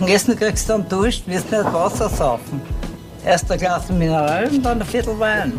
Und 0.00 0.08
Essen 0.08 0.36
kriegst 0.36 0.68
du 0.68 0.74
dann 0.74 0.88
Dusch, 0.88 1.24
wirst 1.26 1.50
nicht 1.50 1.64
Wasser 1.72 2.08
saufen. 2.08 2.60
Erst 3.24 3.50
ein 3.50 3.58
Glas 3.58 3.90
Mineral 3.90 4.48
und 4.48 4.62
dann 4.62 4.80
ein 4.80 4.86
Viertel 4.86 5.18
Wein. 5.18 5.54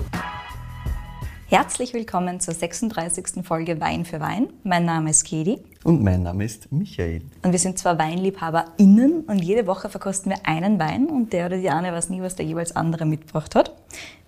Herzlich 1.48 1.94
willkommen 1.94 2.40
zur 2.40 2.54
36. 2.54 3.44
Folge 3.44 3.82
Wein 3.82 4.06
für 4.06 4.22
Wein. 4.22 4.48
Mein 4.64 4.86
Name 4.86 5.10
ist 5.10 5.26
Kedi. 5.26 5.60
Und 5.84 6.02
mein 6.04 6.24
Name 6.24 6.46
ist 6.46 6.72
Michael. 6.72 7.22
Und 7.44 7.52
wir 7.52 7.60
sind 7.60 7.80
zwar 7.80 8.00
WeinliebhaberInnen 8.00 9.26
und 9.28 9.40
jede 9.40 9.68
Woche 9.68 9.90
verkosten 9.90 10.32
wir 10.32 10.38
einen 10.46 10.80
Wein 10.80 11.08
und 11.08 11.34
der 11.34 11.48
oder 11.48 11.58
die 11.58 11.70
eine 11.70 11.92
weiß 11.92 12.10
nie, 12.10 12.22
was 12.22 12.36
der 12.36 12.46
jeweils 12.46 12.74
andere 12.78 13.06
mitgebracht 13.06 13.56
hat. 13.56 13.76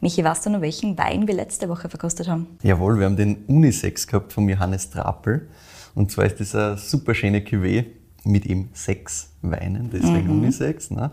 Michi, 0.02 0.26
weißt 0.26 0.46
du 0.46 0.50
noch, 0.50 0.60
welchen 0.60 0.98
Wein 0.98 1.26
wir 1.26 1.36
letzte 1.36 1.70
Woche 1.70 1.88
verkostet 1.88 2.28
haben? 2.28 2.48
Jawohl, 2.64 3.00
wir 3.00 3.06
haben 3.06 3.16
den 3.16 3.46
Unisex 3.48 4.08
gehabt 4.08 4.34
von 4.34 4.50
Johannes 4.50 4.90
Trapel. 4.90 5.48
Und 5.96 6.12
zwar 6.12 6.26
ist 6.26 6.42
das 6.42 6.54
eine 6.54 6.78
super 6.78 7.14
schöne 7.14 7.40
Cuvée 7.40 8.01
mit 8.24 8.46
eben 8.46 8.70
sechs 8.74 9.32
Weinen, 9.42 9.90
deswegen 9.92 10.28
mhm. 10.28 10.44
Unisex. 10.44 10.92
Ne? 10.92 11.12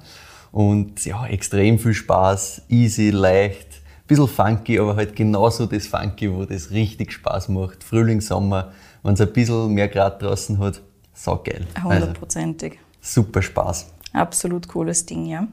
Und 0.53 1.05
ja, 1.05 1.27
extrem 1.27 1.79
viel 1.79 1.95
Spaß, 1.95 2.63
easy, 2.69 3.11
leicht 3.11 3.83
bisschen 4.09 4.27
funky, 4.27 4.81
aber 4.81 4.97
halt 4.97 5.15
genauso 5.15 5.67
das 5.67 5.87
Funky, 5.87 6.35
wo 6.35 6.45
das 6.45 6.71
richtig 6.71 7.13
Spaß 7.13 7.51
macht. 7.51 7.85
Frühling, 7.85 8.21
Sommer, 8.21 8.73
wenn 9.03 9.15
es 9.15 9.21
ein 9.21 9.33
bisschen 9.33 9.73
mehr 9.75 9.87
Grad 9.89 10.21
draußen 10.21 10.59
hat, 10.59 10.81
saugeil. 11.13 11.67
Hundertprozentig. 11.81 12.73
Also, 12.73 13.23
super 13.23 13.43
Spaß. 13.43 13.93
Absolut 14.15 14.67
cooles 14.67 15.07
Ding, 15.07 15.27
ja. 15.27 15.47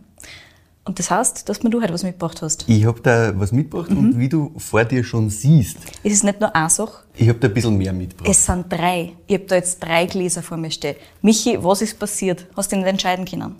Und 0.85 0.99
das 0.99 1.09
heißt, 1.09 1.49
dass 1.49 1.59
du 1.59 1.81
heute 1.81 1.93
was 1.93 2.03
mitgebracht 2.03 2.43
hast? 2.43 2.65
Ich 2.67 2.85
habe 2.85 3.01
da 3.01 3.33
was 3.35 3.51
mitgebracht 3.51 3.89
mhm. 3.89 3.97
und 3.97 4.19
wie 4.19 4.29
du 4.29 4.51
vor 4.57 4.85
dir 4.85 5.03
schon 5.03 5.31
siehst. 5.31 5.77
Es 6.03 6.13
ist 6.13 6.23
nicht 6.23 6.39
nur 6.39 6.55
eine 6.55 6.69
Sache. 6.69 7.03
Ich 7.15 7.27
habe 7.27 7.39
da 7.39 7.47
ein 7.47 7.53
bisschen 7.55 7.75
mehr 7.75 7.91
mitgebracht. 7.91 8.29
Es 8.29 8.45
sind 8.45 8.71
drei. 8.71 9.13
Ich 9.25 9.33
habe 9.33 9.45
da 9.45 9.55
jetzt 9.55 9.79
drei 9.79 10.05
Gläser 10.05 10.43
vor 10.43 10.57
mir 10.57 10.69
stehen. 10.69 10.95
Michi, 11.23 11.57
was 11.59 11.81
ist 11.81 11.97
passiert? 11.97 12.45
Hast 12.55 12.71
du 12.71 12.75
dich 12.75 12.83
nicht 12.83 12.91
entscheiden 12.91 13.25
können? 13.25 13.55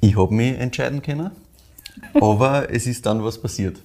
Ich 0.00 0.16
habe 0.16 0.32
mich 0.32 0.56
entscheiden 0.58 1.02
können, 1.02 1.32
aber 2.14 2.70
es 2.70 2.86
ist 2.86 3.04
dann 3.04 3.22
was 3.24 3.36
passiert. 3.36 3.82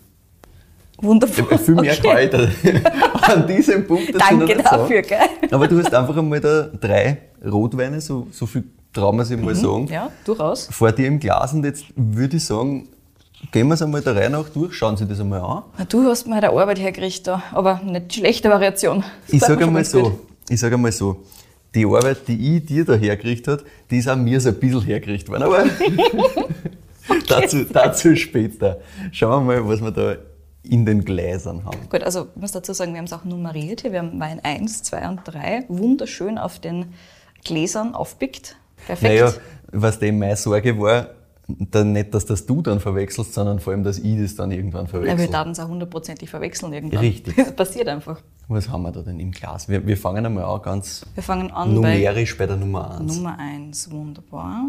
Wundervoll. 0.97 1.57
Viel 1.57 1.75
mehr 1.75 1.97
okay. 1.97 2.29
an 3.21 3.47
diesem 3.47 3.85
Punkt 3.85 4.13
Danke 4.17 4.55
dafür, 4.57 5.01
gell? 5.01 5.19
Aber 5.51 5.67
du 5.67 5.79
hast 5.79 5.93
einfach 5.93 6.15
einmal 6.15 6.39
da 6.39 6.69
drei 6.79 7.17
Rotweine, 7.43 7.99
so, 7.99 8.27
so 8.31 8.45
viel 8.45 8.63
trauen 8.95 9.17
wir 9.17 9.25
sich 9.25 9.39
mal 9.39 9.53
mhm, 9.53 9.59
sagen. 9.59 9.87
Ja, 9.87 10.09
durchaus. 10.23 10.67
Vor 10.71 10.91
dir 10.91 11.07
im 11.07 11.19
Glas 11.19 11.53
und 11.53 11.63
jetzt 11.63 11.85
würde 11.95 12.37
ich 12.37 12.45
sagen, 12.45 12.87
gehen 13.51 13.67
wir 13.67 13.75
es 13.75 13.81
einmal 13.81 14.01
der 14.01 14.15
Reihe 14.15 14.29
nach 14.29 14.49
durch, 14.49 14.73
schauen 14.73 14.97
Sie 14.97 15.05
das 15.05 15.19
einmal 15.19 15.41
an. 15.41 15.63
Na, 15.77 15.85
du 15.85 16.03
hast 16.05 16.25
mir 16.27 16.35
eine 16.35 16.49
Arbeit 16.49 16.79
hergerichtet, 16.79 17.27
da, 17.27 17.43
aber 17.51 17.81
nicht 17.83 18.13
schlechte 18.13 18.49
Variation. 18.49 19.03
Das 19.25 19.33
ich 19.33 19.41
sage 19.41 19.65
einmal 19.65 19.85
so, 19.85 20.03
gut. 20.03 20.19
ich 20.49 20.59
sage 20.59 20.75
einmal 20.75 20.91
so, 20.91 21.23
die 21.75 21.85
Arbeit, 21.85 22.27
die 22.27 22.57
ich 22.57 22.65
dir 22.65 22.85
da 22.85 22.93
hergerichtet 22.93 23.59
habe, 23.59 23.69
die 23.91 23.97
ist 23.97 24.07
auch 24.07 24.15
mir 24.15 24.39
so 24.39 24.49
ein 24.49 24.55
bisschen 24.55 24.81
hergerichtet 24.81 25.29
worden, 25.29 25.43
aber 25.43 25.65
dazu, 27.27 27.65
dazu 27.65 28.15
später. 28.15 28.79
Schauen 29.11 29.45
wir 29.45 29.61
mal, 29.61 29.67
was 29.67 29.81
wir 29.81 29.91
da 29.91 30.15
in 30.63 30.85
den 30.85 31.03
Gläsern 31.03 31.65
haben. 31.65 31.77
Gut, 31.89 32.01
also 32.01 32.27
ich 32.33 32.41
muss 32.41 32.53
dazu 32.53 32.73
sagen, 32.73 32.93
wir 32.93 32.99
haben 32.99 33.05
es 33.05 33.13
auch 33.13 33.25
nummeriert 33.25 33.81
hier. 33.81 33.91
Wir 33.91 33.99
haben 33.99 34.19
Wein 34.19 34.39
1, 34.41 34.83
2 34.83 35.09
und 35.09 35.19
3 35.25 35.65
wunderschön 35.67 36.37
auf 36.37 36.59
den 36.59 36.93
Gläsern 37.43 37.93
aufpickt. 37.93 38.55
Perfekt. 38.85 39.01
Naja, 39.03 39.33
was 39.71 39.99
dem 39.99 40.19
meine 40.19 40.35
Sorge 40.35 40.79
war, 40.79 41.09
dann 41.47 41.91
nicht, 41.91 42.13
dass 42.13 42.25
das 42.25 42.45
du 42.45 42.61
dann 42.61 42.79
verwechselst, 42.79 43.33
sondern 43.33 43.59
vor 43.59 43.73
allem, 43.73 43.83
dass 43.83 43.99
ich 43.99 44.19
das 44.19 44.35
dann 44.35 44.51
irgendwann 44.51 44.87
verwechsel. 44.87 45.19
Ja, 45.19 45.23
wir 45.23 45.31
werden 45.31 45.51
es 45.51 45.59
auch 45.59 45.67
hundertprozentig 45.67 46.29
verwechseln 46.29 46.73
irgendwann. 46.73 46.99
Richtig. 46.99 47.35
Das 47.35 47.51
passiert 47.55 47.87
einfach. 47.87 48.19
Was 48.47 48.69
haben 48.69 48.83
wir 48.83 48.91
da 48.91 49.01
denn 49.01 49.19
im 49.19 49.31
Glas? 49.31 49.69
Wir, 49.69 49.85
wir 49.85 49.97
fangen 49.97 50.25
einmal 50.25 50.45
an 50.45 50.61
ganz 50.61 51.05
wir 51.13 51.23
fangen 51.23 51.51
an 51.51 51.73
numerisch 51.73 52.37
bei, 52.37 52.45
bei 52.45 52.53
der 52.53 52.57
Nummer 52.57 52.99
1. 52.99 53.15
Nummer 53.15 53.37
1, 53.39 53.91
wunderbar. 53.91 54.65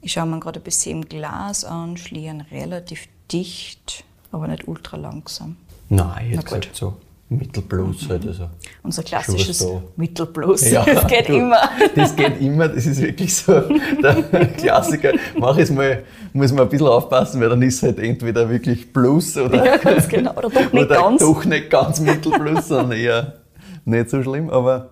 Ich 0.00 0.12
schaue 0.12 0.26
mir 0.26 0.40
gerade 0.40 0.60
ein 0.60 0.62
bisschen 0.62 1.02
im 1.02 1.08
Glas 1.08 1.64
an, 1.64 1.96
schlieren 1.96 2.42
relativ 2.50 3.08
dicht 3.30 4.04
aber 4.36 4.48
nicht 4.48 4.68
ultra 4.68 4.96
langsam. 4.96 5.56
Nein, 5.88 6.32
jetzt 6.32 6.50
halt 6.50 6.68
so 6.72 6.96
Mittelplus 7.28 8.02
mhm. 8.02 8.08
halt. 8.08 8.26
Also 8.26 8.50
Unser 8.82 9.02
klassisches 9.02 9.66
Mittelplus. 9.96 10.70
Ja, 10.70 10.84
das 10.86 11.06
geht 11.06 11.28
du, 11.28 11.36
immer. 11.36 11.58
Das 11.94 12.14
geht 12.14 12.40
immer, 12.40 12.68
das 12.68 12.86
ist 12.86 13.00
wirklich 13.00 13.34
so 13.34 13.62
der 14.02 14.22
Klassiker. 14.56 15.12
Mach 15.36 15.58
es 15.58 15.70
mal, 15.70 16.04
muss 16.32 16.52
man 16.52 16.62
ein 16.62 16.68
bisschen 16.68 16.86
aufpassen, 16.86 17.40
weil 17.40 17.48
dann 17.48 17.62
ist 17.62 17.76
es 17.76 17.82
halt 17.82 17.98
entweder 17.98 18.48
wirklich 18.48 18.92
Plus 18.92 19.36
oder, 19.36 19.64
ja, 19.64 19.76
ganz 19.76 20.08
genau. 20.08 20.32
oder 20.34 20.50
doch 20.50 20.72
nicht 20.72 20.74
oder 20.74 20.86
ganz. 20.86 21.20
Doch 21.20 21.44
nicht 21.44 21.70
ganz 21.70 22.00
Mittelplus, 22.00 22.68
sondern 22.68 22.98
eher 22.98 23.40
nicht 23.84 24.10
so 24.10 24.22
schlimm, 24.22 24.48
aber 24.48 24.90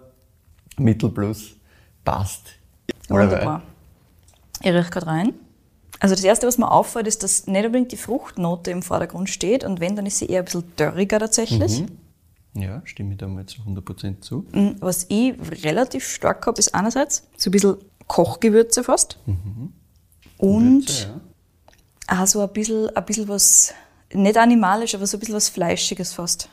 Mittelplus 0.76 1.54
passt. 2.04 2.48
Wunderbar. 3.08 3.62
Ich 4.60 4.72
rieche 4.72 4.90
gerade 4.90 5.06
rein. 5.06 5.34
Also 6.00 6.16
das 6.16 6.24
Erste, 6.24 6.48
was 6.48 6.58
mir 6.58 6.70
auffällt, 6.70 7.06
ist, 7.06 7.22
dass 7.22 7.46
nicht 7.46 7.64
unbedingt 7.64 7.92
die 7.92 7.96
Fruchtnote 7.96 8.72
im 8.72 8.82
Vordergrund 8.82 9.30
steht 9.30 9.62
und 9.62 9.80
wenn, 9.80 9.94
dann 9.94 10.06
ist 10.06 10.18
sie 10.18 10.26
eher 10.26 10.40
ein 10.40 10.44
bisschen 10.44 10.64
dörriger 10.76 11.20
tatsächlich. 11.20 11.82
Mhm. 11.82 12.03
Ja, 12.54 12.82
stimme 12.84 13.12
ich 13.12 13.18
da 13.18 13.26
mal 13.26 13.46
zu 13.46 13.62
100% 13.62 14.20
zu. 14.20 14.46
Mhm, 14.52 14.76
was 14.80 15.06
ich 15.08 15.34
relativ 15.64 16.06
stark 16.06 16.46
habe, 16.46 16.58
ist 16.58 16.74
einerseits 16.74 17.26
so 17.36 17.50
ein 17.50 17.52
bisschen 17.52 17.76
Kochgewürze 18.06 18.84
fast 18.84 19.18
mhm. 19.26 19.72
und 20.38 20.86
Gewürze, 20.86 21.20
ja. 22.08 22.22
auch 22.22 22.26
so 22.26 22.40
ein 22.40 22.52
bisschen, 22.52 22.94
ein 22.94 23.04
bisschen 23.04 23.28
was, 23.28 23.74
nicht 24.12 24.36
animalisch, 24.36 24.94
aber 24.94 25.06
so 25.06 25.16
ein 25.16 25.20
bisschen 25.20 25.34
was 25.34 25.48
Fleischiges 25.48 26.12
fast. 26.12 26.48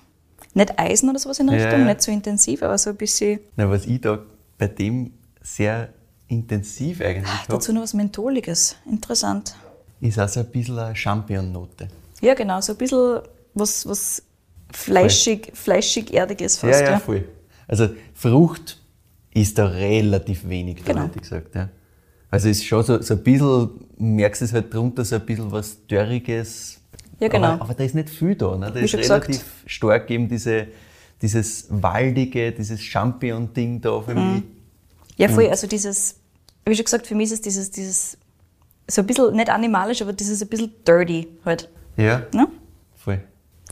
Nicht 0.54 0.78
Eisen 0.78 1.10
oder 1.10 1.20
sowas 1.20 1.40
in 1.40 1.48
der 1.48 1.58
Richtung, 1.58 1.82
ja. 1.82 1.86
nicht 1.86 2.02
so 2.02 2.12
intensiv, 2.12 2.64
aber 2.64 2.78
so 2.78 2.90
ein 2.90 2.98
bisschen... 2.98 3.40
Na, 3.56 3.70
was 3.70 3.86
ich 3.86 4.02
da 4.02 4.20
bei 4.58 4.68
dem 4.68 5.14
sehr 5.42 5.94
intensiv 6.28 7.02
eigentlich 7.02 7.28
Ach, 7.28 7.46
Dazu 7.48 7.74
noch 7.74 7.82
was 7.82 7.94
Mentholiges. 7.94 8.76
Interessant. 8.90 9.56
Ist 10.00 10.18
also 10.18 10.40
ein 10.40 10.48
bisschen 10.48 10.80
eine 10.80 10.96
Champignon-Note. 10.96 11.88
Ja, 12.22 12.34
genau. 12.34 12.60
So 12.62 12.74
ein 12.74 12.78
bisschen 12.78 13.22
was, 13.54 13.88
was 13.88 14.24
fleischig, 14.72 15.52
fleischig 15.54 16.14
erdiges 16.14 16.58
fast. 16.58 16.80
Ja, 16.80 16.86
ja, 16.86 16.92
ja, 16.94 17.00
voll. 17.00 17.28
Also 17.68 17.90
Frucht 18.14 18.80
ist 19.34 19.58
da 19.58 19.66
relativ 19.66 20.48
wenig 20.48 20.84
genau. 20.84 21.04
hätte 21.04 21.16
ich 21.16 21.22
gesagt. 21.22 21.56
Ja. 21.56 21.70
Also 22.30 22.50
ist 22.50 22.66
schon 22.66 22.84
so, 22.84 23.02
so 23.02 23.14
ein 23.16 23.24
bisschen, 23.24 23.70
merkst 23.98 24.42
du 24.42 24.46
es 24.46 24.54
halt 24.54 24.74
drunter, 24.74 25.04
so 25.06 25.16
ein 25.16 25.26
bisschen 25.26 25.52
was 25.52 25.86
Dörriges. 25.88 26.80
Ja, 27.20 27.28
genau. 27.28 27.48
Aber, 27.50 27.66
aber 27.66 27.74
da 27.74 27.84
ist 27.84 27.96
nicht 27.96 28.10
viel 28.10 28.36
da. 28.36 28.56
Ne? 28.56 28.72
Da 28.72 28.76
Wie 28.76 28.86
ist 28.86 28.94
relativ 28.94 29.28
gesagt. 29.28 29.46
stark 29.66 30.10
eben 30.10 30.28
diese, 30.28 30.68
dieses 31.22 31.68
waldige, 31.70 32.52
dieses 32.52 32.82
Champignon-Ding 32.82 33.82
da 33.82 34.02
für 34.02 34.16
mhm. 34.16 34.34
mich. 34.34 34.44
Ja, 35.18 35.28
voll. 35.28 35.48
Also 35.50 35.68
dieses 35.68 36.22
wie 36.66 36.76
schon 36.76 36.86
gesagt, 36.86 37.08
für 37.08 37.16
mich 37.16 37.26
ist 37.26 37.34
es 37.34 37.42
dieses, 37.42 37.72
dieses 37.72 38.18
so 38.88 39.02
ein 39.02 39.08
bisschen, 39.08 39.36
nicht 39.36 39.50
animalisch, 39.50 40.02
aber 40.02 40.14
dieses 40.14 40.42
ein 40.42 40.48
bisschen 40.48 40.72
dirty 40.88 41.28
halt. 41.46 41.70
Ja. 41.98 42.26
Ne? 42.34 42.48
Voll. 42.96 43.22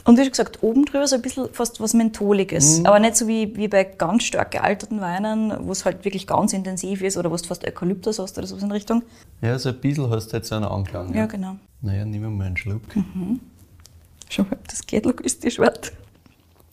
Und 0.06 0.18
wie 0.18 0.24
schon 0.24 0.32
gesagt, 0.32 0.64
oben 0.64 0.86
drüber 0.86 1.08
so 1.08 1.16
ein 1.16 1.22
bisschen 1.22 1.50
fast 1.52 1.82
was 1.82 1.94
Mentholiges. 1.94 2.80
Mhm. 2.80 2.86
Aber 2.86 3.00
nicht 3.00 3.16
so 3.16 3.28
wie, 3.28 3.56
wie 3.56 3.68
bei 3.68 3.84
ganz 3.84 4.24
stark 4.24 4.52
gealterten 4.52 5.02
Weinen, 5.02 5.68
wo 5.68 5.72
es 5.72 5.86
halt 5.86 6.06
wirklich 6.06 6.26
ganz 6.26 6.54
intensiv 6.54 7.02
ist 7.02 7.18
oder 7.18 7.32
wo 7.32 7.36
du 7.36 7.44
fast 7.44 7.66
Eukalyptus 7.66 8.20
hast 8.20 8.38
oder 8.38 8.48
so 8.48 8.58
in 8.58 8.72
Richtung. 8.72 9.04
Ja, 9.42 9.58
so 9.60 9.70
ein 9.70 9.80
bisschen 9.80 10.10
hast 10.10 10.32
du 10.32 10.38
jetzt 10.38 10.50
so 10.50 10.56
einen 10.56 10.66
Anklang. 10.66 11.10
Ja, 11.14 11.22
ja. 11.22 11.26
genau. 11.26 11.56
Naja, 11.82 12.06
nehmen 12.06 12.24
wir 12.24 12.30
mal 12.30 12.48
einen 12.48 12.58
Schluck. 12.58 12.96
Mhm. 12.96 13.40
Schau 14.30 14.44
mal, 14.44 14.58
das 14.68 14.86
geht 14.86 15.06
logistisch 15.06 15.60
wert. 15.60 15.92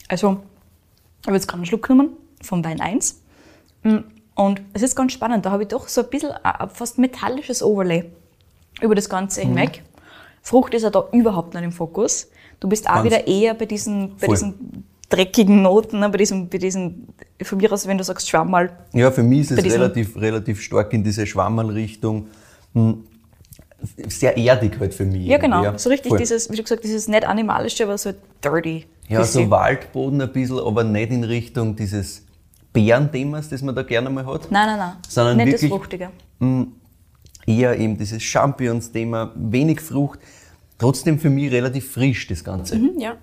Also, 0.09 0.41
ich 1.23 1.27
habe 1.27 1.37
jetzt 1.37 1.49
gerade 1.49 1.59
einen 1.59 1.67
Schluck 1.67 1.87
genommen 1.87 2.11
vom 2.43 2.65
Wein 2.65 2.81
1. 2.81 3.21
Und 4.35 4.61
es 4.75 4.83
ist 4.83 4.95
ganz 4.95 5.13
spannend, 5.13 5.47
da 5.47 5.51
habe 5.51 5.63
ich 5.63 5.69
doch 5.69 5.89
so 5.89 6.03
ein 6.03 6.11
bisschen 6.11 6.33
ein 6.33 6.71
fast 6.71 6.99
metallisches 6.99 7.63
Overlay 7.63 8.11
über 8.81 8.95
das 8.95 9.09
Ganze 9.09 9.43
mhm. 9.43 9.49
hinweg. 9.49 9.83
Frucht 10.43 10.75
ist 10.75 10.83
ja 10.83 10.91
da 10.91 11.09
überhaupt 11.13 11.55
nicht 11.55 11.65
im 11.65 11.73
Fokus. 11.73 12.29
Du 12.61 12.69
bist 12.69 12.89
auch 12.89 13.05
wieder 13.05 13.27
eher 13.27 13.55
bei 13.55 13.67
diesen, 13.67 14.17
bei 14.17 14.29
diesen 14.29 14.85
dreckigen 15.09 15.63
Noten, 15.63 16.01
ne, 16.01 16.09
bei 16.09 16.19
diesen, 16.19 16.49
bei 16.49 16.59
diesen, 16.59 17.09
von 17.43 17.59
mir 17.59 17.73
aus, 17.73 17.87
wenn 17.87 17.99
du 17.99 18.05
sagst 18.05 18.29
Schwammerl. 18.29 18.71
Ja, 18.93 19.11
für 19.11 19.23
mich 19.23 19.41
ist 19.41 19.53
es 19.53 19.65
relativ, 19.65 20.17
relativ 20.17 20.61
stark 20.61 20.93
in 20.93 21.05
diese 21.05 21.27
Schwammerl-Richtung. 21.27 22.27
Hm, 22.75 23.05
sehr 24.09 24.37
erdig 24.37 24.81
halt 24.81 24.95
für 24.95 25.05
mich. 25.05 25.27
Ja, 25.27 25.39
genau. 25.39 25.63
Ja, 25.63 25.79
so 25.79 25.91
richtig 25.91 26.09
voll. 26.09 26.19
dieses, 26.19 26.51
wie 26.51 26.57
du 26.57 26.63
gesagt 26.63 26.83
dieses 26.83 27.09
nicht 27.09 27.27
animalische, 27.27 27.85
aber 27.85 27.99
so 27.99 28.13
dirty. 28.43 28.87
Ja, 29.09 29.23
so 29.23 29.49
Waldboden 29.51 30.21
ein 30.21 30.33
bisschen, 30.33 30.59
aber 30.59 30.83
nicht 30.83 31.13
in 31.13 31.25
Richtung 31.25 31.77
dieses 31.77 32.25
Bärenthemas, 32.73 33.49
das 33.49 33.63
man 33.63 33.75
da 33.75 33.83
gerne 33.83 34.11
mal 34.11 34.27
hat. 34.27 34.51
Nein, 34.51 34.67
nein, 34.67 34.79
nein. 34.79 34.93
Sondern 35.09 35.37
Nicht 35.37 35.47
wirklich 35.47 35.71
das 35.71 35.79
Fruchtige. 35.79 36.11
Mh, 36.41 36.67
eher 37.47 37.79
eben 37.79 37.97
dieses 37.97 38.23
Champions-Thema, 38.23 39.33
wenig 39.37 39.81
Frucht, 39.81 40.19
trotzdem 40.79 41.19
für 41.19 41.31
mich 41.31 41.51
relativ 41.53 41.93
frisch 41.93 42.27
das 42.27 42.45
Ganze. 42.45 42.77
Mhm, 42.77 42.99
ja. 42.99 43.17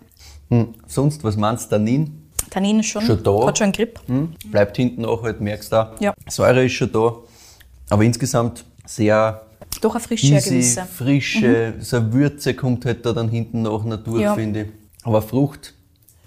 Mh, 0.50 0.68
sonst, 0.88 1.24
was 1.24 1.38
meinst 1.38 1.66
du, 1.66 1.76
Tannin? 1.76 2.30
Tannin 2.50 2.80
ist 2.80 2.88
schon, 2.88 3.04
schon 3.04 3.24
da. 3.24 3.48
hat 3.48 3.58
schon 3.58 3.66
einen 3.66 3.74
Grip. 3.74 4.00
Mh, 4.08 4.28
bleibt 4.48 4.78
hinten 4.78 5.06
auch 5.06 5.24
halt, 5.24 5.42
merkst 5.42 5.72
du 5.72 5.76
auch. 5.76 6.02
Ja. 6.02 6.14
Säure 6.30 6.66
ist 6.66 6.74
schon 6.74 6.92
da. 6.92 7.16
Aber 7.90 8.04
insgesamt 8.04 8.66
sehr 8.86 9.42
doch 9.82 9.96
eine 9.96 10.04
Frische, 10.04 10.36
easy, 10.36 10.50
gewisse. 10.50 10.86
Frische, 10.86 11.74
mhm. 11.76 11.82
so 11.82 11.98
eine 11.98 12.14
Würze 12.14 12.54
kommt 12.54 12.86
halt 12.86 13.06
da 13.06 13.14
dann 13.14 13.30
hinten 13.30 13.64
noch 13.64 13.84
durch, 14.04 14.22
ja. 14.22 14.36
finde 14.36 14.62
ich. 14.62 14.68
Aber 15.04 15.22
Frucht 15.22 15.74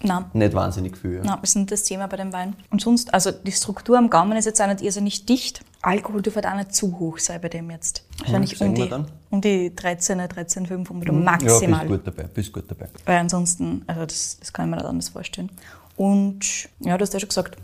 Nein. 0.03 0.25
Nicht 0.33 0.53
wahnsinnig 0.53 0.97
viel. 0.97 1.15
Ja. 1.15 1.23
Nein, 1.23 1.37
das 1.41 1.51
ist 1.51 1.55
nicht 1.55 1.71
das 1.71 1.83
Thema 1.83 2.07
bei 2.07 2.17
dem 2.17 2.31
Wein. 2.31 2.55
Und 2.69 2.81
sonst, 2.81 3.13
also 3.13 3.31
die 3.31 3.51
Struktur 3.51 3.97
am 3.97 4.09
Gaumen 4.09 4.37
ist 4.37 4.45
jetzt 4.45 4.61
auch 4.61 4.67
nicht 4.67 4.81
irrsinnig 4.81 5.25
dicht. 5.25 5.61
Alkohol 5.81 6.21
dürfte 6.21 6.49
auch 6.51 6.55
nicht 6.55 6.73
zu 6.73 6.97
hoch 6.99 7.19
sein 7.19 7.39
bei 7.41 7.49
dem 7.49 7.69
jetzt. 7.71 8.03
Wahrscheinlich 8.19 8.57
sagen 8.57 8.71
um, 8.71 8.75
die, 8.75 9.11
um 9.29 9.41
die 9.41 9.75
13, 9.75 10.17
13,500 10.27 11.07
Ja, 11.07 11.13
maximal. 11.13 11.87
bist 11.87 11.89
gut 11.89 12.07
dabei, 12.07 12.23
bist 12.23 12.53
gut 12.53 12.63
dabei. 12.67 12.87
Weil 13.05 13.17
ansonsten, 13.17 13.83
also 13.87 14.05
das, 14.05 14.37
das 14.39 14.51
kann 14.51 14.65
ich 14.65 14.71
mir 14.71 14.77
nicht 14.77 14.85
anders 14.85 15.09
vorstellen. 15.09 15.49
Und 15.95 16.69
ja, 16.79 16.97
du 16.97 17.03
hast 17.03 17.13
ja 17.13 17.19
schon 17.19 17.29
gesagt, 17.29 17.57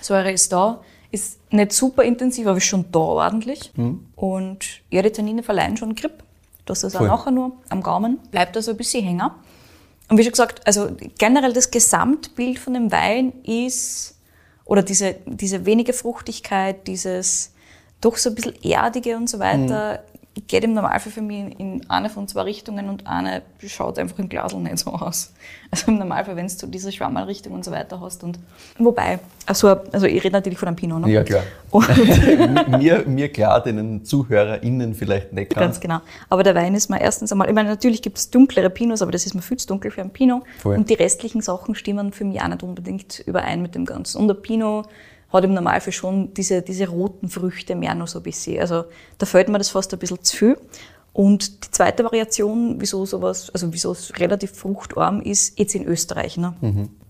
Säure 0.00 0.32
ist 0.32 0.52
da, 0.52 0.80
ist 1.10 1.38
nicht 1.52 1.72
super 1.72 2.02
intensiv, 2.02 2.46
aber 2.46 2.56
ist 2.56 2.64
schon 2.64 2.86
da 2.90 2.98
ordentlich. 2.98 3.70
Und 4.16 4.64
ja, 4.90 5.02
die 5.02 5.10
Tannine 5.10 5.42
verleihen 5.42 5.76
schon 5.76 5.94
Grip. 5.94 6.22
Das 6.64 6.84
auch 6.84 6.90
Voll. 6.90 7.08
nachher 7.08 7.30
nur 7.30 7.52
am 7.68 7.82
Gaumen, 7.82 8.18
bleibt 8.30 8.56
da 8.56 8.62
so 8.62 8.70
ein 8.70 8.76
bisschen 8.76 9.04
hängen. 9.04 9.30
Und 10.08 10.18
wie 10.18 10.22
schon 10.22 10.32
gesagt, 10.32 10.66
also 10.66 10.90
generell 11.18 11.52
das 11.52 11.70
Gesamtbild 11.70 12.58
von 12.58 12.74
dem 12.74 12.92
Wein 12.92 13.32
ist, 13.44 14.16
oder 14.64 14.82
diese, 14.82 15.16
diese 15.26 15.66
wenige 15.66 15.92
Fruchtigkeit, 15.92 16.86
dieses 16.86 17.52
doch 18.00 18.16
so 18.16 18.30
ein 18.30 18.34
bisschen 18.34 18.62
erdige 18.62 19.16
und 19.16 19.28
so 19.28 19.38
weiter, 19.38 20.02
geht 20.48 20.64
im 20.64 20.72
Normalfall 20.72 21.12
für 21.12 21.20
mich 21.20 21.38
in, 21.38 21.52
in 21.52 21.90
eine 21.90 22.08
von 22.08 22.26
zwei 22.26 22.42
Richtungen 22.42 22.88
und 22.88 23.06
eine 23.06 23.42
schaut 23.66 23.98
einfach 23.98 24.18
im 24.18 24.28
Glasl 24.28 24.56
nicht 24.56 24.78
so 24.78 24.90
aus. 24.90 25.32
Also 25.70 25.90
im 25.90 25.98
Normalfall, 25.98 26.36
wenn 26.36 26.48
du 26.48 26.66
diese 26.66 26.90
Schwammerrichtung 26.90 27.52
und 27.52 27.64
so 27.64 27.70
weiter 27.70 28.00
hast. 28.00 28.24
Und 28.24 28.38
wobei, 28.78 29.18
also, 29.46 29.68
also 29.68 30.06
ich 30.06 30.24
rede 30.24 30.32
natürlich 30.32 30.58
von 30.58 30.68
einem 30.68 30.76
Pinot. 30.76 31.02
Ne? 31.02 31.12
Ja, 31.12 31.22
klar. 31.22 31.42
Mir, 32.78 33.04
mir 33.06 33.30
klar, 33.30 33.62
den 33.62 34.04
ZuhörerInnen 34.04 34.94
vielleicht 34.94 35.32
nicht 35.32 35.54
Ganz 35.54 35.76
ganz. 35.76 35.80
genau. 35.80 36.00
Aber 36.28 36.42
der 36.42 36.54
Wein 36.54 36.74
ist 36.74 36.90
mir 36.90 37.00
erstens 37.00 37.32
einmal, 37.32 37.48
ich 37.48 37.54
meine, 37.54 37.70
natürlich 37.70 38.02
gibt 38.02 38.18
es 38.18 38.30
dunklere 38.30 38.68
Pinots, 38.68 39.00
aber 39.00 39.12
das 39.12 39.24
ist 39.24 39.34
mir 39.34 39.40
viel 39.40 39.56
zu 39.56 39.66
dunkel 39.66 39.90
für 39.90 40.02
einen 40.02 40.10
Pinot. 40.10 40.42
Voll. 40.58 40.76
Und 40.76 40.90
die 40.90 40.94
restlichen 40.94 41.40
Sachen 41.40 41.74
stimmen 41.74 42.12
für 42.12 42.24
mich 42.24 42.42
auch 42.42 42.48
nicht 42.48 42.62
unbedingt 42.62 43.20
überein 43.20 43.62
mit 43.62 43.74
dem 43.74 43.86
Ganzen. 43.86 44.18
Und 44.20 44.28
der 44.28 44.34
Pinot 44.34 44.86
hat 45.32 45.44
im 45.44 45.54
Normalfall 45.54 45.92
schon 45.92 46.34
diese, 46.34 46.62
diese 46.62 46.88
roten 46.88 47.28
Früchte 47.28 47.74
mehr 47.74 47.94
noch 47.94 48.08
so 48.08 48.18
ein 48.18 48.22
bisschen. 48.22 48.60
Also 48.60 48.84
da 49.18 49.26
fällt 49.26 49.48
mir 49.48 49.58
das 49.58 49.70
fast 49.70 49.92
ein 49.92 49.98
bisschen 49.98 50.22
zu 50.22 50.36
viel. 50.36 50.58
Und 51.14 51.66
die 51.66 51.70
zweite 51.70 52.04
Variation, 52.04 52.76
wieso 52.80 53.04
sowas, 53.04 53.50
also 53.50 53.70
wieso 53.72 53.92
es 53.92 54.18
relativ 54.18 54.52
fruchtarm 54.52 55.20
ist, 55.20 55.58
jetzt 55.58 55.74
in 55.74 55.84
Österreich. 55.86 56.38
Ne? 56.38 56.54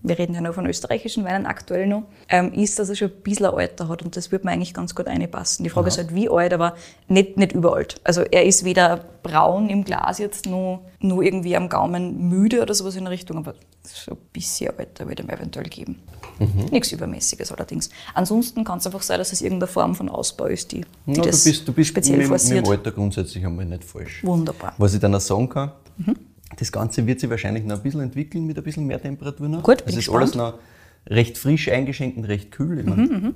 Wir 0.01 0.19
reden 0.19 0.35
ja 0.35 0.41
noch 0.41 0.55
von 0.55 0.65
österreichischen 0.65 1.23
Weinen 1.23 1.45
aktuell 1.45 1.87
noch, 1.87 2.03
ähm, 2.27 2.51
ist, 2.51 2.79
dass 2.79 2.89
er 2.89 2.95
schon 2.95 3.11
ein 3.11 3.21
bisschen 3.23 3.45
Alter 3.45 3.87
hat 3.87 4.03
und 4.03 4.17
das 4.17 4.29
wird 4.29 4.43
mir 4.43 4.51
eigentlich 4.51 4.73
ganz 4.73 4.93
gut 4.93 5.07
einpassen. 5.07 5.63
Die 5.63 5.69
Frage 5.69 5.87
ist 5.87 5.97
halt, 5.97 6.13
wie 6.13 6.29
alt, 6.29 6.51
aber 6.51 6.75
nicht, 7.07 7.37
nicht 7.37 7.53
überalt. 7.53 8.01
Also 8.03 8.23
er 8.23 8.43
ist 8.43 8.65
weder 8.65 9.05
braun 9.23 9.69
im 9.69 9.85
Glas 9.85 10.17
jetzt 10.17 10.47
nur, 10.47 10.81
nur 10.99 11.23
irgendwie 11.23 11.55
am 11.55 11.69
Gaumen 11.69 12.27
müde 12.27 12.61
oder 12.61 12.73
sowas 12.73 12.97
in 12.97 13.05
der 13.05 13.11
Richtung, 13.11 13.37
aber 13.37 13.53
so 13.85 14.11
ein 14.11 14.17
bisschen 14.31 14.77
älter 14.77 15.07
würde 15.07 15.23
ich 15.23 15.27
mir 15.27 15.33
eventuell 15.33 15.65
geben. 15.67 15.99
Nichts 16.71 16.91
Übermäßiges 16.91 17.51
allerdings. 17.51 17.89
Ansonsten 18.13 18.63
kann 18.63 18.79
es 18.79 18.85
einfach 18.87 19.01
sein, 19.01 19.19
dass 19.19 19.31
es 19.33 19.41
irgendeine 19.41 19.67
Form 19.71 19.93
von 19.95 20.09
Ausbau 20.09 20.45
ist, 20.45 20.71
die, 20.71 20.81
die 21.05 21.11
Ja, 21.11 21.21
du 21.23 21.29
das 21.29 21.43
bist, 21.43 21.67
du 21.67 21.73
bist 21.73 21.89
speziell 21.89 22.17
mit, 22.17 22.29
mit 22.29 22.39
forciert. 22.39 22.65
dem 22.65 22.71
Alter 22.71 22.91
grundsätzlich 22.91 23.45
einmal 23.45 23.65
nicht 23.65 23.83
falsch. 23.83 24.23
Wunderbar. 24.23 24.73
Was 24.77 24.93
ich 24.93 24.99
dann 24.99 25.13
auch 25.15 25.21
sagen 25.21 25.49
kann, 25.49 25.71
Mhm. 25.97 26.15
das 26.57 26.71
Ganze 26.71 27.05
wird 27.05 27.19
sich 27.19 27.29
wahrscheinlich 27.29 27.63
noch 27.65 27.75
ein 27.77 27.83
bisschen 27.83 28.01
entwickeln 28.01 28.45
mit 28.47 28.57
ein 28.57 28.63
bisschen 28.63 28.87
mehr 28.87 28.99
Temperatur 29.01 29.47
noch. 29.47 29.61
Gut, 29.61 29.77
bin 29.77 29.89
Es 29.89 29.91
ist 29.91 29.97
gespannt. 29.97 30.21
alles 30.23 30.35
noch 30.35 30.53
recht 31.07 31.37
frisch 31.37 31.69
eingeschenkt 31.69 32.17
und 32.17 32.23
recht 32.25 32.49
kühl. 32.51 32.79
Ich 32.79 32.85
mein, 32.85 33.35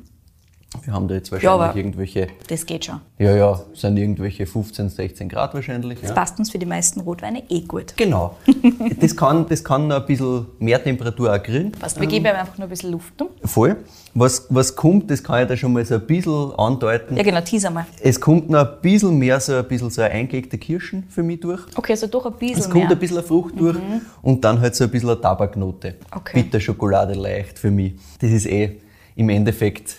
Wir 0.84 0.94
haben 0.94 1.08
da 1.08 1.16
jetzt 1.16 1.32
wahrscheinlich 1.32 1.58
Mhm, 1.58 1.64
aber- 1.64 1.76
irgendwelche, 1.78 2.28
Das 2.48 2.66
geht 2.66 2.86
schon. 2.86 3.02
ja, 3.18 3.36
ja, 3.36 3.60
sind 3.74 3.98
irgendwelche 3.98 4.46
15, 4.46 4.90
16 4.90 5.30
Grad 5.30 5.54
wahrscheinlich. 5.54 6.00
Das 6.02 6.10
Ja. 6.10 6.16
passt 6.16 6.40
uns 6.40 6.50
für 6.52 6.60
die 6.60 6.66
meisten 6.66 7.02
Rotweine 7.02 7.44
eh 7.50 7.62
gut. 7.62 7.94
Genau. 7.98 8.36
das, 9.00 9.16
kann, 9.16 9.46
das 9.50 9.64
kann 9.64 9.88
noch 9.88 9.98
ein 10.02 10.06
bisschen 10.06 10.46
mehr 10.60 10.84
Temperatur 10.84 11.34
auch 11.34 11.42
kriegen. 11.42 11.72
Passt. 11.72 12.00
Wir 12.00 12.08
geben 12.08 12.26
ihm 12.26 12.36
einfach 12.36 12.58
nur 12.58 12.68
ein 12.68 12.70
bisschen 12.70 12.92
Luft. 12.92 13.20
Ne? 13.20 13.28
Voll. 13.44 13.78
Was, 14.14 14.48
was 14.50 14.76
kommt, 14.76 15.12
das 15.12 15.24
kann 15.24 15.44
ich 15.44 15.48
da 15.48 15.56
schon 15.56 15.74
mal 15.74 15.86
so 15.86 15.96
ein 15.96 16.08
bisschen 16.08 16.52
andeuten. 16.58 17.16
Ja, 17.18 17.24
genau, 17.24 17.42
teaser 17.42 17.70
mal. 17.70 17.86
Es 18.02 18.20
kommt 18.20 18.50
noch 18.50 18.60
ein 18.60 18.82
bisschen 18.82 19.18
mehr 19.18 19.40
so 19.40 19.54
ein 19.54 19.68
bisschen 19.68 19.90
so 19.92 20.02
eine 20.02 20.12
eingelegte 20.12 20.58
Kirschen 20.58 21.04
für 21.10 21.22
mich 21.24 21.40
durch. 21.40 21.62
Okay, 21.76 21.92
also 21.94 22.08
doch 22.08 22.26
ein 22.26 22.34
bisschen 22.34 22.58
Es 22.60 22.70
kommt 22.70 22.86
mehr. 22.86 22.92
ein 22.92 23.00
bisschen 23.00 23.24
Frucht 23.24 23.60
durch 23.60 23.78
und 24.24 24.44
dann 24.44 24.60
halt 24.60 24.76
so 24.76 24.86
ein 24.86 24.90
bisschen 24.90 25.10
eine 25.10 25.22
Tabaknote. 25.22 25.96
Okay. 26.16 26.42
Bitterschokolade 26.42 27.14
leicht 27.14 27.60
für 27.60 27.70
mich. 27.70 27.94
Das 28.20 28.32
ist 28.32 28.48
eh 28.48 28.78
im 29.16 29.30
Endeffekt 29.30 29.96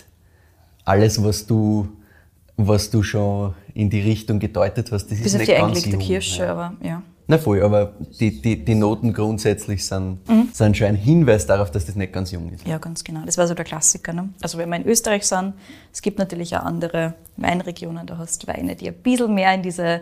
alles, 0.89 1.23
was 1.23 1.45
du, 1.45 1.87
was 2.57 2.89
du 2.89 3.03
schon 3.03 3.53
in 3.73 3.89
die 3.89 4.01
Richtung 4.01 4.39
gedeutet 4.39 4.91
hast. 4.91 5.07
Das 5.11 5.17
Bis 5.19 5.27
ist 5.27 5.33
auf 5.35 5.39
nicht 5.39 5.49
die 5.51 5.55
ganz 5.55 5.65
eingelegte 5.67 5.89
jung, 5.91 5.99
Kirsche, 5.99 6.43
Ja. 6.43 6.51
aber 6.51 6.73
ja. 6.81 7.01
Na 7.31 7.37
voll, 7.37 7.61
aber 7.61 7.93
die, 8.19 8.41
die, 8.41 8.65
die 8.65 8.73
Noten 8.73 9.13
grundsätzlich 9.13 9.85
sind, 9.85 10.17
Mhm. 10.27 10.49
sind 10.51 10.75
schon 10.75 10.87
ein 10.87 10.95
Hinweis 10.95 11.45
darauf, 11.45 11.69
dass 11.69 11.85
das 11.85 11.95
nicht 11.95 12.11
ganz 12.11 12.31
jung 12.31 12.49
ist. 12.51 12.65
Ja, 12.67 12.79
ganz 12.79 13.03
genau. 13.03 13.21
Das 13.23 13.37
war 13.37 13.47
so 13.47 13.53
der 13.53 13.65
Klassiker. 13.65 14.13
Ne? 14.13 14.29
Also 14.41 14.57
wenn 14.57 14.67
wir 14.69 14.77
in 14.77 14.87
Österreich 14.87 15.25
sind, 15.27 15.53
es 15.93 16.01
gibt 16.01 16.17
natürlich 16.17 16.55
auch 16.57 16.63
andere 16.63 17.13
Weinregionen, 17.37 18.07
da 18.07 18.17
hast 18.17 18.41
du 18.43 18.47
Weine, 18.47 18.75
die 18.75 18.87
ein 18.87 18.95
bisschen 18.95 19.31
mehr 19.35 19.53
in 19.53 19.61
diese 19.61 20.01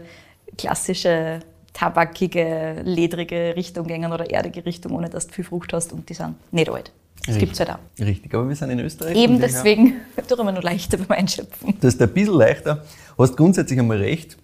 klassische, 0.57 1.39
tabakige, 1.73 2.81
ledrige 2.85 3.53
Richtung 3.57 3.85
gehen 3.87 4.11
oder 4.11 4.29
erdige 4.31 4.65
Richtung, 4.65 4.93
ohne 4.93 5.09
dass 5.09 5.27
du 5.27 5.33
viel 5.33 5.43
Frucht 5.43 5.73
hast 5.73 5.91
und 5.93 6.07
die 6.09 6.13
sind 6.13 6.35
nicht 6.53 6.69
alt. 6.69 6.91
Das 7.27 7.37
gibt 7.37 7.53
es 7.53 7.59
halt 7.59 7.69
auch. 7.71 7.79
Richtig, 7.99 8.33
aber 8.33 8.47
wir 8.47 8.55
sind 8.55 8.69
in 8.71 8.79
Österreich. 8.79 9.15
Eben 9.15 9.39
deswegen 9.39 9.95
ich 10.17 10.43
mir 10.43 10.53
noch 10.53 10.63
leichter 10.63 10.97
beim 10.97 11.17
Einschöpfen. 11.17 11.75
Das 11.81 11.93
ist 11.95 12.01
ein 12.01 12.11
bisschen 12.13 12.33
leichter. 12.35 12.83
Hast 13.17 13.37
grundsätzlich 13.37 13.77
einmal 13.79 13.97
recht. 13.97 14.37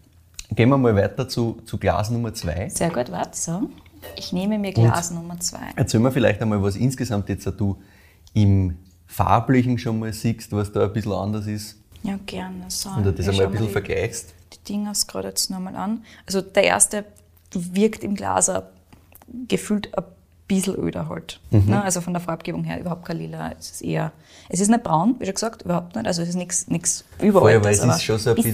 Gehen 0.56 0.70
wir 0.70 0.78
mal 0.78 0.96
weiter 0.96 1.28
zu, 1.28 1.62
zu 1.66 1.78
Glas 1.78 2.10
Nummer 2.12 2.34
zwei. 2.34 2.70
Sehr 2.70 2.90
gut, 2.90 3.10
warte. 3.12 3.38
So. 3.38 3.70
Ich 4.18 4.34
nehme 4.34 4.60
mir 4.60 4.74
Glas 4.74 5.12
Nummer 5.12 5.40
zwei. 5.40 5.72
Erzähl 5.76 6.00
mir 6.00 6.12
vielleicht 6.12 6.42
einmal, 6.42 6.62
was 6.62 6.76
insgesamt 6.76 7.30
jetzt 7.30 7.46
du 7.58 7.82
im 8.34 8.78
Farblichen 9.08 9.78
schon 9.78 10.00
mal 10.00 10.12
siehst, 10.14 10.52
was 10.52 10.72
da 10.72 10.84
ein 10.84 10.94
bisschen 10.94 11.14
anders 11.14 11.48
ist. 11.48 11.78
Ja, 12.04 12.20
gerne. 12.26 12.66
So, 12.68 12.90
Und 12.90 13.06
das 13.06 13.30
einmal 13.30 13.46
ein 13.46 13.52
bisschen 13.52 13.68
die- 13.68 13.72
vergleichst. 13.72 14.34
die 14.54 14.74
Dinger 14.74 14.92
gerade 15.08 15.30
jetzt 15.30 15.50
nochmal 15.50 15.76
an. 15.76 16.04
Also 16.26 16.42
der 16.42 16.64
erste 16.66 17.06
wirkt 17.54 18.04
im 18.04 18.16
Glas 18.16 18.52
gefühlt 19.48 19.98
ein 19.98 20.04
bisschen 20.48 20.76
öder 20.78 21.08
halt. 21.08 21.40
Mhm. 21.52 21.66
Ne? 21.68 21.82
Also 21.84 22.02
von 22.02 22.12
der 22.14 22.22
Farbgebung 22.22 22.64
her 22.66 22.80
überhaupt 22.80 23.06
kein 23.06 23.18
Lila. 23.18 23.54
Es 23.58 23.72
ist 23.72 23.82
eher, 23.82 24.12
es 24.50 24.60
ist 24.60 24.68
nicht 24.70 24.84
braun, 24.84 25.16
wie 25.20 25.26
schon 25.26 25.34
gesagt, 25.36 25.62
überhaupt 25.62 25.96
nicht. 25.96 26.06
Also 26.06 26.22
es 26.22 26.30
ist 26.30 26.36
nichts 26.36 26.68
nichts 26.68 27.06
Vorher, 27.18 27.30
überaltes. 27.58 27.82
weil 27.82 27.90
es 27.90 27.96
ist 27.96 28.04
schon 28.04 28.18
so 28.20 28.30
ein 28.32 28.36
bisschen, 28.36 28.54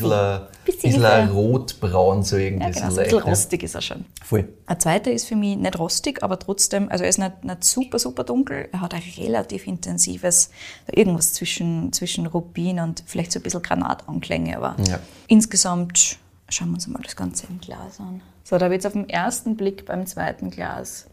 bisschen 0.66 0.92
bisschen 0.94 1.02
wie- 1.02 1.32
rotbraun, 1.32 2.22
so 2.24 2.38
irgendwie. 2.38 2.64
ja, 2.68 2.70
genau, 2.72 2.90
so 2.92 3.00
ein 3.00 3.04
bisschen 3.06 3.20
ne? 3.20 3.26
rostig 3.26 3.64
ist 3.64 3.76
er 3.76 3.82
schon. 3.82 4.06
Voll. 4.24 4.48
Ein 4.68 4.80
zweiter 4.80 5.12
ist 5.12 5.26
für 5.26 5.36
mich 5.36 5.58
nicht 5.58 5.80
rostig, 5.80 6.22
aber 6.24 6.38
trotzdem, 6.38 6.90
also 6.90 7.04
er 7.04 7.10
ist 7.10 7.18
nicht, 7.18 7.44
nicht 7.44 7.64
super, 7.64 7.98
super 7.98 8.24
dunkel. 8.24 8.70
Er 8.72 8.82
hat 8.82 8.94
ein 8.94 9.02
relativ 9.18 9.66
intensives, 9.66 10.52
irgendwas 10.92 11.34
zwischen, 11.34 11.92
zwischen 11.92 12.28
Rubin 12.28 12.80
und 12.80 13.04
vielleicht 13.08 13.32
so 13.32 13.40
ein 13.40 13.44
bisschen 13.44 13.64
Granatanklänge, 13.64 14.56
aber 14.58 14.76
Ja. 14.88 15.00
insgesamt 15.28 16.18
schauen 16.50 16.70
wir 16.70 16.76
uns 16.76 16.88
mal 16.88 17.02
das 17.04 17.16
Ganze 17.16 17.48
im 17.50 17.60
Glas 17.60 18.00
an. 18.00 18.22
So, 18.44 18.58
da 18.58 18.68
ich 18.68 18.74
jetzt 18.74 18.88
auf 18.88 18.94
den 18.94 19.08
ersten 19.10 19.56
Blick 19.56 19.86
beim 19.86 20.06
zweiten 20.06 20.50
Glas 20.50 21.08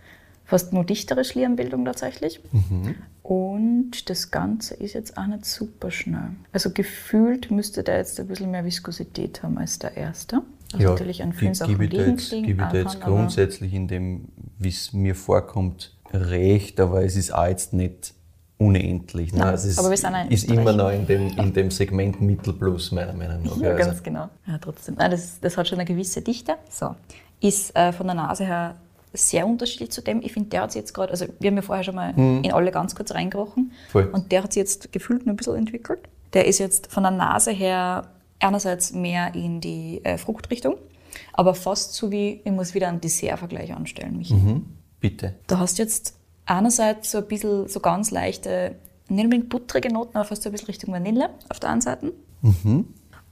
fast 0.47 0.73
nur 0.73 0.85
dichtere 0.85 1.25
Schlierenbildung 1.25 1.85
tatsächlich. 1.85 2.41
Und 3.23 4.09
das 4.09 4.31
Ganze 4.31 4.75
ist 4.75 4.95
jetzt 4.95 5.19
auch 5.19 5.27
nicht 5.27 5.45
super 5.45 5.91
schnell. 5.91 6.31
Also 6.53 6.71
gefühlt 6.71 7.51
müsste 7.51 7.83
der 7.83 7.99
jetzt 7.99 8.19
ein 8.21 8.29
bisschen 8.29 8.51
mehr 8.53 8.65
Viskosität 8.65 9.43
haben 9.43 9.59
als 9.59 9.79
der 9.79 9.97
erste. 9.97 10.43
Was 10.73 10.81
natürlich 10.81 11.23
an 11.23 11.33
vielen 11.33 11.55
Sachen 11.55 11.73
gebe 11.73 11.85
ich 11.85 11.91
da 11.91 11.97
liegen, 11.99 12.11
jetzt, 12.17 12.31
gebe 12.31 12.63
ich 12.63 12.69
da 12.69 12.75
jetzt 12.75 13.01
grundsätzlich 13.01 13.75
in 13.75 13.89
dem, 13.89 14.29
wie 14.59 14.69
es 14.69 14.93
mir 14.93 15.15
vorkommt, 15.15 15.97
recht, 16.13 16.81
aber 16.81 17.05
es 17.05 17.17
ist 17.17 17.33
auch 17.35 17.47
jetzt 17.47 17.73
nicht 17.73 18.15
unendlich. 18.59 19.33
ne? 19.33 19.41
Nein, 19.41 19.49
Also 19.49 19.69
es 19.69 19.79
aber 19.79 19.91
wir 19.91 19.97
sind 19.97 20.15
ist 20.31 20.51
immer 20.51 20.73
noch 20.73 20.91
in 20.91 21.07
dem, 21.07 21.29
in 21.37 21.53
dem 21.53 21.71
Segment 21.71 22.21
Mittelplus, 22.21 22.93
meiner 22.93 23.13
Meinung 23.13 23.43
nach. 23.43 23.57
Ja, 23.61 23.71
Also, 23.71 23.91
ganz 23.91 24.03
genau. 24.03 24.29
Ja, 24.47 24.59
trotzdem. 24.59 24.95
Nein, 24.97 25.11
das, 25.11 25.41
das 25.41 25.57
hat 25.57 25.69
schon 25.69 25.79
eine 25.79 25.85
gewisse 25.87 26.23
Dichte. 26.23 26.55
So. 26.71 26.95
Ist 27.41 27.77
äh, 27.77 27.93
von 27.93 28.07
der 28.07 28.15
Nase 28.15 28.45
her 28.47 28.77
sehr 29.17 29.47
unterschiedlich 29.47 29.91
zu 29.91 30.03
dem. 30.03 30.23
Ich 30.23 30.33
finde, 30.33 30.51
der 30.51 30.63
hat 30.63 30.73
sich 30.73 30.81
jetzt 30.81 30.93
gerade, 30.93 31.11
also 31.11 31.27
wir 31.39 31.51
haben 31.51 31.57
ja 31.57 31.63
vorher 31.63 31.85
schon 31.85 31.95
mal 31.95 32.15
in 32.17 32.53
alle 32.53 32.71
ganz 32.71 32.95
kurz 32.95 33.13
reingerochen. 33.13 33.73
Voll. 33.91 34.09
Und 34.13 34.33
der 34.33 34.43
hat 34.43 34.53
sich 34.53 34.61
jetzt 34.61 34.93
gefühlt 34.93 35.27
noch 35.27 35.33
ein 35.33 35.37
bisschen 35.37 35.57
entwickelt. 35.57 36.01
Der 36.33 36.47
ist 36.47 36.59
jetzt 36.59 36.93
von 36.93 37.03
der 37.03 37.13
Nase 37.13 37.51
her 37.51 38.09
einerseits 38.41 38.93
mehr 38.93 39.35
in 39.35 39.61
die 39.61 40.01
äh, 40.05 40.19
Fruchtrichtung, 40.19 40.77
aber 41.33 41.55
fast 41.55 41.95
so 41.95 42.11
wie, 42.11 42.41
ich 42.45 42.53
muss 42.53 42.75
wieder 42.75 42.89
einen 42.89 43.01
Dessertvergleich 43.01 43.75
anstellen, 43.75 44.19
Michi. 44.19 44.35
Mhm. 44.35 44.67
Bitte. 45.01 45.35
Du 45.47 45.59
hast 45.59 45.79
jetzt 45.79 46.15
einerseits 46.45 47.11
so 47.11 47.19
ein 47.19 47.27
bisschen, 47.27 47.69
so 47.69 47.81
ganz 47.81 48.11
leichte, 48.11 48.77
nicht 49.09 49.25
unbedingt 49.25 49.49
buttrige 49.49 49.93
Noten, 49.93 50.17
aber 50.17 50.27
fast 50.27 50.43
so 50.43 50.49
ein 50.49 50.53
bisschen 50.53 50.67
Richtung 50.67 50.93
Vanille 50.93 51.31
auf 51.49 51.61
der 51.61 51.71
einen 51.71 51.81
Seite. 51.81 52.13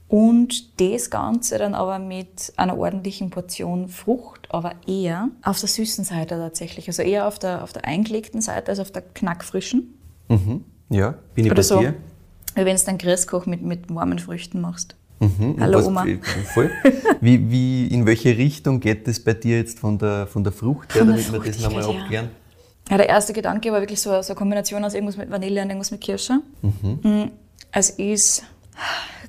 Und 0.07 0.79
das 0.79 1.09
Ganze 1.09 1.57
dann 1.57 1.73
aber 1.73 1.99
mit 1.99 2.53
einer 2.57 2.77
ordentlichen 2.77 3.29
Portion 3.29 3.87
Frucht, 3.87 4.44
aber 4.55 4.71
eher 4.87 5.29
auf 5.43 5.59
der 5.59 5.69
süßen 5.69 6.03
Seite 6.05 6.35
tatsächlich. 6.35 6.87
Also 6.87 7.01
eher 7.03 7.27
auf 7.27 7.37
der, 7.39 7.63
auf 7.63 7.73
der 7.73 7.85
eingelegten 7.85 8.41
Seite 8.41 8.71
als 8.71 8.79
auf 8.79 8.91
der 8.91 9.01
knackfrischen. 9.01 9.93
Mhm. 10.29 10.63
Ja, 10.89 11.15
bin 11.33 11.45
ich 11.45 11.51
Oder 11.51 11.57
bei 11.59 11.63
so, 11.63 11.79
dir. 11.79 11.93
wenn 12.55 12.75
du 12.75 12.83
dann 12.85 12.97
Grießkoch 12.97 13.45
mit, 13.45 13.61
mit 13.61 13.93
warmen 13.93 14.19
Früchten 14.19 14.61
machst. 14.61 14.95
Mhm. 15.19 15.55
Hallo, 15.59 15.79
Was- 15.79 15.85
Oma. 15.87 16.05
Voll. 16.53 16.69
Wie, 17.21 17.49
wie, 17.49 17.87
in 17.87 18.05
welche 18.05 18.37
Richtung 18.37 18.79
geht 18.79 19.07
das 19.07 19.19
bei 19.19 19.33
dir 19.33 19.57
jetzt 19.57 19.79
von 19.79 19.97
der, 19.97 20.27
von 20.27 20.43
der 20.43 20.51
Frucht 20.51 20.93
her, 20.95 21.05
damit 21.05 21.31
wir 21.31 21.39
das 21.39 21.59
nochmal 21.61 21.83
abklären? 21.85 22.29
Ja, 22.89 22.97
der 22.97 23.09
erste 23.09 23.33
Gedanke 23.33 23.71
war 23.71 23.79
wirklich 23.79 23.99
so, 24.01 24.09
so 24.21 24.33
eine 24.33 24.35
Kombination 24.35 24.83
aus 24.83 24.93
irgendwas 24.93 25.17
mit 25.17 25.31
Vanille 25.31 25.61
und 25.61 25.69
irgendwas 25.69 25.89
mit 25.91 26.01
Kirsche. 26.01 26.41
Mm, 26.61 27.29
Es 27.71 27.89
ist 27.91 28.43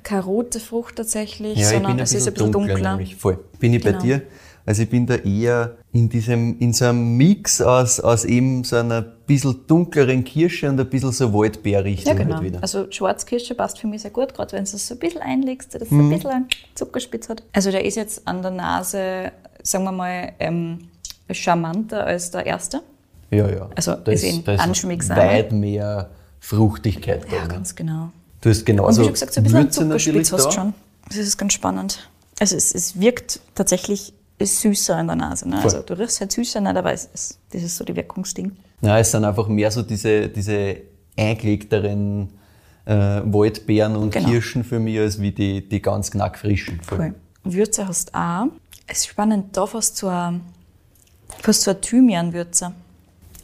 keine 0.03 0.23
rote 0.23 0.59
Frucht 0.59 0.97
tatsächlich, 0.97 1.57
Ja, 1.57 1.69
sondern 1.69 1.97
es 1.99 2.13
ist 2.13 2.27
ein 2.27 2.33
bisschen 2.33 2.51
dunkler. 2.51 2.75
dunkler. 2.75 2.99
Voll. 3.17 3.39
Bin 3.59 3.73
ich 3.73 3.83
bei 3.83 3.91
Genau. 3.93 4.03
dir? 4.03 4.21
Also 4.67 4.83
ich 4.83 4.89
bin 4.89 5.05
da 5.05 5.15
eher 5.15 5.77
in 5.93 6.09
diesem, 6.09 6.59
in 6.59 6.73
so 6.73 6.83
einem 6.85 7.15
Mix 7.15 7.61
aus, 7.61 8.01
aus 8.01 8.25
eben 8.25 8.65
so 8.65 8.75
einer 8.75 9.01
bisschen 9.01 9.65
dunkleren 9.65 10.25
Kirsche 10.25 10.69
und 10.69 10.77
ein 10.77 10.89
bisschen 10.89 11.13
so 11.13 11.33
Waldbeerrichtung 11.33 12.17
Ja, 12.17 12.21
genau. 12.21 12.35
halt 12.35 12.43
wieder. 12.43 12.61
Also 12.61 12.85
Schwarzkirsche 12.91 13.55
passt 13.55 13.79
für 13.79 13.87
mich 13.87 14.01
sehr 14.01 14.11
gut, 14.11 14.33
gerade 14.33 14.51
wenn 14.51 14.65
du 14.65 14.69
es 14.75 14.85
so 14.85 14.93
ein 14.95 14.99
bisschen 14.99 15.21
einlegst, 15.21 15.73
dass 15.73 15.83
es 15.83 15.89
Mhm. 15.91 16.01
ein 16.01 16.09
bisschen 16.09 16.29
einen 16.31 16.47
Zuckerspitz 16.75 17.29
hat. 17.29 17.43
Also 17.53 17.71
der 17.71 17.85
ist 17.85 17.95
jetzt 17.95 18.27
an 18.27 18.41
der 18.41 18.51
Nase, 18.51 19.31
sagen 19.63 19.85
wir 19.85 19.93
mal, 19.93 20.33
ähm, 20.39 20.79
charmanter 21.31 22.05
als 22.05 22.31
der 22.31 22.45
erste. 22.45 22.81
ja, 23.31 23.49
ja. 23.49 23.69
Also 23.73 23.95
da 23.95 24.11
ist 24.11 24.23
ist, 24.25 24.45
da 24.47 24.53
ist 24.53 25.09
weit 25.09 25.53
mehr 25.53 26.09
Fruchtigkeit. 26.41 27.25
Ja, 27.31 27.43
ne? 27.43 27.47
ganz 27.47 27.73
genau. 27.73 28.09
Du 28.41 28.49
hast 28.49 28.59
Und 28.59 28.65
genauso 28.65 29.01
wie 29.01 29.05
du 29.05 29.11
gesagt 29.13 29.33
so 29.33 29.39
ein 29.39 29.43
bisschen 29.45 29.59
Würze 29.63 29.79
Zuckerspitz 29.81 30.31
hast 30.33 30.45
du 30.45 30.51
schon. 30.51 30.73
Das 31.07 31.17
ist 31.17 31.37
ganz 31.37 31.53
spannend. 31.53 32.09
Also 32.39 32.57
es, 32.57 32.75
es 32.75 32.99
wirkt 32.99 33.39
tatsächlich 33.55 34.13
süßer 34.45 34.99
in 34.99 35.07
der 35.07 35.15
Nase. 35.15 35.49
Ne? 35.49 35.61
Also 35.61 35.81
du 35.81 35.97
riechst 35.97 36.19
halt 36.19 36.31
süßer, 36.31 36.61
nicht, 36.61 36.75
aber 36.75 36.93
es 36.93 37.05
ist, 37.05 37.39
das 37.51 37.63
ist 37.63 37.75
so 37.77 37.83
die 37.83 37.95
Wirkungsding. 37.95 38.51
Nein, 38.81 39.01
es 39.01 39.11
sind 39.11 39.25
einfach 39.25 39.47
mehr 39.47 39.71
so 39.71 39.81
diese, 39.81 40.29
diese 40.29 40.77
eingelegteren 41.17 42.29
äh, 42.85 43.21
Waldbeeren 43.25 43.95
und 43.95 44.11
Genau. 44.13 44.29
Kirschen 44.29 44.63
für 44.63 44.79
mich, 44.79 44.99
als 44.99 45.19
wie 45.19 45.31
die, 45.31 45.67
die 45.67 45.81
ganz 45.81 46.11
knackfrischen. 46.11 46.79
Cool. 46.91 47.15
Würze 47.43 47.87
hast 47.87 48.09
du 48.13 48.17
auch. 48.19 48.47
Es 48.87 48.99
ist 48.99 49.07
spannend, 49.07 49.57
da 49.57 49.65
fast 49.65 49.97
so 49.97 50.07
eine, 50.07 50.41
fast 51.41 51.63
so 51.63 51.73
Thymian-Würze. 51.73 52.71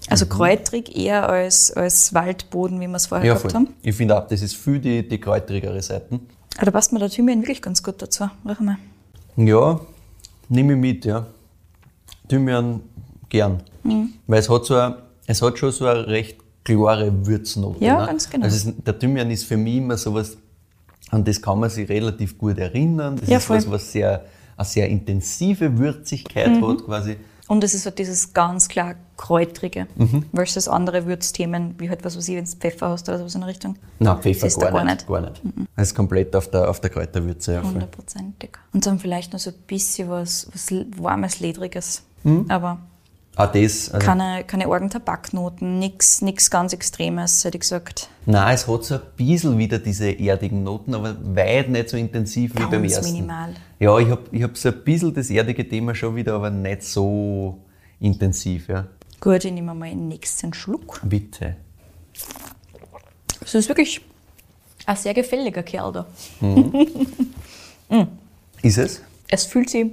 Also 0.10 0.26
kräutrig 0.26 0.96
eher 0.98 1.30
als, 1.30 1.72
als 1.72 2.14
Waldboden, 2.14 2.80
wie 2.82 2.88
wir 2.88 2.96
es 2.96 3.08
vorher 3.08 3.24
Mhm. 3.24 3.28
Ja, 3.28 3.34
gehabt 3.36 3.52
voll. 3.52 3.62
haben. 3.62 3.74
Ich 3.82 3.96
finde 3.96 4.18
auch, 4.22 4.28
das 4.28 4.42
ist 4.42 4.56
viel 4.56 4.80
die, 4.80 5.08
die 5.08 5.18
kräutrigere 5.20 5.82
Seiten. 5.82 6.28
Aber 6.58 6.66
da 6.68 6.72
passt 6.72 6.92
mir 6.94 7.00
der 7.00 7.10
Thymian 7.10 7.42
wirklich 7.42 7.62
ganz 7.62 7.82
gut 7.82 8.02
dazu. 8.02 8.30
Riech 8.48 8.60
mal. 8.60 8.78
Ja, 9.38 9.80
nehme 10.54 10.74
ich 10.74 10.80
mit, 10.80 11.06
ja. 11.06 11.26
Thymian 12.30 12.82
gern. 13.30 13.62
Mhm. 13.84 14.10
Weil 14.28 14.40
es 14.40 14.50
hat, 14.50 14.66
so 14.66 14.76
ein, 14.76 14.96
es 15.28 15.42
hat 15.42 15.58
schon 15.58 15.72
so 15.72 15.86
eine 15.88 16.08
recht 16.08 16.38
klare 16.64 17.12
Würznote. 17.26 17.84
Ja, 17.84 18.02
ne? 18.02 18.08
ganz 18.08 18.30
genau. 18.30 18.46
Also 18.46 18.70
es, 18.70 18.76
der 18.84 18.98
Thymian 18.98 19.30
ist 19.32 19.44
für 19.46 19.58
mich 19.58 19.78
immer 19.78 19.98
sowas, 19.98 20.38
an 21.10 21.24
das 21.24 21.42
kann 21.42 21.60
man 21.60 21.70
sich 21.70 21.88
relativ 21.90 22.38
gut 22.38 22.58
erinnern. 22.58 23.18
Das 23.20 23.30
Ja, 23.30 23.38
ist 23.38 23.46
voll. 23.46 23.58
was, 23.58 23.70
was 23.70 23.92
sehr, 23.92 24.24
eine 24.56 24.66
sehr 24.66 24.88
intensive 24.88 25.78
Würzigkeit 25.78 26.50
Mhm. 26.50 26.68
hat 26.68 26.86
quasi. 26.86 27.18
Und 27.54 27.64
es 27.64 27.76
ist 27.76 27.86
halt 27.86 28.00
dieses 28.00 28.34
ganz 28.34 28.68
klar 28.68 28.96
kräutrige 29.16 29.86
Mhm. 29.96 30.26
versus 30.34 30.68
andere 30.68 31.06
Würzthemen, 31.06 31.76
wie 31.78 31.88
halt 31.88 32.04
was 32.04 32.18
weiß 32.18 32.28
ich, 32.30 32.36
wenn 32.36 32.46
du 32.46 32.52
Pfeffer 32.52 32.90
hast 32.90 33.08
oder 33.08 33.20
sowas 33.20 33.36
in 33.36 33.42
der 33.42 33.50
Richtung. 33.52 33.76
Nein, 34.00 34.18
Pfeffer 34.24 34.50
gar, 34.60 34.72
gar 34.72 34.84
nicht. 34.84 35.06
Gar 35.08 35.22
nicht. 35.22 35.40
Es 35.76 35.90
ist 35.90 35.96
komplett 35.96 36.36
auf 36.36 36.50
der, 36.50 36.68
auf 36.68 36.80
der 36.80 36.90
Kräuterwürze. 36.90 37.62
Hundertprozentig. 37.62 38.58
Und 38.74 38.88
dann 38.88 38.98
vielleicht 38.98 39.34
noch 39.34 39.40
so 39.40 39.52
ein 39.52 39.56
bisschen 39.68 40.10
was, 40.10 40.48
was 40.52 40.72
warmes, 40.98 41.42
ledriges. 41.42 42.02
Mhm. 42.24 42.46
Aber 42.50 42.80
Auch 43.36 43.52
das, 43.52 43.90
also, 43.90 44.06
keine, 44.06 44.44
keine 44.44 44.68
argen 44.68 44.92
Tabaknoten, 44.92 45.80
nichts 45.80 46.22
nix 46.22 46.52
ganz 46.52 46.72
Extremes, 46.72 47.44
hätte 47.44 47.58
ich 47.58 47.62
gesagt. 47.62 48.08
nein, 48.28 48.54
es 48.54 48.68
hat 48.68 48.84
so 48.84 48.96
ein 48.96 49.02
bisschen 49.18 49.58
wieder 49.58 49.80
diese 49.80 50.12
erdigen 50.12 50.62
Noten, 50.64 50.94
aber 50.94 51.16
weit 51.36 51.68
nicht 51.70 51.90
so 51.90 51.98
intensiv 51.98 52.54
wie 52.54 52.60
Ganz 52.60 52.72
beim 52.72 52.84
ersten. 52.84 53.12
minimal. 53.12 53.56
Ja, 53.80 53.98
ich 53.98 54.10
habe 54.10 54.22
ich 54.32 54.44
hab 54.44 54.56
so 54.56 54.70
ein 54.70 54.84
bisschen 54.84 55.16
das 55.16 55.32
erdige 55.32 55.68
Thema 55.68 55.96
schon 55.96 56.16
wieder, 56.16 56.36
aber 56.36 56.52
nicht 56.52 56.84
so 56.84 57.58
intensiv. 58.00 58.70
Ja. 58.70 58.86
Gut, 59.20 59.44
ich 59.46 59.52
nehme 59.52 59.74
mal 59.74 59.90
den 59.90 60.10
nächsten 60.10 60.54
Schluck. 60.54 61.02
Bitte. 61.04 61.56
Es 63.42 63.56
ist 63.56 63.68
wirklich 63.68 64.02
ein 64.86 64.96
sehr 64.96 65.14
gefälliger 65.16 65.64
Kerl 65.64 65.92
da. 65.92 66.06
Ist 68.62 68.78
es? 68.78 69.02
Es 69.28 69.46
fühlt 69.46 69.70
sich 69.70 69.88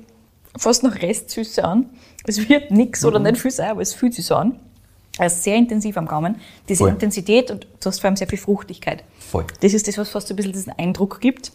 fast 0.57 0.83
nach 0.83 1.01
Restsüße 1.01 1.65
an. 1.65 1.87
Es 2.31 2.49
wird 2.49 2.71
nichts 2.71 3.03
Mhm. 3.03 3.09
oder 3.09 3.19
nicht 3.19 3.39
viel 3.41 3.51
sein, 3.51 3.71
aber 3.73 3.83
es 3.83 3.93
fühlt 3.93 4.15
sich 4.15 4.25
so 4.25 4.37
an. 4.37 4.57
Er 5.19 5.27
ist 5.27 5.43
sehr 5.43 5.57
intensiv 5.57 5.97
am 5.97 6.07
Gaumen. 6.07 6.37
Diese 6.69 6.79
Voll. 6.79 6.91
Intensität 6.91 7.51
und 7.51 7.67
du 7.81 7.87
hast 7.87 7.99
vor 8.01 8.07
allem 8.09 8.17
sehr 8.17 8.29
viel 8.29 8.39
Fruchtigkeit. 8.39 9.03
Voll. 9.19 9.45
Das 9.61 9.75
ist 9.75 9.87
das, 9.89 9.99
was 9.99 10.09
fast 10.09 10.31
ein 10.31 10.37
bisschen 10.37 10.53
diesen 10.53 10.73
Eindruck 10.79 11.21
gibt. 11.21 11.51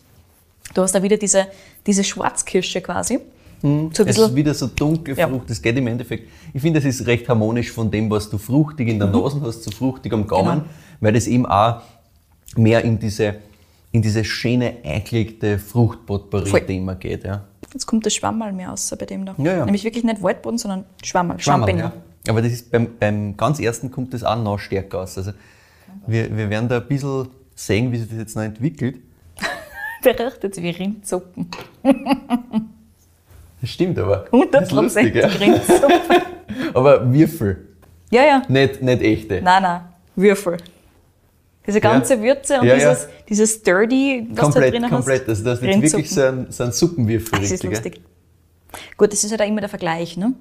Du 0.74 0.82
hast 0.82 0.94
da 0.94 1.02
wieder 1.02 1.18
diese, 1.18 1.48
diese 1.88 2.04
Schwarzkirsche 2.04 2.82
quasi. 2.82 3.20
So 3.62 3.68
ein 3.70 3.92
Es 4.10 4.18
ist 4.18 4.36
wieder 4.36 4.54
so 4.54 4.68
dunkle 4.68 5.16
Ja. 5.16 5.28
Frucht. 5.30 5.50
Das 5.50 5.62
geht 5.62 5.78
im 5.78 5.88
Endeffekt. 5.88 6.28
Ich 6.54 6.62
finde, 6.62 6.80
es 6.80 6.86
ist 6.86 7.08
recht 7.08 7.28
harmonisch 7.30 7.72
von 7.72 7.90
dem, 7.90 8.10
was 8.12 8.30
du 8.30 8.38
fruchtig 8.38 8.90
in 8.90 9.00
der 9.00 9.08
Nase 9.08 9.42
hast, 9.42 9.64
zu 9.64 9.72
fruchtig 9.72 10.12
am 10.14 10.28
Gaumen, 10.28 10.60
Genau. 10.60 10.66
weil 11.00 11.14
das 11.14 11.26
eben 11.26 11.46
auch 11.46 11.82
mehr 12.58 12.84
in 12.84 13.00
diese, 13.00 13.36
in 13.92 14.02
diese 14.02 14.24
schöne, 14.26 14.76
eingelegte. 14.84 15.58
Fruchtpotpourri-Thema 15.58 16.96
geht. 16.96 17.24
Ja. 17.24 17.44
Jetzt 17.76 17.86
kommt 17.86 18.06
das 18.06 18.16
Schwammerl 18.16 18.52
mehr 18.54 18.70
raus 18.70 18.94
bei 18.98 19.06
dem 19.06 19.26
da. 19.26 19.36
Ja, 19.38 19.58
ja. 19.58 19.66
Nämlich 19.66 19.84
wirklich 19.84 20.04
nicht 20.04 20.24
Waldboden, 20.24 20.58
sondern 20.58 20.86
Schwammerl, 21.04 21.40
Schwammerl, 21.40 21.68
Champignon. 21.70 21.92
ja. 22.26 22.32
Aber 22.32 22.42
das 22.42 22.52
ist 22.54 22.72
beim, 22.72 22.98
beim 23.00 23.38
ganz 23.38 23.60
ersten 23.60 23.92
kommt 23.92 24.14
das 24.14 24.24
auch 24.24 24.42
noch 24.42 24.58
stärker 24.58 25.02
aus. 25.02 25.18
Also 25.18 25.32
wir, 26.08 26.36
wir 26.36 26.50
werden 26.50 26.68
da 26.68 26.78
ein 26.78 26.88
bisschen 26.88 27.28
sehen, 27.54 27.92
wie 27.92 27.98
sich 28.00 28.10
das 28.10 28.18
jetzt 28.18 28.36
noch 28.36 28.44
entwickelt. 28.44 28.98
Der 30.04 30.18
riecht 30.20 30.44
jetzt 30.44 30.62
wie 30.62 30.70
Rindsuppen. 30.72 31.50
Das 33.62 33.70
stimmt 33.72 33.98
aber. 33.98 34.26
Das 34.52 34.64
ist 34.64 34.72
lustig, 34.74 35.16
100% 35.16 35.20
ja. 35.20 35.28
Rindsuppe. 35.28 36.22
Aber 36.76 37.12
Würfel, 37.12 37.70
Ja, 38.12 38.24
ja. 38.24 38.42
nicht, 38.48 38.82
nicht 38.82 39.02
echte. 39.02 39.42
Nein, 39.42 39.64
nein, 39.64 39.82
Würfel. 40.16 40.58
Diese 41.68 41.82
ganze 41.82 42.22
Würze 42.22 42.60
und 42.60 42.68
Ja, 42.68 42.76
ja. 42.76 42.90
dieses, 42.92 43.08
dieses 43.30 43.64
Dirty, 43.64 44.28
was 44.30 44.30
du 44.30 44.36
da 44.36 44.42
komplett, 44.44 44.74
drinnen 44.74 44.90
komplett. 44.90 45.22
hast. 45.24 45.30
Also 45.30 45.44
das 45.44 45.62
wird 45.62 45.82
wirklich 45.82 46.10
so 46.12 46.22
ein, 46.22 46.48
so 46.50 46.64
ein 46.64 46.72
Suppenwürfel. 46.72 47.40
Das 47.40 47.52
ist 47.52 47.64
lustig. 47.64 48.02
Gut, 48.98 49.12
das 49.12 49.24
ist 49.24 49.32
halt 49.32 49.42
auch 49.42 49.48
immer 49.48 49.62
der 49.62 49.70
Vergleich, 49.70 50.18
ne? 50.18 50.34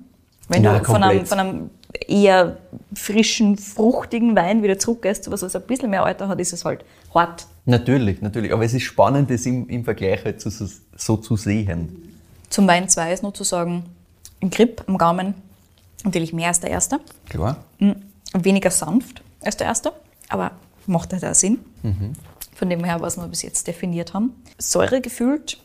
Wenn 0.48 0.62
Ja, 0.62 0.78
du 0.78 0.84
von 0.84 0.96
einem, 1.02 1.24
komplett. 1.24 1.28
von 1.28 1.38
einem 1.38 1.70
eher 2.06 2.58
frischen, 2.94 3.56
fruchtigen 3.56 4.36
Wein 4.36 4.62
wieder 4.62 4.78
zurückgehst 4.78 5.24
zu 5.24 5.30
was, 5.30 5.40
was 5.42 5.56
ein 5.56 5.62
bisschen 5.62 5.88
mehr 5.90 6.04
Alter 6.04 6.28
hat, 6.28 6.38
ist 6.40 6.52
es 6.52 6.64
halt 6.64 6.84
hart. 7.14 7.42
Ja? 7.42 7.46
Natürlich, 7.66 8.20
natürlich. 8.20 8.52
Aber 8.52 8.64
es 8.64 8.74
ist 8.74 8.82
spannend, 8.82 9.30
das 9.30 9.46
im, 9.46 9.68
im 9.68 9.84
Vergleich 9.84 10.22
halt 10.24 10.40
so, 10.40 10.50
so, 10.50 10.66
so 10.96 11.16
zu 11.16 11.36
sehen. 11.36 12.10
Zum 12.50 12.66
Wein 12.68 12.88
2 12.88 13.12
ist 13.14 13.22
nur 13.22 13.32
zu 13.32 13.44
sagen, 13.44 13.84
ein 14.42 14.50
Grip 14.50 14.82
am 14.86 14.98
Gaumen 14.98 15.34
natürlich 16.04 16.34
mehr 16.34 16.48
als 16.48 16.60
der 16.60 16.70
erste. 16.70 17.00
Klar. 17.30 17.56
Mm, 17.78 17.92
Weniger 18.34 18.70
sanft 18.70 19.22
als 19.42 19.56
der 19.56 19.68
erste, 19.68 19.92
aber 20.28 20.50
macht 20.88 21.12
halt 21.12 21.24
auch 21.24 21.34
Sinn. 21.34 21.58
Mhm. 21.82 22.12
Von 22.54 22.70
dem 22.70 22.84
her, 22.84 23.00
was 23.00 23.16
wir 23.16 23.26
bis 23.26 23.42
jetzt 23.42 23.66
definiert 23.66 24.14
haben. 24.14 24.32
Säure 24.58 25.00
gefühlt, 25.00 25.58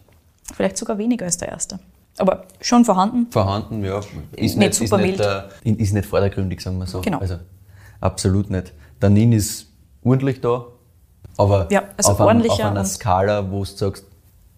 vielleicht 0.54 0.78
sogar 0.78 0.98
weniger 0.98 1.26
als 1.26 1.38
der 1.38 1.50
erste. 1.50 1.80
Aber 2.18 2.46
schon 2.60 2.84
vorhanden. 2.84 3.28
Vorhanden, 3.32 3.84
ja. 3.86 4.00
Ist 4.36 4.58
Nicht 4.58 4.70
ist 4.72 4.78
super 4.80 4.98
nicht, 4.98 5.20
mild. 5.20 5.30
äh, 5.64 5.72
ist 5.82 5.94
nicht 5.94 6.06
vordergründig, 6.06 6.60
sagen 6.62 6.78
wir 6.80 6.86
so. 6.88 7.02
Genau. 7.02 7.20
Also 7.20 7.36
absolut 8.02 8.50
nicht. 8.50 8.74
Tannin 9.00 9.32
ist 9.32 9.68
ordentlich 10.04 10.42
da, 10.42 10.66
aber 11.38 11.68
Ja, 11.72 11.84
also 11.96 12.12
auf, 12.12 12.22
einem, 12.22 12.50
auf 12.50 12.60
einer 12.60 12.84
Skala, 12.84 13.50
wo 13.50 13.60
du 13.60 13.66
sagst, 13.66 14.04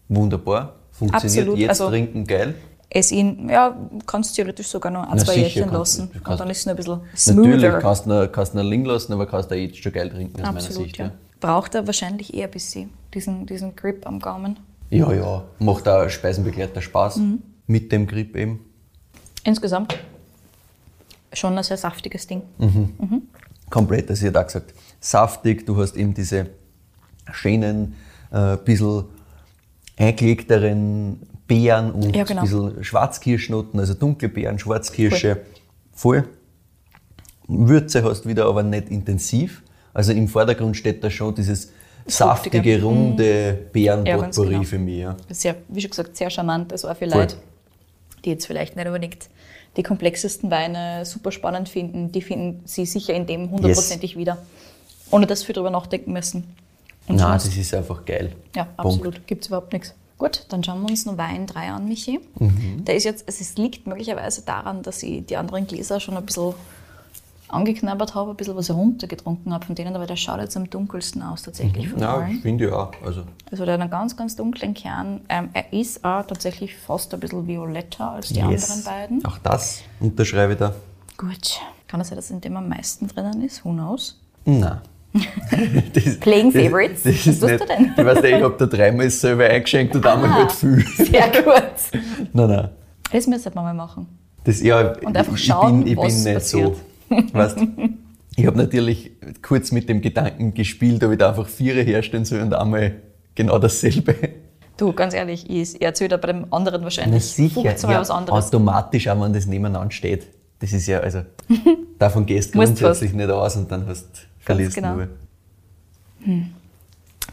wunderbar, 0.09 0.73
funktioniert 0.91 1.37
Absolut, 1.39 1.57
jetzt 1.59 1.69
also- 1.69 1.89
trinken 1.89 2.25
geil. 2.25 2.55
Es 2.93 3.09
ihn, 3.13 3.47
ja, 3.47 3.73
kannst 4.05 4.35
theoretisch 4.35 4.67
sogar 4.67 4.91
noch 4.91 5.03
ein, 5.03 5.15
Na, 5.15 5.23
zwei 5.23 5.37
Jährchen 5.37 5.61
kannst 5.61 5.73
lassen. 5.97 6.09
du 6.11 6.17
Und 6.17 6.23
kannst- 6.25 6.41
dann 6.41 6.49
ist 6.49 6.57
es 6.59 6.65
noch 6.65 6.73
ein 6.73 6.75
bisschen 6.75 7.35
Natürlich 7.37 7.61
smoother. 7.61 7.79
kannst 7.79 8.05
du 8.05 8.27
kannst 8.27 8.53
ihn 8.53 8.59
liegen 8.59 8.85
lassen, 8.85 9.13
aber 9.13 9.25
kannst 9.27 9.49
du 9.49 9.55
jetzt 9.55 9.77
schon 9.77 9.93
geil 9.93 10.09
trinken 10.09 10.35
aus 10.41 10.45
meiner 10.47 10.57
Absolut, 10.57 10.83
Sicht. 10.83 10.97
ja. 10.97 11.05
Ja. 11.05 11.11
Braucht 11.39 11.73
er 11.73 11.87
wahrscheinlich 11.87 12.33
eher 12.33 12.45
ein 12.47 12.51
bisschen 12.51 12.89
diesen, 13.13 13.45
diesen 13.45 13.75
Grip 13.77 14.05
am 14.05 14.19
Gaumen. 14.19 14.57
ja, 14.89 15.11
ja, 15.13 15.43
macht 15.59 15.87
auch 15.87 16.09
Speisenbegleiter 16.09 16.81
Spaß 16.81 17.15
Mhm. 17.17 17.39
mit 17.67 17.91
dem 17.93 18.07
Grip 18.07 18.35
eben. 18.35 18.59
Insgesamt 19.45 19.97
schon 21.31 21.57
ein 21.57 21.63
sehr 21.63 21.77
saftiges 21.77 22.27
Ding. 22.27 22.41
Komplett, 23.69 24.09
das 24.09 24.21
hat 24.21 24.35
auch 24.35 24.45
gesagt. 24.45 24.73
Saftig, 24.99 25.65
du 25.65 25.77
hast 25.77 25.95
eben 25.95 26.13
diese 26.13 26.47
schönen, 27.31 27.95
äh, 28.31 28.57
bisschen 28.57 29.05
eingelegteren 29.97 31.19
Beeren 31.51 31.91
und 31.91 32.15
Ja, 32.15 32.23
genau. 32.23 32.43
ein 32.43 32.47
bisschen 32.47 32.81
Schwarzkirschnoten, 32.81 33.77
also 33.77 33.93
dunkle 33.93 34.29
Beeren, 34.29 34.57
Schwarzkirsche. 34.57 35.41
Voll. 35.91 36.23
Würze 37.45 38.05
hast 38.05 38.25
wieder, 38.25 38.45
aber 38.45 38.63
nicht 38.63 38.89
intensiv. 38.89 39.61
Also 39.93 40.13
im 40.13 40.29
Vordergrund 40.29 40.77
steht 40.77 41.03
da 41.03 41.09
schon 41.09 41.35
dieses 41.35 41.65
Fruchtige. 42.07 42.57
saftige, 42.57 42.81
runde 42.81 43.25
Ja, 43.25 43.51
ganz 43.51 43.71
Beerenpotpourri 43.73 44.49
genau. 44.51 44.63
für 44.63 44.79
mich. 44.79 44.99
Ja. 44.99 45.17
Sehr, 45.29 45.55
wie 45.67 45.81
schon 45.81 45.89
gesagt, 45.89 46.15
sehr 46.15 46.29
charmant. 46.29 46.71
Also 46.71 46.87
auch 46.87 46.95
für 46.95 47.09
Voll. 47.09 47.19
Leute, 47.19 47.35
die 48.23 48.29
jetzt 48.29 48.45
vielleicht 48.47 48.77
nicht 48.77 48.87
unbedingt 48.87 49.27
die 49.75 49.83
komplexesten 49.83 50.49
Weine 50.51 51.03
super 51.05 51.33
spannend 51.33 51.67
finden, 51.67 52.13
die 52.13 52.21
finden 52.21 52.61
sie 52.63 52.85
sicher 52.85 53.13
in 53.13 53.25
dem 53.25 53.51
hundertprozentig 53.51 54.15
wieder. 54.15 54.37
Ohne 55.09 55.27
dass 55.27 55.45
wir 55.45 55.53
darüber 55.53 55.69
nachdenken 55.69 56.13
müssen. 56.13 56.45
Und 57.07 57.17
Nein, 57.17 57.33
das 57.33 57.45
ist 57.57 57.73
einfach 57.73 58.05
geil. 58.05 58.31
Ja, 58.55 58.69
absolut. 58.77 59.27
Gibt 59.27 59.41
es 59.41 59.47
überhaupt 59.49 59.73
nichts. 59.73 59.93
Gut, 60.21 60.45
dann 60.49 60.63
schauen 60.63 60.83
wir 60.83 60.89
uns 60.91 61.07
noch 61.07 61.17
Wein 61.17 61.47
3 61.47 61.71
an, 61.71 61.87
Michi. 61.87 62.19
Mhm. 62.37 62.85
Der 62.85 62.95
ist 62.95 63.05
jetzt, 63.05 63.27
also 63.27 63.41
es 63.41 63.55
liegt 63.57 63.87
möglicherweise 63.87 64.43
daran, 64.43 64.83
dass 64.83 65.01
ich 65.01 65.25
die 65.25 65.35
anderen 65.35 65.65
Gläser 65.65 65.99
schon 65.99 66.15
ein 66.15 66.23
bisschen 66.23 66.53
angeknabbert 67.47 68.13
habe, 68.13 68.29
ein 68.29 68.37
bisschen 68.37 68.55
was 68.55 68.69
runtergetrunken 68.69 69.51
habe 69.51 69.65
von 69.65 69.73
denen, 69.73 69.95
aber 69.95 70.05
der 70.05 70.17
schaut 70.17 70.39
jetzt 70.39 70.55
am 70.55 70.69
dunkelsten 70.69 71.23
aus 71.23 71.41
tatsächlich 71.41 71.89
von 71.89 72.01
Ja, 72.01 72.17
allen. 72.17 72.39
finde 72.39 72.67
ich 72.67 72.71
auch. 72.71 72.91
Also, 73.03 73.23
Also 73.49 73.65
der 73.65 73.73
hat 73.73 73.81
einen 73.81 73.89
ganz, 73.89 74.15
ganz 74.15 74.35
dunklen 74.35 74.75
Kern. 74.75 75.21
Ähm, 75.27 75.49
er 75.53 75.73
ist 75.73 76.05
auch 76.05 76.23
tatsächlich 76.27 76.75
fast 76.77 77.11
ein 77.15 77.19
bisschen 77.19 77.47
violetter 77.47 78.11
als 78.11 78.27
die 78.27 78.41
yes. 78.41 78.69
anderen 78.69 78.83
beiden. 78.83 79.25
Auch 79.25 79.39
das 79.39 79.81
unterschreibe 79.99 80.53
ich 80.53 80.59
da. 80.59 80.75
Gut. 81.17 81.59
Kann 81.87 81.99
es 81.99 82.09
sein, 82.09 82.15
dass 82.17 82.29
in 82.29 82.41
dem 82.41 82.55
am 82.57 82.69
meisten 82.69 83.07
drinnen 83.07 83.41
ist? 83.41 83.65
Who 83.65 83.71
knows? 83.71 84.19
Nein. 84.45 84.81
Das- 85.93 86.17
Playing 86.19 86.51
das- 86.53 86.61
Favorites? 86.63 87.03
Das, 87.03 87.13
Was 87.15 87.23
tust 87.23 87.41
nicht, 87.43 87.61
du 87.61 87.65
denn? 87.67 87.91
Ich 87.97 88.05
weiß 88.05 88.21
nicht, 88.21 88.35
ich 88.37 88.41
habe 88.43 88.55
da 88.57 88.65
dreimal 88.65 89.09
selber 89.09 89.45
eingeschenkt 89.45 89.95
und 89.95 90.05
einmal 90.05 90.29
Ah. 90.29 90.33
halt 90.35 90.51
viel. 90.51 90.85
Sehr 90.97 91.27
gut. 91.43 91.63
Nein, 92.33 92.47
nein. 92.49 92.69
Das 93.11 93.27
müsste 93.27 93.51
man 93.53 93.65
mal 93.65 93.73
machen. 93.73 94.07
Das, 94.45 94.61
ja, 94.61 94.93
Und 95.03 95.15
einfach 95.17 95.37
schauen, 95.37 95.79
ich 95.79 95.83
bin, 95.85 95.91
ich 95.93 95.97
was 95.97 96.13
bin 96.15 96.23
nicht 96.23 96.33
passiert. 96.33 96.75
so. 97.09 97.15
Weißt, 97.33 97.57
ich 98.37 98.45
habe 98.47 98.57
natürlich 98.57 99.11
kurz 99.41 99.71
mit 99.73 99.89
dem 99.89 99.99
Gedanken 100.01 100.53
gespielt, 100.53 101.03
ob 101.03 101.11
ich 101.11 101.17
da 101.17 101.29
einfach 101.29 101.47
Vierer 101.47 101.81
herstellen 101.83 102.23
soll 102.25 102.39
und 102.41 102.53
einmal 102.53 102.93
genau 103.35 103.59
dasselbe. 103.59 104.15
Du, 104.77 104.93
ganz 104.93 105.13
ehrlich, 105.13 105.47
ich, 105.49 105.79
erzähle 105.81 106.09
da 106.09 106.17
bei 106.17 106.27
dem 106.31 106.51
anderen 106.53 106.79
Na 106.79 106.85
wahrscheinlich 106.85 107.23
sicher, 107.25 107.61
15 107.61 107.87
Mal 107.89 107.93
ja, 107.95 107.99
was 107.99 108.09
anderes. 108.09 108.45
automatisch, 108.47 109.07
auch 109.09 109.21
wenn 109.21 109.33
das 109.33 109.45
nebeneinander 109.45 109.91
steht. 109.91 110.27
Das 110.59 110.71
ist 110.73 110.87
ja, 110.87 110.99
also, 111.01 111.21
davon 111.99 112.25
gehst 112.25 112.55
du 112.55 112.59
grundsätzlich 112.59 113.13
nicht 113.13 113.29
aus 113.29 113.57
und 113.57 113.69
dann 113.71 113.85
hast, 113.87 114.07
verlierst 114.41 114.75
genau. 114.75 114.95
nur. 114.95 115.09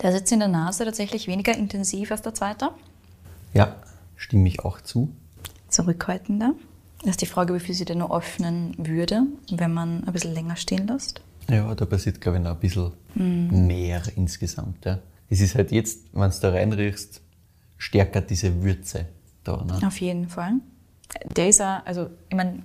Der 0.03 0.13
sitzt 0.13 0.33
in 0.33 0.39
der 0.39 0.49
Nase 0.49 0.85
tatsächlich 0.85 1.27
weniger 1.27 1.57
intensiv 1.57 2.11
als 2.13 2.23
der 2.23 2.35
zweite. 2.35 2.71
Ja, 3.55 3.77
stimme 4.17 4.49
ich 4.49 4.61
auch 4.61 4.81
zu. 4.81 5.11
Zurückhaltender. 5.69 6.55
Das 7.01 7.11
ist 7.11 7.23
die 7.23 7.27
Frage, 7.27 7.55
wie 7.55 7.61
viel 7.61 7.75
sie 7.75 7.85
denn 7.85 7.99
noch 7.99 8.11
öffnen 8.11 8.75
würde, 8.79 9.23
wenn 9.51 9.73
man 9.73 10.05
ein 10.05 10.13
bisschen 10.13 10.35
länger 10.35 10.57
stehen 10.57 10.87
lässt. 10.87 11.21
Ja, 11.49 11.75
da 11.75 11.87
passiert, 11.87 12.21
glaube 12.21 12.39
ich, 12.39 12.45
noch 12.45 12.53
ein 12.53 12.61
bisschen 12.61 12.93
Mhm. 13.15 13.67
mehr 13.67 14.03
insgesamt. 14.17 14.85
Ja. 14.85 14.99
Es 15.31 15.41
ist 15.41 15.55
halt 15.55 15.73
jetzt, 15.73 16.01
wenn 16.13 16.31
du 16.31 16.37
da 16.41 16.51
reinriechst, 16.51 17.21
stärker 17.77 18.21
diese 18.21 18.63
Würze 18.63 19.07
da. 19.45 19.63
Ne? 19.65 19.87
Auf 19.87 20.01
jeden 20.01 20.29
Fall. 20.29 20.55
Der 21.37 21.49
ist 21.49 21.61
auch, 21.63 21.85
also 21.87 22.11
ich 22.29 22.37
meine, 22.37 22.63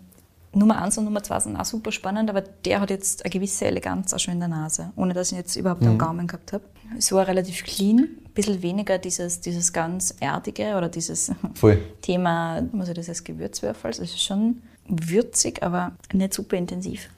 Nummer 0.53 0.81
1 0.81 0.97
und 0.99 1.05
Nummer 1.05 1.23
2 1.23 1.39
sind 1.39 1.55
auch 1.57 1.65
super 1.65 1.91
spannend, 1.91 2.29
aber 2.29 2.41
der 2.41 2.79
hat 2.79 2.89
jetzt 2.91 3.25
eine 3.25 3.31
gewisse 3.31 3.65
Eleganz 3.65 4.13
auch 4.13 4.19
schon 4.19 4.35
in 4.35 4.39
der 4.39 4.49
Nase, 4.49 4.91
ohne 4.95 5.13
dass 5.13 5.27
ich 5.27 5.33
ihn 5.33 5.37
jetzt 5.39 5.55
überhaupt 5.55 5.81
Mhm. 5.81 5.87
am 5.89 5.97
Gaumen 5.97 6.27
gehabt 6.27 6.53
habe. 6.53 6.63
So 6.99 7.19
relativ 7.19 7.63
clean, 7.63 7.99
ein 7.99 8.33
bisschen 8.35 8.61
weniger 8.61 8.99
dieses, 8.99 9.41
dieses 9.41 9.73
ganz 9.73 10.13
Erdige 10.19 10.75
oder 10.77 10.89
dieses 10.89 11.31
Voll. 11.55 11.81
Thema, 12.01 12.61
also 12.77 12.93
das 12.93 13.07
heißt 13.09 13.25
Gewürzwürfel. 13.25 13.87
Also 13.87 14.03
es 14.03 14.11
ist 14.11 14.21
schon 14.23 14.61
würzig, 14.87 15.63
aber 15.63 15.93
nicht 16.13 16.33
super 16.33 16.55
intensiv. 16.57 17.09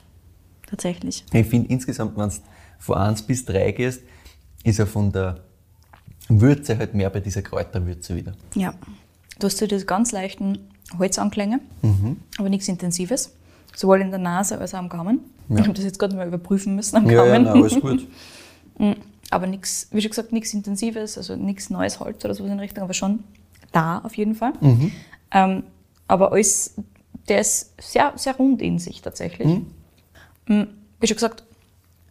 Tatsächlich. 0.68 1.24
Ich 1.32 1.46
finde 1.46 1.68
insgesamt, 1.68 2.16
wenn 2.16 2.28
du 2.30 2.34
von 2.78 2.96
1 2.96 3.22
bis 3.22 3.44
3 3.44 3.70
gehst, 3.72 4.02
ist 4.64 4.78
er 4.78 4.86
von 4.86 5.12
der 5.12 5.40
Würze 6.28 6.76
halt 6.78 6.94
mehr 6.94 7.10
bei 7.10 7.20
dieser 7.20 7.42
Kräuterwürze 7.42 8.16
wieder. 8.16 8.32
Ja. 8.54 8.74
Du 9.38 9.46
hast 9.46 9.58
so 9.58 9.66
diese 9.66 9.84
ganz 9.84 10.10
leichten 10.12 10.58
Holzanklänge, 10.98 11.60
Mhm. 11.82 12.16
aber 12.38 12.48
nichts 12.48 12.68
Intensives. 12.68 13.32
Sowohl 13.74 14.00
in 14.00 14.10
der 14.10 14.18
Nase 14.18 14.58
als 14.58 14.74
auch 14.74 14.78
am 14.78 14.88
Gaumen. 14.88 15.20
Ja. 15.48 15.56
Ich 15.56 15.62
habe 15.64 15.74
das 15.74 15.84
jetzt 15.84 15.98
gerade 15.98 16.16
mal 16.16 16.26
überprüfen 16.26 16.74
müssen 16.76 16.96
am 16.96 17.06
Ja, 17.10 17.24
ja, 17.26 17.32
Gaumen. 17.38 17.44
nein, 17.44 17.52
alles 17.62 17.80
gut. 17.80 18.06
aber 19.30 19.46
nichts, 19.46 19.88
wie 19.90 20.00
schon 20.00 20.10
gesagt, 20.10 20.32
nichts 20.32 20.54
Intensives, 20.54 21.18
also 21.18 21.36
nichts 21.36 21.70
neues 21.70 22.00
Holz 22.00 22.24
oder 22.24 22.34
sowas 22.34 22.52
in 22.52 22.60
Richtung, 22.60 22.84
aber 22.84 22.94
schon 22.94 23.24
da 23.72 23.98
auf 23.98 24.16
jeden 24.16 24.34
Fall. 24.34 24.52
Mhm. 24.60 24.92
Ähm, 25.32 25.62
aber 26.08 26.32
alles, 26.32 26.74
der 27.28 27.40
ist 27.40 27.72
sehr, 27.80 28.12
sehr 28.16 28.36
rund 28.36 28.62
in 28.62 28.78
sich 28.78 29.02
tatsächlich. 29.02 29.48
Mhm. 30.46 30.68
Wie 31.00 31.06
schon 31.06 31.16
gesagt, 31.16 31.42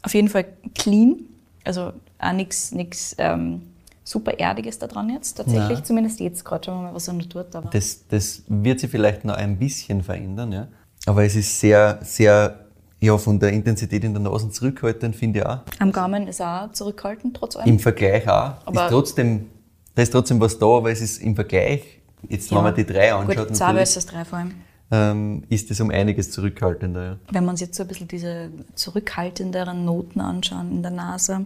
auf 0.04 0.14
jeden 0.14 0.28
Fall 0.30 0.46
clean, 0.76 1.22
also 1.64 1.94
auch 2.20 2.34
nichts 2.34 3.16
ähm, 3.18 3.62
super 4.08 4.40
Erdiges 4.40 4.78
da 4.80 4.86
dran 4.88 5.10
jetzt 5.10 5.34
tatsächlich, 5.34 5.78
Nein. 5.80 5.84
zumindest 5.86 6.20
jetzt 6.22 6.46
gerade, 6.46 6.64
schauen 6.66 6.78
wir 6.84 6.90
mal, 6.90 6.96
was 6.96 7.08
er 7.08 7.16
noch 7.16 7.26
tut. 7.26 7.54
Aber 7.56 7.70
Das, 7.72 8.08
das 8.08 8.44
wird 8.48 8.80
sich 8.80 8.90
vielleicht 8.92 9.26
noch 9.26 9.36
ein 9.36 9.58
bisschen 9.58 10.02
verändern, 10.04 10.52
ja. 10.54 10.68
Aber 11.08 11.24
es 11.26 11.36
ist 11.36 11.60
sehr, 11.60 12.00
sehr, 12.04 12.60
ja, 13.02 13.18
von 13.18 13.40
der 13.40 13.50
Intensität 13.52 14.04
in 14.04 14.14
der 14.14 14.22
Nase 14.22 14.50
zurückhaltend, 14.50 15.16
finde 15.16 15.40
ich 15.40 15.46
auch. 15.46 15.60
am 15.80 15.92
Gaumen 15.92 16.28
ist 16.28 16.42
auch 16.42 16.72
zurückhaltend, 16.72 17.36
trotz 17.36 17.56
allem. 17.58 17.68
Im 17.68 17.80
Vergleich 17.80 18.28
auch. 18.30 18.54
Aber- 18.66 18.86
ist 18.86 18.92
trotzdem, 18.92 19.48
da 19.96 20.02
ist 20.04 20.12
trotzdem 20.12 20.40
was 20.40 20.58
da, 20.58 20.66
aber 20.68 20.92
es 20.92 21.02
ist 21.02 21.22
im 21.22 21.34
Vergleich, 21.36 21.84
jetzt 22.30 22.52
wenn 22.52 22.62
man 22.64 22.76
die 22.76 22.86
drei 22.86 23.12
anschaut, 23.14 23.48
Gut, 23.48 23.56
zwei 23.58 23.74
versus 23.74 24.06
drei 24.06 24.24
vor 24.26 24.38
allem. 24.40 24.52
ähm, 24.92 25.44
ist 25.50 25.72
es 25.72 25.80
um 25.82 25.90
einiges 25.90 26.30
zurückhaltender. 26.32 27.04
Ja. 27.06 27.16
Wenn 27.32 27.44
wir 27.46 27.50
uns 27.52 27.60
jetzt 27.62 27.76
so 27.76 27.84
ein 27.84 27.88
bisschen 27.88 28.08
diese 28.08 28.50
zurückhaltenderen 28.76 29.84
Noten 29.86 30.22
anschauen 30.22 30.72
in 30.72 30.82
der 30.82 30.92
Nase, 30.92 31.46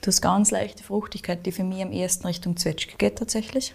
du 0.00 0.06
hast 0.08 0.20
ganz 0.20 0.50
leichte 0.50 0.82
Fruchtigkeit, 0.82 1.44
die 1.46 1.52
für 1.52 1.64
mich 1.64 1.82
am 1.82 1.92
ehesten 1.92 2.26
Richtung 2.26 2.56
Zwetschge 2.56 2.94
geht 2.98 3.16
tatsächlich. 3.16 3.74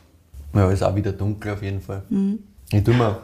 Ja, 0.53 0.69
ist 0.69 0.83
auch 0.83 0.95
wieder 0.95 1.11
dunkel 1.11 1.53
auf 1.53 1.63
jeden 1.63 1.81
Fall. 1.81 2.03
Mhm. 2.09 2.39
Ich 2.71 2.83
tue 2.83 2.93
mir 2.95 3.19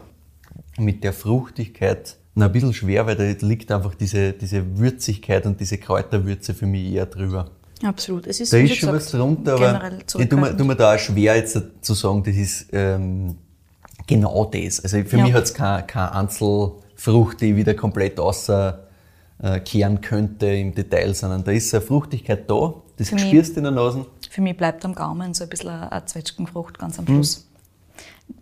mit 0.78 1.04
der 1.04 1.14
Fruchtigkeit 1.14 2.16
noch 2.36 2.48
ein 2.48 2.52
bisschen 2.52 2.74
schwer, 2.74 3.06
weil 3.06 3.16
da 3.16 3.24
liegt 3.46 3.72
einfach 3.72 3.96
diese, 3.96 4.34
diese 4.34 4.78
Würzigkeit 4.78 5.46
und 5.46 5.60
diese 5.60 5.78
Kräuterwürze 5.78 6.54
für 6.54 6.66
mich 6.66 6.94
eher 6.94 7.06
drüber. 7.06 7.50
Absolut. 7.84 8.28
Es 8.28 8.40
ist, 8.40 8.52
Da 8.52 8.58
ist 8.58 8.76
schon 8.76 8.94
was 8.94 9.10
drunter, 9.12 9.54
aber 9.54 9.92
ich 9.98 10.06
tue 10.06 10.38
mir, 10.40 10.56
tue 10.56 10.66
mir 10.66 10.76
da 10.76 10.96
auch 10.96 11.00
schwer 11.00 11.36
jetzt 11.36 11.58
zu 11.82 11.94
sagen, 11.94 12.24
das 12.24 12.36
ist 12.36 12.68
ähm, 12.74 13.36
genau 14.06 14.46
das. 14.46 14.82
Also 14.84 15.02
für 15.04 15.18
Ja. 15.18 15.24
mich 15.24 15.34
hat 15.34 15.44
es 15.46 15.54
keine, 15.54 15.84
keine 15.86 16.14
Einzelfrucht, 16.14 17.42
die 17.42 17.52
ich 17.52 17.56
wieder 17.56 17.74
komplett 17.74 18.20
außer 18.20 18.88
äh, 19.42 19.60
kehren 19.62 20.02
könnte 20.02 20.48
im 20.48 20.76
Detail, 20.76 21.14
sondern 21.14 21.44
da 21.44 21.52
ist 21.52 21.74
eine 21.74 21.82
Fruchtigkeit 21.82 22.50
da, 22.50 22.74
das 23.00 23.10
Für 23.10 23.18
spürst 23.18 23.54
du 23.56 23.58
in 23.58 23.64
der 23.64 23.72
Nase. 23.72 24.06
Für 24.30 24.42
mich 24.42 24.56
bleibt 24.56 24.86
am 24.86 24.94
Gaumen 24.94 25.34
so 25.34 25.44
ein 25.46 25.50
bisschen 25.50 25.70
eine 25.70 26.06
Zwetschgenfrucht 26.06 26.78
ganz 26.78 26.98
Mhm. 27.00 27.08
am 27.08 27.14
Schluss. 27.16 27.46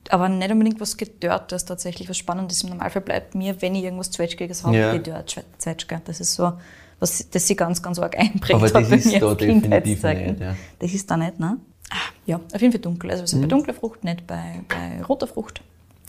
Aber 0.09 0.27
nicht 0.29 0.51
unbedingt 0.51 0.79
was 0.81 0.97
Gedörrtes 0.97 1.65
tatsächlich, 1.65 2.09
was 2.09 2.17
Spannendes. 2.17 2.63
Im 2.63 2.69
Normalfall 2.69 3.01
bleibt 3.01 3.35
mir, 3.35 3.61
wenn 3.61 3.75
ich 3.75 3.83
irgendwas 3.83 4.11
Zwetschgiges 4.11 4.63
habe, 4.65 4.75
Ja. 4.77 4.93
gedörrt 4.93 5.29
Zwe- 5.29 5.43
Zwetschge. 5.57 6.01
Das 6.05 6.19
ist 6.19 6.33
so, 6.33 6.53
was 6.99 7.29
das 7.29 7.47
sich 7.47 7.55
ganz, 7.57 7.81
ganz 7.81 7.97
arg 7.99 8.15
einprägt 8.19 8.55
Aber 8.55 8.69
das 8.69 8.89
ist 8.89 9.21
da 9.21 9.33
definitiv 9.35 10.03
nicht, 10.03 10.39
ja. 10.39 10.55
Das 10.79 10.93
ist 10.93 11.09
da 11.09 11.17
nicht, 11.17 11.39
ne? 11.39 11.57
Ah, 11.89 11.95
Ja, 12.25 12.39
auf 12.53 12.61
jeden 12.61 12.73
Fall 12.73 12.81
dunkel. 12.81 13.11
Also 13.11 13.23
wir 13.23 13.27
sind 13.27 13.39
Mhm. 13.39 13.43
bei 13.43 13.47
dunkler 13.47 13.73
Frucht, 13.73 14.03
nicht 14.03 14.27
bei, 14.27 14.61
bei 14.67 15.01
roter 15.03 15.27
Frucht. 15.27 15.61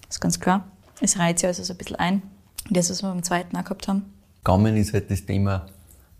Das 0.08 0.16
ist 0.16 0.20
ganz 0.20 0.40
klar. 0.40 0.66
Es 1.00 1.18
reizt 1.18 1.42
ja 1.42 1.48
also 1.48 1.62
so 1.62 1.72
ein 1.72 1.76
bisschen 1.76 1.96
ein. 1.96 2.22
Das, 2.70 2.90
was 2.90 3.02
wir 3.02 3.08
beim 3.10 3.22
zweiten 3.22 3.56
auch 3.56 3.62
gehabt 3.64 3.86
haben. 3.88 4.12
Gaumen 4.44 4.76
ist 4.76 4.92
halt 4.92 5.10
das 5.10 5.24
Thema 5.24 5.66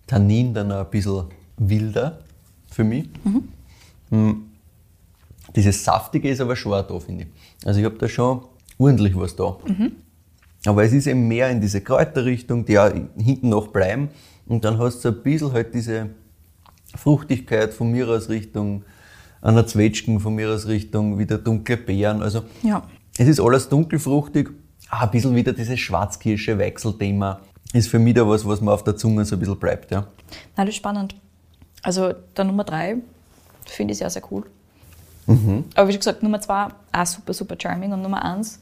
Tannin 0.06 0.54
dann 0.54 0.68
noch 0.68 0.78
ein 0.84 0.90
bisschen 0.90 1.24
wilder 1.58 2.18
für 2.70 2.84
mich. 2.84 3.08
Mm. 4.10 4.32
Dieses 5.56 5.82
Saftige 5.84 6.28
ist 6.28 6.40
aber 6.40 6.56
schon 6.56 6.72
auch 6.74 6.86
da, 6.86 6.98
finde 7.00 7.24
ich. 7.24 7.66
Also 7.66 7.80
ich 7.80 7.86
habe 7.86 7.96
da 7.96 8.08
schon 8.08 8.42
ordentlich 8.78 9.16
was 9.16 9.34
da. 9.34 9.56
Aber 10.66 10.84
es 10.84 10.92
ist 10.92 11.06
eben 11.06 11.26
mehr 11.26 11.50
in 11.50 11.60
diese 11.60 11.80
Kräuterrichtung, 11.80 12.64
die 12.64 12.78
auch 12.78 12.90
hinten 13.16 13.48
noch 13.48 13.68
bleiben. 13.68 14.10
Und 14.46 14.64
dann 14.64 14.78
hast 14.78 15.04
du 15.04 15.08
ein 15.08 15.22
bisschen 15.22 15.52
halt 15.52 15.72
diese 15.74 16.10
Fruchtigkeit 16.94 17.72
von 17.72 17.90
mir 17.90 18.08
aus 18.08 18.28
Richtung 18.28 18.84
einer 19.40 19.66
Zwetschgen, 19.66 20.20
von 20.20 20.34
mir 20.34 20.50
aus 20.50 20.66
Richtung 20.66 21.18
wieder 21.18 21.38
dunkle 21.38 21.76
Beeren. 21.76 22.22
Also 22.22 22.42
Ja. 22.62 22.82
es 23.16 23.28
ist 23.28 23.40
alles 23.40 23.68
dunkelfruchtig. 23.68 24.50
Ah, 24.90 25.04
ein 25.04 25.10
bisschen 25.10 25.34
wieder 25.34 25.52
dieses 25.52 25.78
schwarzkirsche 25.80 26.58
Wechselthema 26.58 27.40
ist 27.72 27.88
für 27.88 27.98
mich 27.98 28.14
da 28.14 28.26
was, 28.26 28.46
was 28.46 28.60
mir 28.60 28.72
auf 28.72 28.84
der 28.84 28.96
Zunge 28.96 29.24
so 29.24 29.36
ein 29.36 29.38
bisschen 29.38 29.58
bleibt. 29.58 29.90
Ja. 29.90 30.00
Nein, 30.56 30.66
das 30.66 30.68
ist 30.70 30.76
spannend. 30.76 31.14
Also 31.82 32.12
der 32.36 32.44
Nummer 32.44 32.64
drei 32.64 32.96
finde 33.66 33.92
ich 33.92 33.98
sehr, 33.98 34.10
sehr 34.10 34.22
cool. 34.30 34.44
Mhm. 35.26 35.64
Aber 35.74 35.88
wie 35.88 35.92
schon 35.92 36.00
gesagt, 36.00 36.22
Nummer 36.22 36.40
zwei 36.40 36.68
auch 36.92 37.06
super, 37.06 37.34
super 37.34 37.56
charming. 37.60 37.92
Und 37.92 38.02
Nummer 38.02 38.24
eins, 38.24 38.60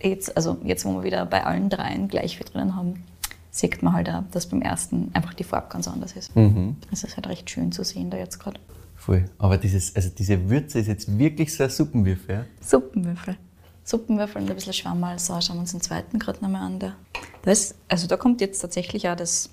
jetzt, 0.00 0.36
also 0.36 0.58
jetzt, 0.64 0.84
wo 0.84 0.94
wir 0.94 1.02
wieder 1.02 1.26
bei 1.26 1.44
allen 1.44 1.68
dreien 1.68 2.08
gleich 2.08 2.36
viel 2.36 2.46
drinnen 2.46 2.76
haben, 2.76 3.04
sieht 3.50 3.82
man 3.82 3.94
halt 3.94 4.08
auch, 4.08 4.22
dass 4.30 4.46
beim 4.46 4.62
ersten 4.62 5.10
einfach 5.14 5.34
die 5.34 5.44
Farbe 5.44 5.68
ganz 5.70 5.88
anders 5.88 6.12
ist. 6.12 6.36
Mhm. 6.36 6.76
Es 6.92 7.04
ist 7.04 7.16
halt 7.16 7.26
recht 7.26 7.50
schön 7.50 7.72
zu 7.72 7.84
sehen 7.84 8.10
da 8.10 8.18
jetzt 8.18 8.38
gerade. 8.38 8.60
Voll. 8.94 9.24
Aber 9.38 9.58
dieses, 9.58 9.94
also 9.96 10.08
diese 10.10 10.48
Würze 10.48 10.78
ist 10.78 10.86
jetzt 10.86 11.18
wirklich 11.18 11.54
so 11.54 11.64
ein 11.64 11.70
Suppenwürfel. 11.70 12.34
Ja. 12.34 12.44
Suppenwürfel. 12.60 13.36
Suppenwürfel 13.84 14.42
und 14.42 14.50
ein 14.50 14.54
bisschen 14.54 14.72
Schwammerl. 14.72 15.18
So, 15.18 15.40
schauen 15.40 15.56
wir 15.56 15.60
uns 15.60 15.72
den 15.72 15.80
zweiten 15.80 16.18
gerade 16.18 16.42
nochmal 16.42 16.62
an. 16.62 16.78
Der, 16.78 16.94
das, 17.42 17.74
also 17.88 18.06
da 18.06 18.16
kommt 18.16 18.40
jetzt 18.40 18.60
tatsächlich 18.60 19.08
auch 19.08 19.16
das, 19.16 19.50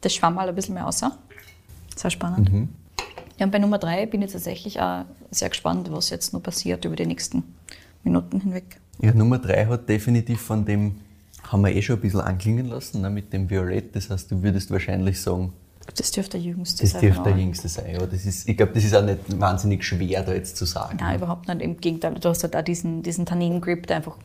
das 0.00 0.14
Schwammerl 0.14 0.48
ein 0.48 0.54
bisschen 0.54 0.74
mehr 0.74 0.84
raus. 0.84 1.02
Sehr 1.98 2.10
spannend. 2.10 2.68
Ja, 3.38 3.46
und 3.46 3.50
bei 3.52 3.58
Nummer 3.58 3.78
drei 3.78 4.06
bin 4.06 4.22
ich 4.22 4.32
tatsächlich 4.32 4.80
auch 4.80 5.04
sehr 5.30 5.48
gespannt, 5.48 5.90
was 5.90 6.10
jetzt 6.10 6.32
noch 6.32 6.42
passiert 6.42 6.84
über 6.84 6.94
die 6.94 7.06
nächsten 7.06 7.42
Minuten 8.04 8.40
hinweg. 8.40 8.80
Ja, 9.00 9.12
Nummer 9.12 9.38
drei 9.38 9.66
hat 9.66 9.88
definitiv 9.88 10.40
von 10.40 10.64
dem, 10.64 10.96
haben 11.42 11.62
wir 11.62 11.74
eh 11.74 11.82
schon 11.82 11.96
ein 11.96 12.02
bisschen 12.02 12.20
anklingen 12.20 12.66
lassen, 12.66 13.00
ne, 13.00 13.10
mit 13.10 13.32
dem 13.32 13.50
Violett. 13.50 13.94
Das 13.96 14.10
heißt, 14.10 14.30
du 14.30 14.42
würdest 14.42 14.70
wahrscheinlich 14.70 15.20
sagen, 15.20 15.52
Das 15.96 16.10
dürfte 16.12 16.38
der 16.38 16.46
jüngste 16.46 16.82
das 16.82 16.92
sein. 16.92 17.00
dürfte 17.00 17.22
der 17.24 17.36
jüngste 17.36 17.68
sein. 17.68 17.94
Ja, 17.94 18.06
das 18.06 18.24
ist, 18.24 18.48
ich 18.48 18.56
glaube, 18.56 18.72
das 18.74 18.84
ist 18.84 18.94
auch 18.94 19.04
nicht 19.04 19.40
wahnsinnig 19.40 19.84
schwer, 19.84 20.22
da 20.22 20.32
jetzt 20.32 20.56
zu 20.56 20.64
sagen. 20.64 20.98
Nein, 21.00 21.16
überhaupt 21.16 21.48
nicht. 21.48 21.62
Im 21.62 21.78
Gegenteil, 21.78 22.14
du 22.14 22.28
hast 22.28 22.44
halt 22.44 22.54
auch 22.54 22.62
diesen, 22.62 23.02
diesen 23.02 23.26
Tannin-Grip, 23.26 23.86
der 23.88 23.96
einfach, 23.96 24.16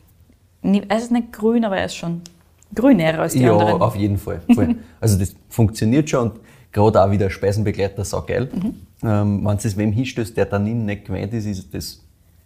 er 0.62 0.96
ist 0.96 1.10
nicht 1.10 1.32
grün, 1.32 1.64
aber 1.64 1.76
er 1.76 1.86
ist 1.86 1.96
schon 1.96 2.22
grüner 2.74 3.18
als 3.18 3.32
die 3.32 3.40
ja, 3.40 3.52
anderen. 3.52 3.80
auf 3.82 3.96
jeden 3.96 4.18
Fall. 4.18 4.42
Voll. 4.52 4.76
also 5.00 5.18
das 5.18 5.34
funktioniert 5.48 6.10
schon 6.10 6.30
und 6.30 6.40
gerade 6.74 7.02
auch 7.02 7.10
wieder 7.10 7.30
Speisenbegleiter 7.30 8.04
saugeil. 8.04 8.50
Mhm. 8.52 8.74
Ähm, 9.02 9.44
Wenn 9.44 9.56
es 9.56 9.76
wem 9.76 9.92
hinstößt, 9.92 10.36
der 10.36 10.50
Tannin 10.50 10.84
nicht 10.84 11.06
gewöhnt 11.06 11.32
ist, 11.32 11.46
ist 11.46 11.72
das 11.72 12.00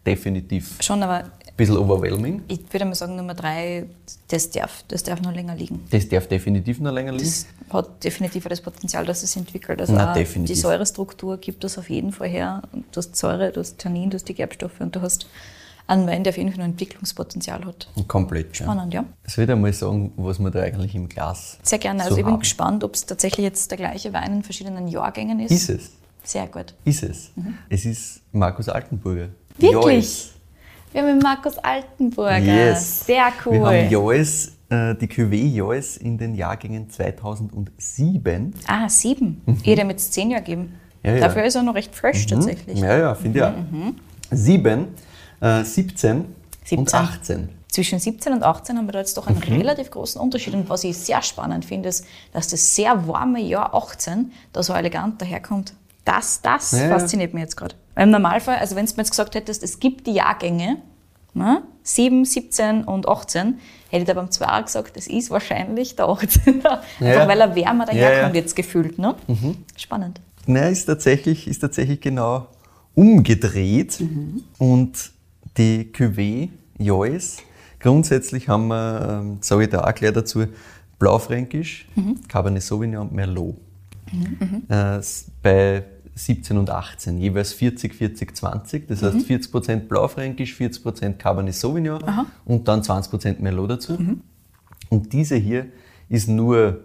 definitiv 0.06 0.76
Schon, 0.80 1.02
aber 1.02 1.24
ein 1.24 1.30
bisschen 1.56 1.76
overwhelming. 1.76 2.42
ich 2.48 2.60
würde 2.72 2.84
mal 2.84 2.94
sagen, 2.94 3.16
Nummer 3.16 3.34
drei, 3.34 3.86
das 4.28 4.50
darf, 4.50 4.84
das 4.88 5.02
darf 5.02 5.20
noch 5.20 5.34
länger 5.34 5.56
liegen. 5.56 5.84
Das 5.90 6.08
darf 6.08 6.28
definitiv 6.28 6.78
noch 6.80 6.92
länger 6.92 7.12
liegen. 7.12 7.24
Das 7.24 7.46
hat 7.70 8.04
definitiv 8.04 8.44
das 8.44 8.60
Potenzial, 8.60 9.04
dass 9.04 9.22
es 9.22 9.34
entwickelt. 9.36 9.80
Also 9.80 9.94
Na, 9.94 10.12
definitiv. 10.14 10.54
die 10.54 10.60
Säurestruktur 10.60 11.38
gibt 11.38 11.64
das 11.64 11.78
auf 11.78 11.90
jeden 11.90 12.12
Fall 12.12 12.28
her. 12.28 12.62
Du 12.92 12.98
hast 12.98 13.16
Säure, 13.16 13.50
du 13.50 13.60
hast 13.60 13.78
Tannin, 13.78 14.10
du 14.10 14.14
hast 14.14 14.28
die 14.28 14.34
Gerbstoffe 14.34 14.80
und 14.80 14.94
du 14.94 15.02
hast 15.02 15.26
einen 15.88 16.06
Wein, 16.06 16.22
der 16.22 16.30
auf 16.32 16.36
jeden 16.36 16.50
Fall 16.50 16.58
noch 16.58 16.66
Entwicklungspotenzial 16.66 17.64
hat. 17.64 17.88
Komplett, 18.06 18.56
ja. 18.58 18.64
Spannend, 18.66 18.94
ja. 18.94 19.04
Soll 19.26 19.44
ich 19.44 19.50
dir 19.50 19.56
mal 19.56 19.72
sagen, 19.72 20.12
was 20.16 20.38
wir 20.38 20.50
da 20.50 20.60
eigentlich 20.60 20.94
im 20.94 21.08
Glas 21.08 21.58
Sehr 21.62 21.78
gerne. 21.78 22.00
so 22.00 22.04
Also 22.06 22.18
ich 22.18 22.24
bin 22.24 22.32
haben? 22.34 22.40
gespannt, 22.40 22.84
ob 22.84 22.94
es 22.94 23.06
tatsächlich 23.06 23.44
jetzt 23.44 23.70
der 23.70 23.78
gleiche 23.78 24.12
Wein 24.12 24.34
in 24.36 24.42
verschiedenen 24.42 24.86
Jahrgängen 24.88 25.40
ist. 25.40 25.50
Ist 25.50 25.70
es? 25.70 25.90
Sehr 26.22 26.46
gut. 26.46 26.74
Ist 26.84 27.02
es? 27.02 27.30
Es 27.70 27.84
ist 27.86 28.20
Markus 28.32 28.68
Altenburger. 28.68 29.26
Mhm. 29.26 29.62
Wirklich? 29.62 29.84
Joyce. 29.84 30.30
Wir 30.92 31.02
haben 31.02 31.18
Markus 31.18 31.58
Altenburger. 31.58 32.38
Yes. 32.38 33.06
Sehr 33.06 33.32
cool. 33.46 33.52
Wir 33.54 33.66
haben 33.66 33.90
Joyce, 33.90 34.52
äh, 34.70 34.94
die 34.94 35.06
Cuvée 35.06 35.54
Joyce 35.54 35.96
in 35.98 36.16
den 36.18 36.34
Jahrgängen 36.34 36.88
2007. 36.90 38.54
ah, 38.66 38.88
sieben. 38.88 39.40
Ich 39.62 39.66
hätte 39.66 39.82
ihm 39.82 39.90
jetzt 39.90 40.12
zehn 40.12 40.30
Jahre 40.30 40.42
gegeben. 40.42 40.74
Ja, 41.02 41.12
ja. 41.14 41.20
Dafür 41.20 41.44
ist 41.44 41.54
er 41.54 41.62
noch 41.62 41.74
recht 41.74 41.94
fresh 41.94 42.26
tatsächlich. 42.26 42.78
Ja, 42.78 42.96
ja, 42.98 43.14
finde 43.14 43.38
ich 43.38 43.44
auch. 43.44 43.54
Sieben, 44.30 44.88
äh, 45.40 45.64
17, 45.64 46.16
und 46.20 46.26
17. 46.64 46.86
18. 47.00 47.48
Zwischen 47.70 47.98
17 47.98 48.32
und 48.32 48.42
18 48.42 48.78
haben 48.78 48.86
wir 48.86 48.92
da 48.92 48.98
jetzt 49.00 49.16
doch 49.16 49.26
einen 49.26 49.38
Mhm. 49.38 49.58
relativ 49.58 49.90
großen 49.90 50.20
Unterschied. 50.20 50.54
Und 50.54 50.68
was 50.70 50.84
ich 50.84 50.96
sehr 50.96 51.20
spannend 51.22 51.64
finde, 51.64 51.90
ist, 51.90 52.04
dass 52.32 52.48
das 52.48 52.74
sehr 52.74 53.06
warme 53.06 53.40
Jahr 53.40 53.74
18 53.74 54.32
da 54.52 54.62
so 54.62 54.72
elegant 54.72 55.20
daherkommt. 55.20 55.74
Das, 56.04 56.40
das 56.40 56.72
Ja, 56.72 56.84
ja. 56.88 56.88
fasziniert 56.98 57.34
mich 57.34 57.42
jetzt 57.42 57.56
gerade. 57.56 57.74
Im 57.94 58.10
Normalfall, 58.10 58.56
also 58.56 58.74
wenn 58.74 58.86
du 58.86 58.92
mir 58.92 58.98
jetzt 59.02 59.10
gesagt 59.10 59.34
hättest, 59.34 59.62
es 59.62 59.78
gibt 59.80 60.06
die 60.06 60.12
Jahrgänge, 60.12 60.78
ne, 61.34 61.62
7, 61.82 62.24
17 62.24 62.84
und 62.84 63.06
18, 63.06 63.58
hätte 63.90 64.02
ich 64.02 64.06
da 64.06 64.14
beim 64.14 64.30
Zweier 64.30 64.62
gesagt, 64.62 64.96
das 64.96 65.06
ist 65.06 65.30
wahrscheinlich 65.30 65.94
der 65.96 66.06
18er. 66.06 66.80
Ja. 67.00 67.06
Einfach 67.12 67.28
weil 67.28 67.40
er 67.40 67.54
wärmer 67.54 67.86
Ja, 67.88 67.92
Mhm. 67.92 67.98
daherkommt 67.98 68.34
ja. 68.34 68.40
jetzt 68.40 68.56
gefühlt. 68.56 68.98
Ne? 68.98 69.14
Spannend. 69.76 70.20
Nein, 70.46 70.72
ist 70.72 70.86
tatsächlich, 70.86 71.46
ist 71.46 71.58
tatsächlich 71.60 72.00
genau 72.00 72.46
umgedreht. 72.94 73.98
Und 74.58 75.10
die 75.56 75.90
Cuvée 75.92 76.50
Joyce, 76.78 77.38
grundsätzlich 77.80 78.48
haben 78.48 78.68
wir, 78.68 79.20
ähm, 79.22 79.38
sage 79.40 79.64
ich 79.64 79.70
da 79.70 79.84
auch 79.84 79.94
gleich 79.94 80.12
dazu, 80.12 80.44
Blaufränkisch, 80.98 81.86
Cabernet 82.28 82.62
Sauvignon 82.62 83.02
und 83.08 83.12
Merlot. 83.14 83.56
Äh, 84.68 84.96
s- 84.98 85.26
bei 85.42 85.84
17 86.14 86.56
und 86.58 86.70
18, 86.70 87.18
jeweils 87.18 87.52
40, 87.52 87.94
40, 87.94 88.34
20. 88.36 88.88
Das 88.88 89.02
heißt 89.02 89.26
40% 89.26 89.86
Blaufränkisch, 89.88 90.54
40% 90.58 91.12
Cabernet 91.18 91.54
Sauvignon 91.54 92.00
und 92.44 92.66
dann 92.66 92.82
20% 92.82 93.40
Merlot 93.40 93.70
dazu. 93.70 93.96
Und 94.90 95.12
diese 95.12 95.36
hier 95.36 95.66
ist 96.08 96.28
nur 96.28 96.80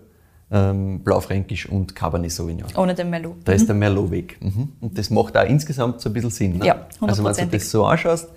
ähm, 0.51 0.99
Blaufränkisch 1.03 1.67
und 1.67 1.95
Cabernet 1.95 2.31
Sauvignon. 2.31 2.67
Ohne 2.75 2.93
den 2.93 3.09
Merlot. 3.09 3.37
Da 3.45 3.53
ist 3.53 3.67
der 3.67 3.75
Merlot 3.75 4.11
weg. 4.11 4.37
Mhm. 4.39 4.69
Und 4.81 4.95
das 4.97 5.09
macht 5.09 5.35
auch 5.35 5.47
insgesamt 5.47 6.01
so 6.01 6.09
ein 6.09 6.13
bisschen 6.13 6.29
Sinn. 6.29 6.57
Ne? 6.59 6.65
Ja, 6.67 6.85
Also 7.01 7.23
wenn 7.23 7.33
du 7.49 7.57
das 7.57 7.71
so 7.71 7.85
anschaust, 7.85 8.29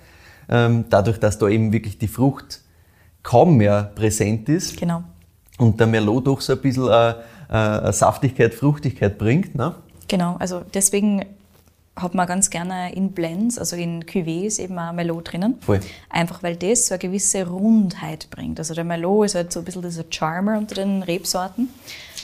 dadurch, 0.47 1.19
dass 1.19 1.37
da 1.37 1.47
eben 1.49 1.73
wirklich 1.73 1.97
die 1.97 2.07
Frucht 2.07 2.61
kaum 3.23 3.57
mehr 3.57 3.91
präsent 3.95 4.47
ist 4.47 4.77
Genau. 4.77 5.03
und 5.57 5.79
der 5.79 5.87
Merlot 5.87 6.27
doch 6.27 6.39
so 6.39 6.53
ein 6.53 6.59
bisschen 6.61 6.87
äh, 6.87 7.13
äh, 7.49 7.91
Saftigkeit, 7.91 8.53
Fruchtigkeit 8.53 9.17
bringt, 9.17 9.55
ne? 9.55 9.75
Genau, 10.07 10.37
also 10.39 10.61
deswegen 10.73 11.25
hat 11.97 12.13
man 12.13 12.27
ganz 12.27 12.49
gerne 12.49 12.93
in 12.93 13.11
Blends, 13.11 13.57
also 13.57 13.75
in 13.75 14.03
Cuvées 14.03 14.59
eben 14.59 14.77
auch 14.79 14.93
Merlot 14.93 15.31
drinnen. 15.31 15.55
Voll. 15.61 15.79
Einfach 16.09 16.43
weil 16.43 16.55
das 16.55 16.85
so 16.87 16.93
eine 16.93 16.99
gewisse 16.99 17.45
Rundheit 17.47 18.29
bringt. 18.29 18.59
Also 18.59 18.73
der 18.73 18.83
Merlot 18.83 19.25
ist 19.25 19.35
halt 19.35 19.51
so 19.51 19.59
ein 19.59 19.65
bisschen 19.65 19.81
dieser 19.81 20.05
Charmer 20.09 20.57
unter 20.57 20.75
den 20.75 21.01
Rebsorten. 21.03 21.69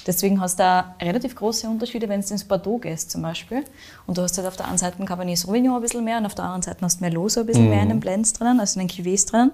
Deswegen 0.05 0.41
hast 0.41 0.59
du 0.59 0.63
da 0.63 0.95
relativ 1.01 1.35
große 1.35 1.67
Unterschiede, 1.67 2.09
wenn 2.09 2.21
du 2.21 2.27
ins 2.27 2.43
Bordeaux 2.43 2.77
gehst 2.77 3.11
zum 3.11 3.21
Beispiel. 3.21 3.63
Und 4.05 4.17
du 4.17 4.21
hast 4.21 4.37
halt 4.37 4.47
auf 4.47 4.57
der 4.57 4.67
einen 4.67 4.77
Seite 4.77 4.97
einen 4.97 5.07
Cabernet 5.07 5.37
Sauvignon 5.37 5.75
ein 5.75 5.81
bisschen 5.81 6.03
mehr 6.03 6.17
und 6.17 6.25
auf 6.25 6.35
der 6.35 6.45
anderen 6.45 6.61
Seite 6.61 6.79
hast 6.81 6.99
du 6.99 7.03
Merlot 7.05 7.31
so 7.31 7.39
ein 7.41 7.45
bisschen 7.45 7.69
mehr 7.69 7.81
in 7.83 7.89
den 7.89 7.99
Blends 7.99 8.33
drinnen, 8.33 8.59
also 8.59 8.79
in 8.79 8.87
den 8.87 8.95
Cuvées 8.95 9.25
drinnen. 9.29 9.51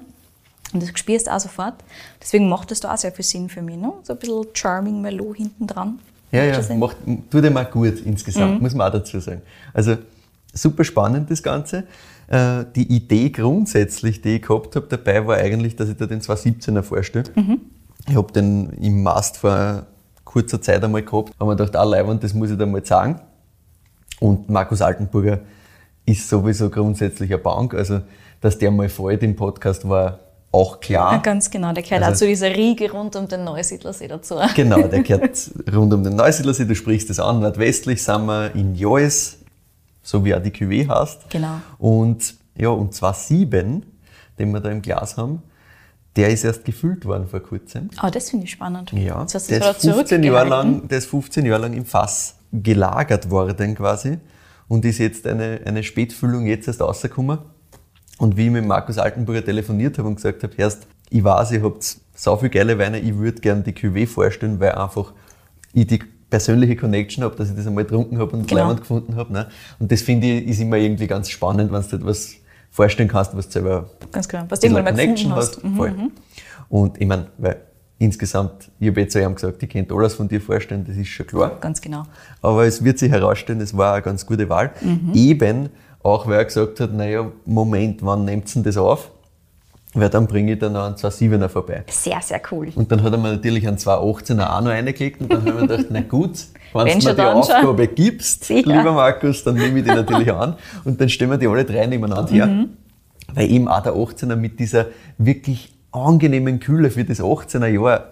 Und 0.74 0.84
das 0.84 0.90
spürst 0.96 1.28
du 1.28 1.32
auch 1.36 1.40
sofort. 1.40 1.76
Deswegen 2.22 2.48
macht 2.50 2.70
das 2.72 2.80
da 2.80 2.94
auch 2.94 2.98
sehr 2.98 3.12
viel 3.12 3.26
Sinn 3.26 3.50
für 3.50 3.62
mich. 3.62 3.78
Ne? 3.78 3.92
So 4.04 4.14
ein 4.14 4.20
bisschen 4.20 4.46
Charming 4.54 5.02
Merlot 5.02 5.38
hinten 5.38 5.66
dran. 5.68 6.00
Ja, 6.32 6.44
ja, 6.44 6.60
macht, 6.76 6.98
tut 7.32 7.44
dem 7.44 7.58
auch 7.58 7.70
gut 7.72 8.02
insgesamt, 8.06 8.56
Mhm. 8.58 8.62
muss 8.62 8.76
man 8.76 8.88
auch 8.88 8.92
dazu 8.94 9.20
sagen. 9.20 9.42
Also 9.74 9.98
super 10.54 10.84
spannend 10.84 11.32
das 11.32 11.42
Ganze. 11.42 11.86
Äh, 12.28 12.66
Die 12.76 12.84
Idee 12.96 13.30
grundsätzlich, 13.32 14.22
die 14.22 14.36
ich 14.36 14.44
gehabt 14.44 14.76
habe 14.76 14.86
dabei, 14.88 15.26
war 15.26 15.38
eigentlich, 15.38 15.76
dass 15.76 15.90
ich 15.90 15.98
da 15.98 16.06
den 16.06 16.22
217er 16.22 16.84
vorstelle. 16.84 17.26
Mhm. 17.36 17.62
Ich 18.08 18.16
habe 18.16 18.32
den 18.32 18.70
im 18.74 19.02
Mast 19.02 19.38
vor 19.38 19.88
kurzer 20.30 20.62
Zeit 20.62 20.84
einmal 20.84 21.02
gehabt, 21.02 21.34
haben 21.40 21.48
wir 21.48 21.56
gedacht, 21.56 21.76
ah, 21.76 21.84
Leibwand, 21.84 22.24
das 22.24 22.36
muss 22.36 22.52
ich 22.52 22.58
da 22.58 22.66
mal 22.68 22.86
sagen. 22.86 23.20
Und 24.20 24.48
Markus 24.48 24.80
Altenburger 24.82 25.40
ist 26.06 26.30
sowieso 26.30 26.70
grundsätzlich 26.70 27.32
eine 27.34 27.42
Bank, 27.42 27.74
also 27.74 28.02
dass 28.40 28.58
der 28.60 28.70
mal 28.70 28.90
fällt 28.90 29.24
im 29.24 29.36
Podcast 29.36 29.88
war 29.90 30.20
auch 30.52 30.80
klar. 30.80 31.14
Ja, 31.14 31.18
ganz 31.20 31.50
genau, 31.50 31.74
der 31.74 31.82
gehört 31.84 32.04
Also- 32.04 32.14
auch 32.14 32.20
zu 32.20 32.28
dieser 32.28 32.56
Riege 32.56 32.92
rund 32.92 33.16
um 33.16 33.28
den 33.28 33.44
Neusiedlersee 33.44 34.08
dazu. 34.08 34.36
Genau, 34.56 34.82
der 34.88 35.02
gehört 35.02 35.52
rund 35.74 35.94
um 35.94 36.04
den 36.04 36.16
Neusiedlersee, 36.16 36.66
du 36.66 36.76
sprichst 36.76 37.10
es 37.10 37.20
an, 37.20 37.40
nordwestlich 37.40 38.04
sind 38.04 38.26
wir 38.28 38.54
in 38.56 38.76
Joes, 38.76 39.38
so 40.04 40.24
wie 40.24 40.36
auch 40.36 40.42
die 40.44 40.52
Cuvée 40.52 40.88
heißt. 40.88 41.30
Genau. 41.32 41.60
Und 41.80 42.36
ja, 42.56 42.70
und 42.70 42.94
zwar 42.94 43.14
sieben, 43.16 43.84
den 44.38 44.52
wir 44.52 44.60
da 44.60 44.70
im 44.70 44.82
Glas 44.84 45.18
haben, 45.18 45.42
der 46.16 46.30
ist 46.30 46.44
erst 46.44 46.66
gefüllt 46.66 47.06
worden 47.06 47.28
vor 47.28 47.40
kurzem. 47.40 47.90
Aber 47.98 48.12
das 48.12 48.30
finde 48.30 48.46
ich 48.46 48.52
spannend. 48.52 48.92
Ja, 48.94 49.22
Das 49.24 49.36
heißt, 49.36 49.52
der, 49.52 49.72
ist 49.72 49.82
15 49.82 50.24
Jahre 50.24 50.48
lang, 50.50 50.88
der 50.88 50.98
ist 50.98 51.06
15 51.08 51.46
Jahre 51.46 51.62
lang 51.64 51.74
im 51.74 51.86
Fass 51.86 52.36
gelagert 52.52 53.30
worden 53.30 53.76
quasi 53.76 54.18
und 54.68 54.86
ist 54.86 54.98
jetzt 54.98 55.28
eine, 55.28 55.62
eine 55.66 55.84
Spätfüllung 55.84 56.46
jetzt 56.48 56.68
erst 56.68 56.82
rausgekommen. 56.82 57.40
Und 58.18 58.36
wie 58.36 58.46
ich 58.48 58.52
mit 58.52 58.66
Markus 58.66 58.98
Altenburger 58.98 59.46
telefoniert 59.46 59.98
habe 59.98 60.08
und 60.08 60.16
gesagt 60.16 60.44
habe, 60.44 60.54
erst, 60.58 60.88
ich 61.10 61.24
weiß, 61.24 61.52
ihr 61.52 61.64
habt 61.64 61.98
so 62.16 62.36
viele 62.36 62.50
geile 62.50 62.78
Weine, 62.78 63.00
ich 63.00 63.16
würde 63.18 63.40
gerne 63.40 63.62
die 63.62 63.72
Cuvée 63.72 64.06
vorstellen, 64.08 64.60
weil 64.60 64.74
einfach 64.74 65.14
ich 65.74 65.88
die 65.88 66.00
persönliche 66.30 66.76
Connection 66.76 67.24
habe, 67.24 67.36
dass 67.36 67.50
ich 67.50 67.56
das 67.56 67.66
einmal 67.66 67.86
getrunken 67.86 68.18
habe 68.20 68.32
und 68.36 68.48
Genau. 68.48 68.62
Leimand 68.62 68.82
gefunden 68.82 69.16
habe. 69.16 69.32
Ne? 69.32 69.48
Und 69.80 69.92
das 69.92 70.02
finde 70.02 70.28
ich 70.28 70.48
ist 70.48 70.60
immer 70.60 70.78
irgendwie 70.78 71.08
ganz 71.08 71.30
spannend, 71.30 71.72
wenn 71.72 71.82
du 71.82 71.88
dir 71.88 71.96
etwas 71.96 72.34
vorstellen 72.70 73.10
kannst, 73.10 73.36
was 73.36 73.48
du 73.48 73.54
selber 73.54 73.90
Ganz 74.12 74.28
genau. 74.28 74.46
Was 74.50 74.60
du 74.60 74.68
irgendwann 74.68 74.86
mal 74.86 74.92
Connection 74.92 75.36
hast. 75.36 75.64
Mhm. 75.64 75.76
Voll. 75.76 75.94
Und 76.70 77.02
ich 77.02 77.08
meine, 77.08 77.28
weil 77.38 77.62
insgesamt, 77.98 78.72
ich 78.80 78.88
habe 78.88 79.02
jetzt 79.02 79.14
zu 79.14 79.22
ihm 79.22 79.36
gesagt, 79.36 79.62
ich 79.62 79.70
könnte 79.70 79.94
alles 79.94 80.14
von 80.14 80.28
dir 80.28 80.42
vorstellen, 80.42 80.86
das 80.88 80.96
ist 80.96 81.10
schon 81.10 81.28
klar. 81.28 81.58
Ganz 81.60 81.82
genau. 81.82 82.04
Aber 82.42 82.66
es 82.66 82.84
wird 82.84 82.98
sich 82.98 83.12
herausstellen, 83.12 83.62
es 83.62 83.76
war 83.76 83.94
eine 83.94 84.02
ganz 84.02 84.26
gute 84.26 84.48
Wahl. 84.50 84.72
Mhm. 84.82 85.12
Eben 85.14 85.70
auch, 86.02 86.28
weil 86.28 86.38
er 86.38 86.46
gesagt 86.46 86.80
hat, 86.80 86.94
naja, 86.94 87.30
Moment, 87.46 88.04
wann 88.04 88.26
nehmt 88.26 88.48
ihr 88.50 88.54
denn 88.54 88.64
das 88.64 88.78
auf? 88.78 89.12
Weil 89.96 90.10
dann 90.10 90.28
bringe 90.28 90.54
ich 90.54 90.60
dann 90.60 90.74
noch 90.74 90.84
einen 90.86 90.96
2,7er 90.96 91.50
vorbei. 91.50 91.84
Sehr, 91.90 92.22
sehr 92.22 92.40
cool. 92.52 92.70
Und 92.76 92.92
dann 92.92 93.02
hat 93.02 93.12
er 93.12 93.18
mir 93.18 93.32
natürlich 93.32 93.68
einen 93.68 93.78
2,18er 93.78 94.48
auch 94.48 94.62
noch 94.62 94.70
reingelegt 94.70 95.22
und 95.22 95.32
dann 95.34 95.40
habe 95.40 95.50
ich 95.50 95.56
mir 95.56 95.68
gedacht, 95.68 95.86
na 95.90 96.02
gut, 96.02 96.46
wenn 96.74 96.86
Wenn 96.86 97.00
du 97.00 97.06
mir 97.08 97.12
die 97.12 97.18
dann 97.18 97.44
schon. 97.44 97.56
Aufgabe 97.56 97.88
gibst, 97.88 98.44
Sicher. 98.44 98.70
lieber 98.70 98.94
Markus, 98.94 99.44
dann 99.44 99.56
nehme 99.56 99.80
ich 99.80 99.86
die 99.86 99.92
natürlich 99.92 100.32
an 100.32 100.56
und 100.86 101.02
dann 101.02 101.10
stellen 101.10 101.32
wir 101.32 101.38
die 101.38 101.48
alle 101.48 101.66
drei 101.66 101.88
nebeneinander 101.88 102.32
her. 102.32 102.46
Mhm. 102.46 102.70
Weil 103.34 103.50
eben 103.50 103.68
auch 103.68 103.82
der 103.82 103.94
18er 103.94 104.36
mit 104.36 104.60
dieser 104.60 104.88
wirklich 105.18 105.74
angenehmen 105.92 106.60
Kühle 106.60 106.92
für 106.92 107.04
das 107.04 107.20
18er 107.20 107.68
Jahr 107.68 108.12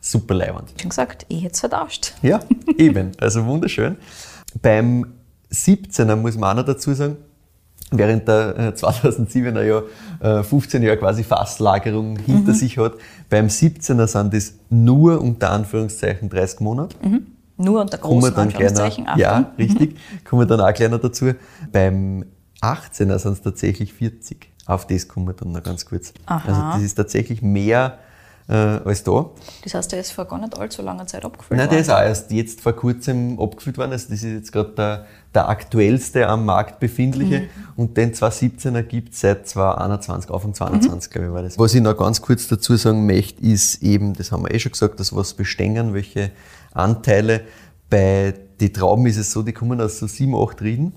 super 0.00 0.34
leibend. 0.34 0.74
Schon 0.78 0.90
gesagt, 0.90 1.24
ich 1.28 1.44
hätte 1.44 1.54
es 1.54 1.60
vertauscht. 1.60 2.12
Ja, 2.20 2.40
eben. 2.76 3.12
Also 3.18 3.46
wunderschön. 3.46 3.96
Beim 4.60 5.14
17er 5.50 6.16
muss 6.16 6.36
man 6.36 6.50
auch 6.50 6.60
noch 6.60 6.66
dazu 6.66 6.92
sagen, 6.92 7.16
während 7.90 8.26
der 8.28 8.58
äh, 8.58 8.68
2007er 8.70 9.62
Jahr 9.62 9.82
äh, 10.20 10.42
15 10.42 10.82
Jahre 10.82 10.96
quasi 10.98 11.22
Fasslagerung 11.24 12.16
hinter 12.18 12.52
Mhm. 12.52 12.56
sich 12.56 12.78
hat, 12.78 12.94
beim 13.30 13.46
17er 13.46 14.06
sind 14.06 14.34
das 14.34 14.54
nur 14.70 15.20
unter 15.20 15.50
Anführungszeichen 15.50 16.28
30 16.28 16.60
Monate. 16.60 16.96
Nur 17.56 17.80
unter 17.80 17.98
großen 17.98 18.34
Anführungszeichen. 18.34 19.06
Achtung. 19.06 19.20
ja, 19.20 19.52
richtig, 19.58 19.96
kommen 20.28 20.42
wir 20.42 20.46
dann 20.46 20.60
auch 20.60 20.90
noch 20.90 21.00
dazu. 21.00 21.32
Beim 21.70 22.24
18er 22.60 23.18
sind 23.18 23.32
es 23.34 23.42
tatsächlich 23.42 23.92
40. 23.92 24.48
Auf 24.66 24.86
das 24.86 25.06
kommen 25.08 25.26
wir 25.26 25.34
dann 25.34 25.52
noch 25.52 25.62
ganz 25.62 25.84
kurz. 25.84 26.12
Aha. 26.26 26.48
Also 26.48 26.60
das 26.72 26.82
ist 26.82 26.94
tatsächlich 26.94 27.42
mehr 27.42 27.98
äh, 28.48 28.52
als 28.52 29.02
da. 29.02 29.30
Das 29.62 29.74
heißt, 29.74 29.92
der 29.92 30.00
ist 30.00 30.12
vor 30.12 30.26
gar 30.26 30.38
nicht 30.38 30.58
allzu 30.58 30.82
langer 30.82 31.06
Zeit 31.06 31.24
abgefüllt 31.24 31.58
Nein, 31.58 31.68
der 31.68 31.78
worden. 31.78 31.82
ist 31.82 31.90
auch 31.90 32.02
erst 32.02 32.30
jetzt 32.30 32.60
vor 32.60 32.74
kurzem 32.74 33.40
abgefüllt 33.40 33.78
worden. 33.78 33.92
Also 33.92 34.08
das 34.10 34.22
ist 34.22 34.32
jetzt 34.32 34.52
gerade 34.52 34.70
der, 34.70 35.06
der 35.34 35.48
aktuellste 35.48 36.28
am 36.28 36.44
Markt 36.44 36.78
befindliche. 36.78 37.40
Mhm. 37.40 37.48
Und 37.76 37.96
den 37.96 38.12
2017er 38.12 38.82
gibt 38.82 39.14
es 39.14 39.20
seit 39.20 39.48
2021, 39.48 40.30
Anfang 40.30 40.54
2022, 40.54 41.10
glaube 41.10 41.28
ich, 41.28 41.32
war 41.32 41.42
das. 41.42 41.58
Was 41.58 41.74
ich 41.74 41.80
noch 41.80 41.96
ganz 41.96 42.20
kurz 42.20 42.46
dazu 42.46 42.76
sagen 42.76 43.06
möchte, 43.06 43.42
ist 43.42 43.82
eben, 43.82 44.12
das 44.12 44.30
haben 44.30 44.44
wir 44.44 44.52
eh 44.52 44.58
schon 44.58 44.72
gesagt, 44.72 45.00
das 45.00 45.14
was 45.14 45.34
bestängen, 45.34 45.94
welche 45.94 46.30
Anteile. 46.72 47.42
Bei 47.88 48.34
den 48.60 48.72
Trauben 48.72 49.06
ist 49.06 49.16
es 49.16 49.32
so, 49.32 49.42
die 49.42 49.52
kommen 49.52 49.80
aus 49.80 49.98
so 49.98 50.06
sieben, 50.06 50.34
acht 50.34 50.60
Rieden. 50.60 50.94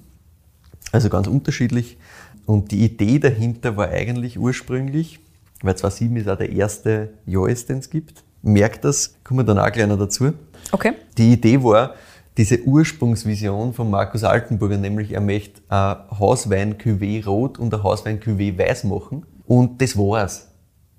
Also 0.91 1.10
ganz 1.10 1.27
unterschiedlich. 1.27 1.97
Und 2.45 2.71
die 2.71 2.83
Idee 2.83 3.19
dahinter 3.19 3.75
war 3.77 3.89
eigentlich 3.89 4.39
ursprünglich, 4.39 5.19
weil 5.62 5.76
2007 5.76 6.17
ist 6.17 6.30
auch 6.30 6.38
der 6.38 6.52
erste 6.52 7.10
Jahres, 7.26 7.65
den 7.65 7.80
es 7.80 7.89
gibt. 7.89 8.24
Merkt 8.41 8.86
das, 8.86 9.15
kommen 9.24 9.39
wir 9.39 9.43
dann 9.43 9.60
auch 9.60 9.72
gleich 9.72 9.88
noch 9.88 9.98
dazu. 9.98 10.34
Okay. 10.72 10.93
Die 11.17 11.34
Idee 11.34 11.62
war, 11.63 11.96
diese 12.38 12.62
Ursprungsvision 12.63 13.74
von 13.74 13.89
Markus 13.89 14.24
Altenburger, 14.24 14.78
nämlich 14.78 15.12
er 15.12 15.22
möchte 15.22 15.62
ein 15.70 15.98
Hauswein 16.20 16.78
Cuvée 16.78 17.26
rot 17.26 17.58
und 17.58 17.74
ein 17.74 17.82
Hauswein 17.82 18.20
Cuvée 18.20 18.58
weiß 18.58 18.84
machen. 18.84 19.26
Und 19.48 19.82
das 19.82 19.98
war's. 19.98 20.48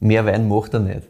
Mehr 0.01 0.27
Wein 0.27 0.49
macht 0.49 0.75
er 0.75 0.81
nicht. 0.81 1.03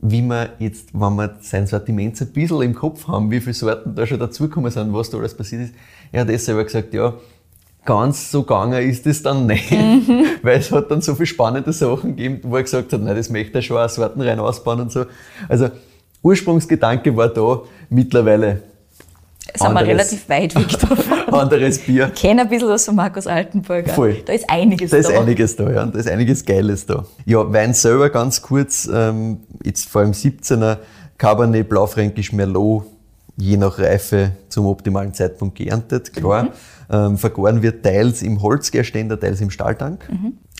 Wie 0.00 0.22
man 0.22 0.50
jetzt, 0.58 0.94
wenn 0.94 1.14
wir 1.16 1.36
sein 1.40 1.66
Sortiment 1.66 2.16
so 2.16 2.24
ein 2.24 2.32
bisschen 2.32 2.62
im 2.62 2.74
Kopf 2.74 3.06
haben, 3.08 3.30
wie 3.30 3.40
viele 3.40 3.54
Sorten 3.54 3.94
da 3.94 4.06
schon 4.06 4.18
dazugekommen 4.18 4.70
sind, 4.70 4.92
was 4.92 5.10
da 5.10 5.18
alles 5.18 5.36
passiert 5.36 5.62
ist, 5.62 5.74
er 6.12 6.22
hat 6.22 6.30
das 6.30 6.44
selber 6.44 6.64
gesagt, 6.64 6.94
ja, 6.94 7.14
ganz 7.84 8.30
so 8.30 8.42
gegangen 8.42 8.82
ist 8.88 9.06
es 9.06 9.22
dann 9.22 9.46
nicht. 9.46 9.70
Weil 10.42 10.58
es 10.58 10.70
hat 10.70 10.90
dann 10.90 11.00
so 11.00 11.14
viele 11.14 11.26
spannende 11.26 11.72
Sachen 11.72 12.16
gegeben, 12.16 12.40
wo 12.42 12.56
er 12.56 12.62
gesagt 12.62 12.92
hat, 12.92 13.00
nein, 13.00 13.16
das 13.16 13.30
möchte 13.30 13.58
er 13.58 13.62
schon 13.62 13.76
auch 13.78 13.88
Sorten 13.88 14.20
rein 14.20 14.38
ausbauen 14.38 14.80
und 14.80 14.92
so. 14.92 15.04
Also, 15.48 15.68
Ursprungsgedanke 16.22 17.16
war 17.16 17.28
da, 17.28 17.62
mittlerweile 17.88 18.62
Sind 19.54 19.60
wir 19.62 19.66
Anderes- 19.68 19.88
relativ 19.88 20.28
weit 20.28 20.54
weg 20.54 20.68
davon. 20.80 21.34
anderes 21.34 21.78
Bier. 21.78 22.10
Ich 22.14 22.20
kenne 22.20 22.42
ein 22.42 22.48
bisschen 22.48 22.68
was 22.68 22.84
von 22.84 22.94
Markus 22.94 23.26
Altenburger. 23.26 23.92
Voll. 23.94 24.16
Da 24.26 24.32
ist 24.34 24.44
einiges 24.48 24.90
Da 24.90 24.98
ist 24.98 25.10
da. 25.10 25.18
einiges 25.20 25.56
da, 25.56 25.70
ja. 25.70 25.82
Und 25.82 25.94
da 25.94 25.98
ist 25.98 26.08
einiges 26.08 26.44
Geiles 26.44 26.84
da. 26.86 27.04
Ja, 27.24 27.50
Wein 27.52 27.72
selber 27.74 28.10
ganz 28.10 28.42
kurz, 28.42 28.88
ähm, 28.92 29.38
jetzt 29.64 29.88
vor 29.88 30.02
allem 30.02 30.12
17er, 30.12 30.76
Cabernet, 31.18 31.68
Blaufränkisch, 31.68 32.32
Merlot, 32.32 32.84
je 33.36 33.56
nach 33.56 33.78
Reife 33.78 34.32
zum 34.50 34.66
optimalen 34.66 35.14
Zeitpunkt 35.14 35.56
geerntet, 35.56 36.12
klar. 36.12 36.48
Ähm, 36.90 37.18
vergoren 37.18 37.62
wird 37.62 37.84
teils 37.84 38.22
im 38.22 38.42
Holzgärständer, 38.42 39.18
teils 39.18 39.40
im 39.40 39.50
Stahltank. 39.50 40.08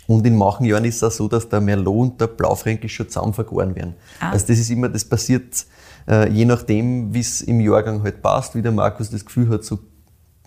Und 0.07 0.27
in 0.27 0.37
manchen 0.37 0.65
Jahren 0.65 0.85
ist 0.85 0.97
es 0.97 1.03
auch 1.05 1.11
so, 1.11 1.29
dass 1.29 1.49
der 1.49 1.61
Merlot 1.61 1.97
und 1.97 2.21
der 2.21 2.27
Blaufränkisch 2.27 2.95
schon 2.95 3.09
zusammen 3.09 3.33
vergoren 3.33 3.75
werden. 3.75 3.95
Ah. 4.21 4.31
Also 4.31 4.47
das 4.49 4.59
ist 4.59 4.71
immer, 4.71 4.89
das 4.89 5.05
passiert 5.05 5.67
äh, 6.09 6.29
je 6.31 6.45
nachdem, 6.45 7.13
wie 7.15 7.21
es 7.21 7.43
im 7.43 7.61
Jahrgang 7.61 8.03
halt 8.03 8.23
passt, 8.23 8.55
wie 8.55 8.63
der 8.63 8.73
Markus 8.73 9.11
das 9.11 9.25
Gefühl 9.25 9.49
hat, 9.49 9.65
so 9.65 9.79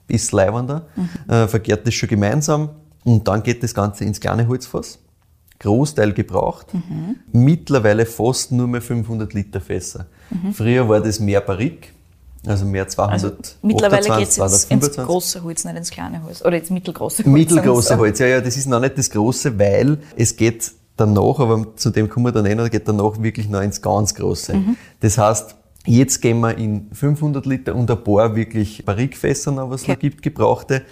ist 0.08 0.32
leibender, 0.32 0.88
äh, 1.28 1.48
verkehrt 1.48 1.88
das 1.88 1.93
schon 1.93 2.10
gemeinsam 2.10 2.69
und 3.04 3.28
dann 3.28 3.41
geht 3.41 3.63
das 3.63 3.74
Ganze 3.74 4.04
ins 4.04 4.19
kleine 4.19 4.48
Holzfass. 4.48 5.00
Großteil 5.60 6.12
gebraucht. 6.12 6.67
Mittlerweile 7.32 8.06
fast 8.06 8.52
nur 8.52 8.67
mehr 8.67 8.82
500 8.82 9.34
Liter 9.34 9.62
Fässer. 9.62 10.08
Früher 10.54 10.89
war 10.89 11.00
das 11.00 11.22
mehr 11.22 11.39
Barrique, 11.39 11.89
also 12.45 12.65
mehr 12.65 12.88
200. 12.88 13.13
Also 13.13 13.36
mittlerweile 13.62 14.17
geht 14.17 14.29
es 14.29 14.38
ins, 14.38 14.65
ins 14.65 14.95
große 14.97 15.43
Holz, 15.43 15.63
nicht 15.63 15.77
ins 15.77 15.91
kleine 15.91 16.23
Holz. 16.23 16.43
Oder 16.43 16.58
ins 16.58 16.69
mittelgroße 16.69 17.23
Holz. 17.23 17.34
Mittelgroße 17.34 17.97
Holz, 17.97 18.19
ja, 18.19 18.27
ja, 18.27 18.41
das 18.41 18.58
ist 18.58 18.67
noch 18.67 18.79
nicht 18.79 18.97
das 18.97 19.10
große, 19.10 19.58
weil 19.58 19.99
es 20.15 20.36
geht 20.36 20.71
danach, 20.97 21.39
aber 21.39 21.75
zu 21.75 21.89
dem 21.89 22.10
kommen 22.10 22.25
wir 22.27 22.32
dann 22.32 22.45
eh 22.45 22.56
noch, 22.56 22.69
geht 22.69 22.88
danach 22.88 23.21
wirklich 23.21 23.49
noch 23.49 23.62
ins 23.62 23.82
ganz 23.82 24.13
Große. 24.13 24.56
Das 24.99 25.17
heißt, 25.17 25.56
jetzt 25.86 26.21
gehen 26.21 26.39
wir 26.41 26.58
in 26.58 26.89
500 26.91 27.45
Liter 27.45 27.75
und 27.75 27.89
ein 27.89 28.03
paar 28.03 28.36
wirklich 28.36 28.86
Barrikfässer 28.86 29.51
noch, 29.51 29.69
was 29.69 29.82
es 29.82 29.88
noch 29.88 29.95
Okay. 29.95 30.10
gibt, 30.10 30.21
gebrauchte. 30.21 30.84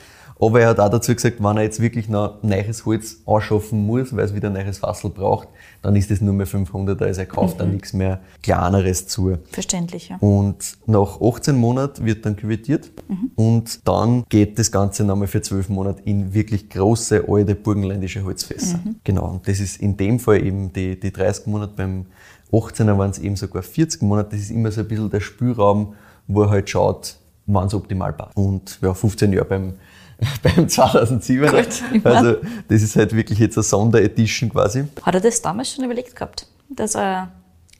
Aber 0.41 0.59
er 0.59 0.69
hat 0.69 0.79
auch 0.79 0.89
dazu 0.89 1.13
gesagt, 1.13 1.37
wenn 1.39 1.57
er 1.57 1.63
jetzt 1.63 1.79
wirklich 1.79 2.09
noch 2.09 2.41
neues 2.41 2.85
Holz 2.85 3.21
anschaffen 3.27 3.85
muss, 3.85 4.15
weil 4.15 4.25
es 4.25 4.33
wieder 4.33 4.49
ein 4.49 4.53
neues 4.53 4.79
Fassel 4.79 5.11
braucht, 5.11 5.47
dann 5.83 5.95
ist 5.95 6.09
es 6.09 6.19
nur 6.19 6.33
mehr 6.33 6.47
500, 6.47 6.99
also 7.01 7.21
er 7.21 7.27
kauft 7.27 7.59
dann 7.59 7.71
nichts 7.71 7.93
mehr 7.93 8.19
Kleineres 8.41 9.07
zu. 9.07 9.37
Verständlich, 9.51 10.09
ja. 10.09 10.17
Und 10.17 10.77
nach 10.87 11.21
18 11.21 11.55
Monaten 11.55 12.05
wird 12.05 12.25
dann 12.25 12.35
küvettiert 12.35 12.91
und 13.35 13.87
dann 13.87 14.23
geht 14.29 14.57
das 14.57 14.71
Ganze 14.71 15.03
nochmal 15.03 15.27
für 15.27 15.41
12 15.41 15.69
Monate 15.69 16.01
in 16.05 16.33
wirklich 16.33 16.69
große, 16.69 17.25
alte 17.27 17.53
burgenländische 17.53 18.23
Holzfässer. 18.23 18.79
Genau, 19.03 19.29
und 19.29 19.47
das 19.47 19.59
ist 19.59 19.79
in 19.79 19.95
dem 19.95 20.19
Fall 20.19 20.43
eben 20.43 20.73
die, 20.73 20.99
die 20.99 21.13
30 21.13 21.47
Monate, 21.47 21.73
beim 21.77 22.07
18er 22.51 22.97
waren 22.97 23.11
es 23.11 23.19
eben 23.19 23.35
sogar 23.35 23.63
40 23.63 24.01
Monate. 24.01 24.31
Das 24.31 24.39
ist 24.39 24.51
immer 24.51 24.71
so 24.71 24.81
ein 24.81 24.87
bisschen 24.87 25.09
der 25.09 25.21
Spielraum, 25.21 25.93
wo 26.27 26.43
er 26.43 26.49
halt 26.49 26.69
schaut, 26.69 27.15
wann 27.45 27.67
es 27.67 27.73
optimal 27.73 28.13
passt. 28.13 28.35
Und 28.35 28.79
ja, 28.81 28.93
15 28.93 29.33
Jahre 29.33 29.45
beim, 29.45 29.73
beim 30.43 30.65
2007er. 30.65 31.51
Gut, 31.51 31.83
ich 31.93 32.05
Also 32.05 32.35
das 32.67 32.81
ist 32.81 32.95
halt 32.95 33.15
wirklich 33.15 33.39
jetzt 33.39 33.57
eine 33.57 33.63
Sonderedition 33.63 34.49
quasi. 34.49 34.85
Hat 35.01 35.15
er 35.15 35.21
das 35.21 35.41
damals 35.41 35.71
schon 35.73 35.83
überlegt 35.83 36.15
gehabt? 36.15 36.47
Dass 36.69 36.95
er 36.95 37.31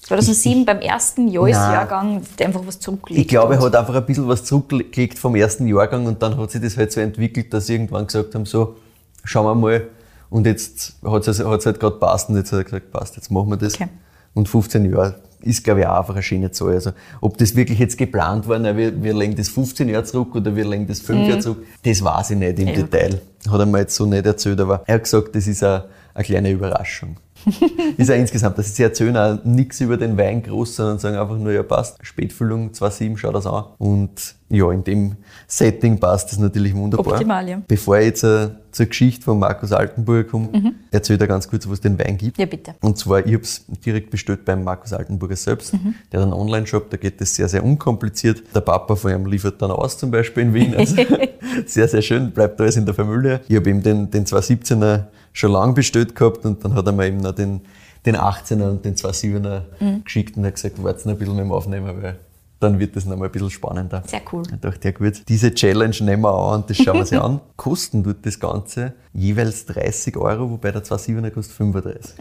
2007 0.02 0.66
beim 0.66 0.80
ersten 0.80 1.28
Jahrgang 1.28 2.24
einfach 2.40 2.62
was 2.66 2.80
zurücklegt? 2.80 3.22
Ich 3.22 3.28
glaube, 3.28 3.54
er 3.54 3.60
hat. 3.60 3.68
hat 3.68 3.76
einfach 3.76 3.96
ein 3.96 4.06
bisschen 4.06 4.28
was 4.28 4.44
zurückgelegt 4.44 5.20
vom 5.20 5.36
ersten 5.36 5.68
Jahrgang 5.68 6.08
und 6.08 6.22
dann 6.22 6.38
hat 6.38 6.52
sich 6.52 6.62
das 6.62 6.76
halt 6.78 6.92
so 6.92 7.00
entwickelt, 7.00 7.54
dass 7.54 7.68
sie 7.68 7.74
irgendwann 7.74 8.08
gesagt 8.08 8.34
haben, 8.34 8.46
so, 8.46 8.76
schauen 9.24 9.46
wir 9.46 9.56
mal. 9.56 9.88
Und 10.30 10.48
jetzt 10.48 10.96
hat 11.06 11.28
es 11.28 11.40
halt 11.40 11.80
gerade 11.80 11.98
passt 11.98 12.30
und 12.30 12.38
jetzt 12.38 12.52
hat 12.52 12.60
er 12.60 12.64
gesagt, 12.64 12.92
passt, 12.92 13.16
jetzt 13.18 13.30
machen 13.30 13.50
wir 13.50 13.58
das. 13.58 13.76
Okay. 13.76 13.90
Und 14.34 14.50
15 14.50 14.92
Jahre 14.92 15.16
ist, 15.44 15.64
glaube 15.64 15.82
ich, 15.82 15.88
auch 15.88 16.00
einfach 16.00 16.14
eine 16.14 16.24
schöne 16.24 16.52
Zahl. 16.52 16.74
Also, 16.74 16.92
ob 17.20 17.38
das 17.38 17.56
wirklich 17.56 17.80
jetzt 17.80 17.98
geplant 17.98 18.48
war, 18.48 18.60
na, 18.60 18.76
wir, 18.76 19.02
wir 19.02 19.14
legen 19.14 19.36
das 19.36 19.50
15 19.50 19.90
Jahre 19.90 20.04
zurück 20.04 20.36
oder 20.36 20.56
wir 20.56 20.66
legen 20.66 20.88
das 20.88 21.00
5 21.00 21.28
Jahre 21.28 21.40
zurück, 21.40 21.64
das 21.84 22.04
weiß 22.04 22.32
ich 22.32 22.38
nicht 22.38 22.60
im 22.60 22.68
Ja. 22.68 22.74
Detail. 22.76 23.22
Hat 23.50 23.60
er 23.60 23.66
mir 23.66 23.80
jetzt 23.80 23.96
so 23.96 24.06
nicht 24.06 24.26
erzählt, 24.26 24.60
aber 24.60 24.84
er 24.86 24.96
hat 24.96 25.04
gesagt, 25.04 25.36
das 25.36 25.48
ist 25.48 25.64
eine, 25.64 25.86
eine 26.14 26.24
kleine 26.24 26.52
Überraschung. 26.52 27.18
ist 27.98 28.10
ja 28.10 28.16
insgesamt, 28.16 28.58
dass 28.58 28.76
sie 28.76 28.84
erzählen 28.84 29.16
auch 29.18 29.44
nichts 29.44 29.80
über 29.82 29.98
den 29.98 30.18
Wein 30.18 30.44
groß, 30.44 30.76
sondern 30.76 31.00
sagen 31.00 31.18
einfach 31.18 31.38
nur, 31.38 31.52
ja 31.52 31.64
passt, 31.64 31.98
Spätfüllung 32.02 32.72
2,7, 32.72 33.18
schau 33.18 33.32
das 33.32 33.46
an. 33.46 33.66
Und 33.78 34.36
ja, 34.50 34.70
in 34.72 34.84
dem 34.84 35.16
Setting 35.48 36.00
passt 36.00 36.32
das 36.32 36.40
natürlich 36.40 36.76
wunderbar. 36.76 37.14
Optimal, 37.14 37.48
ja. 37.48 37.62
Bevor 37.68 38.00
ich 38.00 38.08
jetzt 38.08 38.24
äh, 38.24 38.50
zur 38.72 38.86
Geschichte 38.86 39.24
von 39.24 39.40
Markus 39.40 39.72
Altenburger 39.72 40.26
komme, 40.26 40.74
erzählt 40.92 41.22
er 41.22 41.28
ganz 41.28 41.50
kurz, 41.50 41.66
was 41.68 41.76
es 41.76 41.82
den 41.82 41.98
Wein 41.98 42.18
gibt. 42.18 42.38
Ja, 42.38 42.46
bitte. 42.46 42.76
Und 42.82 42.98
zwar, 42.98 43.26
ich 43.26 43.34
habe 43.34 43.44
es 43.44 43.66
direkt 43.86 44.10
bestellt 44.10 44.44
beim 44.44 44.64
Markus 44.64 44.92
Altenburger 44.92 45.38
selbst. 45.38 45.74
Mhm. 45.74 45.96
Der 46.12 46.20
hat 46.20 46.26
einen 46.26 46.34
Online-Shop, 46.34 46.90
da 46.90 46.98
geht 46.98 47.22
das 47.22 47.36
sehr, 47.36 47.48
sehr 47.48 47.64
unkompliziert. 47.64 48.44
Der 48.54 48.62
Papa 48.62 48.96
von 48.96 49.12
ihm 49.12 49.26
liefert 49.26 49.62
dann 49.62 49.72
aus, 49.72 49.98
zum 49.98 50.12
Beispiel 50.12 50.44
in 50.44 50.54
Wien. 50.54 50.76
Also 50.76 50.96
sehr, 51.66 51.88
sehr 51.88 52.02
schön, 52.02 52.32
bleibt 52.32 52.60
alles 52.60 52.76
in 52.76 52.86
der 52.86 52.94
Familie. 52.94 53.42
Ich 53.48 53.56
habe 53.56 53.70
eben 53.70 53.82
den, 53.82 54.12
den 54.12 54.26
217er 54.26 55.06
schon 55.34 55.52
lang 55.52 55.74
bestellt 55.74 56.16
gehabt 56.16 56.46
und 56.46 56.64
dann 56.64 56.74
hat 56.76 56.86
er 56.86 56.92
mir 56.92 57.08
eben 57.08 57.18
noch 57.18 57.34
den, 57.34 57.62
den 58.06 58.16
18er 58.16 58.70
und 58.70 58.86
den 58.86 58.96
27er 58.96 59.62
Mhm. 59.80 60.04
geschickt 60.04 60.38
und 60.38 60.46
hat 60.46 60.56
gesagt, 60.56 60.82
warte 60.84 61.08
noch 61.08 61.16
ein 61.16 61.20
bisschen 61.20 61.36
mit 61.36 61.46
dem 61.46 61.52
Aufnehmen, 61.52 62.02
weil 62.02 62.18
dann 62.60 62.78
wird 62.80 62.96
das 62.96 63.06
noch 63.06 63.18
mal 63.18 63.26
ein 63.26 63.32
bisschen 63.32 63.50
spannender. 63.50 64.04
Sehr 64.06 64.22
cool. 64.32 64.44
Ich 64.54 64.60
dachte, 64.60 64.88
ja 64.90 64.92
gut, 64.92 65.24
diese 65.28 65.52
Challenge 65.54 65.96
nehmen 66.02 66.22
wir 66.22 66.34
an 66.34 66.62
und 66.62 66.70
das 66.70 66.78
schauen 66.78 66.94
wir 66.96 67.00
uns 67.02 67.12
an. 67.14 67.40
Kosten 67.58 68.04
tut 68.04 68.24
das 68.24 68.40
Ganze 68.40 68.94
jeweils 69.14 69.66
30 69.66 70.16
Euro, 70.18 70.50
wobei 70.52 70.72
der 70.72 70.84
2,7er 70.84 71.32
kostet 71.32 71.56
35. 71.56 72.16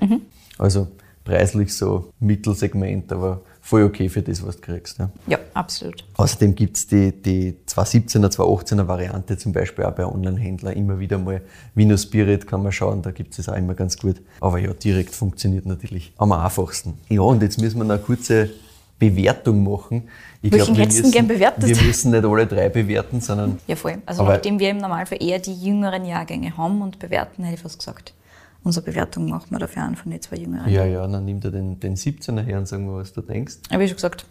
Also 0.58 0.88
preislich 1.24 1.74
so 1.74 2.10
Mittelsegment, 2.20 3.12
aber 3.12 3.42
voll 3.70 3.85
okay 3.85 4.09
für 4.09 4.20
das, 4.20 4.44
was 4.44 4.56
du 4.56 4.62
kriegst. 4.62 4.98
Ja. 4.98 5.11
Ja, 5.28 5.38
absolut. 5.54 6.04
Außerdem 6.16 6.56
gibt's 6.56 6.88
die, 6.88 7.12
die 7.12 7.54
217er, 7.68 8.28
218er 8.28 8.87
Variante 8.88 9.38
zum 9.38 9.52
Beispiel 9.52 9.85
auch 9.85 9.92
bei 9.92 10.04
Online-Händlern 10.04 10.74
immer 10.74 10.98
wieder 10.98 11.18
mal. 11.18 11.40
Vino 11.76 11.96
Spirit 11.96 12.48
kann 12.48 12.64
man 12.64 12.72
schauen, 12.72 13.00
da 13.00 13.12
gibt's 13.12 13.38
es 13.38 13.48
auch 13.48 13.54
immer 13.56 13.74
ganz 13.74 13.96
gut. 13.96 14.16
Aber 14.40 14.59
ja, 14.59 14.72
direkt 14.72 15.14
funktioniert 15.14 15.66
natürlich 15.66 16.12
am 16.18 16.33
einfachsten. 16.33 16.94
Ja, 17.09 17.20
und 17.22 17.42
jetzt 17.42 17.61
müssen 17.61 17.78
wir 17.78 17.85
noch 17.85 17.94
eine 17.94 18.02
kurze 18.02 18.50
Bewertung 18.98 19.62
machen. 19.62 20.09
Ich 20.42 20.50
Welchen 20.52 20.74
glaub, 20.74 20.78
wir 20.78 20.87
müssen- 20.87 21.11
gern 21.12 21.28
bewertet? 21.28 21.68
Wir 21.68 21.83
müssen 21.87 22.11
nicht 22.11 22.24
alle 22.24 22.46
drei 22.46 22.68
bewerten, 22.68 23.20
sondern 23.20 23.59
Ja, 23.68 23.76
voll. 23.76 23.98
Also 24.04 24.24
nachdem 24.24 24.59
wir 24.59 24.70
im 24.70 24.78
Normalfall 24.78 25.22
eher 25.22 25.38
die 25.38 25.54
jüngeren 25.54 26.04
Jahrgänge 26.04 26.56
haben 26.56 26.83
und 26.83 26.98
bewerten, 26.98 27.44
hätte 27.44 27.54
ich 27.54 27.62
fast 27.62 27.78
gesagt, 27.78 28.14
unsere 28.62 28.84
Bewertung 28.84 29.28
machen 29.28 29.46
wir 29.50 29.58
dafür 29.58 29.82
an 29.82 29.96
von 29.96 30.10
den 30.10 30.20
zwei 30.20 30.36
jüngeren. 30.36 30.70
ja, 30.70 30.84
ja, 30.84 31.06
dann 31.06 31.24
nimm 31.24 31.40
dir 31.40 31.50
den, 31.50 31.78
den 31.80 31.96
17er 31.96 32.40
her 32.42 32.58
und 32.58 32.66
sag 32.68 32.80
mal, 32.80 32.96
was 33.00 33.12
du 33.12 33.20
denkst. 33.22 33.56
Aber 33.70 33.80
wie 33.80 33.88
schon 33.88 33.96
gesagt, 33.96 34.24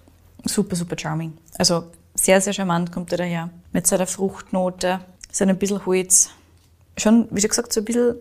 super, 0.45 0.75
super 0.75 0.95
charming. 0.97 1.33
Also 1.57 1.83
sehr, 2.15 2.39
sehr 2.41 2.53
charmant 2.53 2.91
kommt 2.91 3.11
er 3.11 3.17
daher. 3.19 3.49
Mit 3.71 3.87
seiner 3.87 4.07
Fruchtnote, 4.07 4.99
seinem 5.31 5.57
bisschen 5.57 5.85
Holz. 5.85 6.29
Schon, 6.97 7.27
wie 7.31 7.39
schon 7.41 7.49
gesagt, 7.49 7.71
so 7.73 7.81
ein 7.81 7.85
bisschen, 7.85 8.15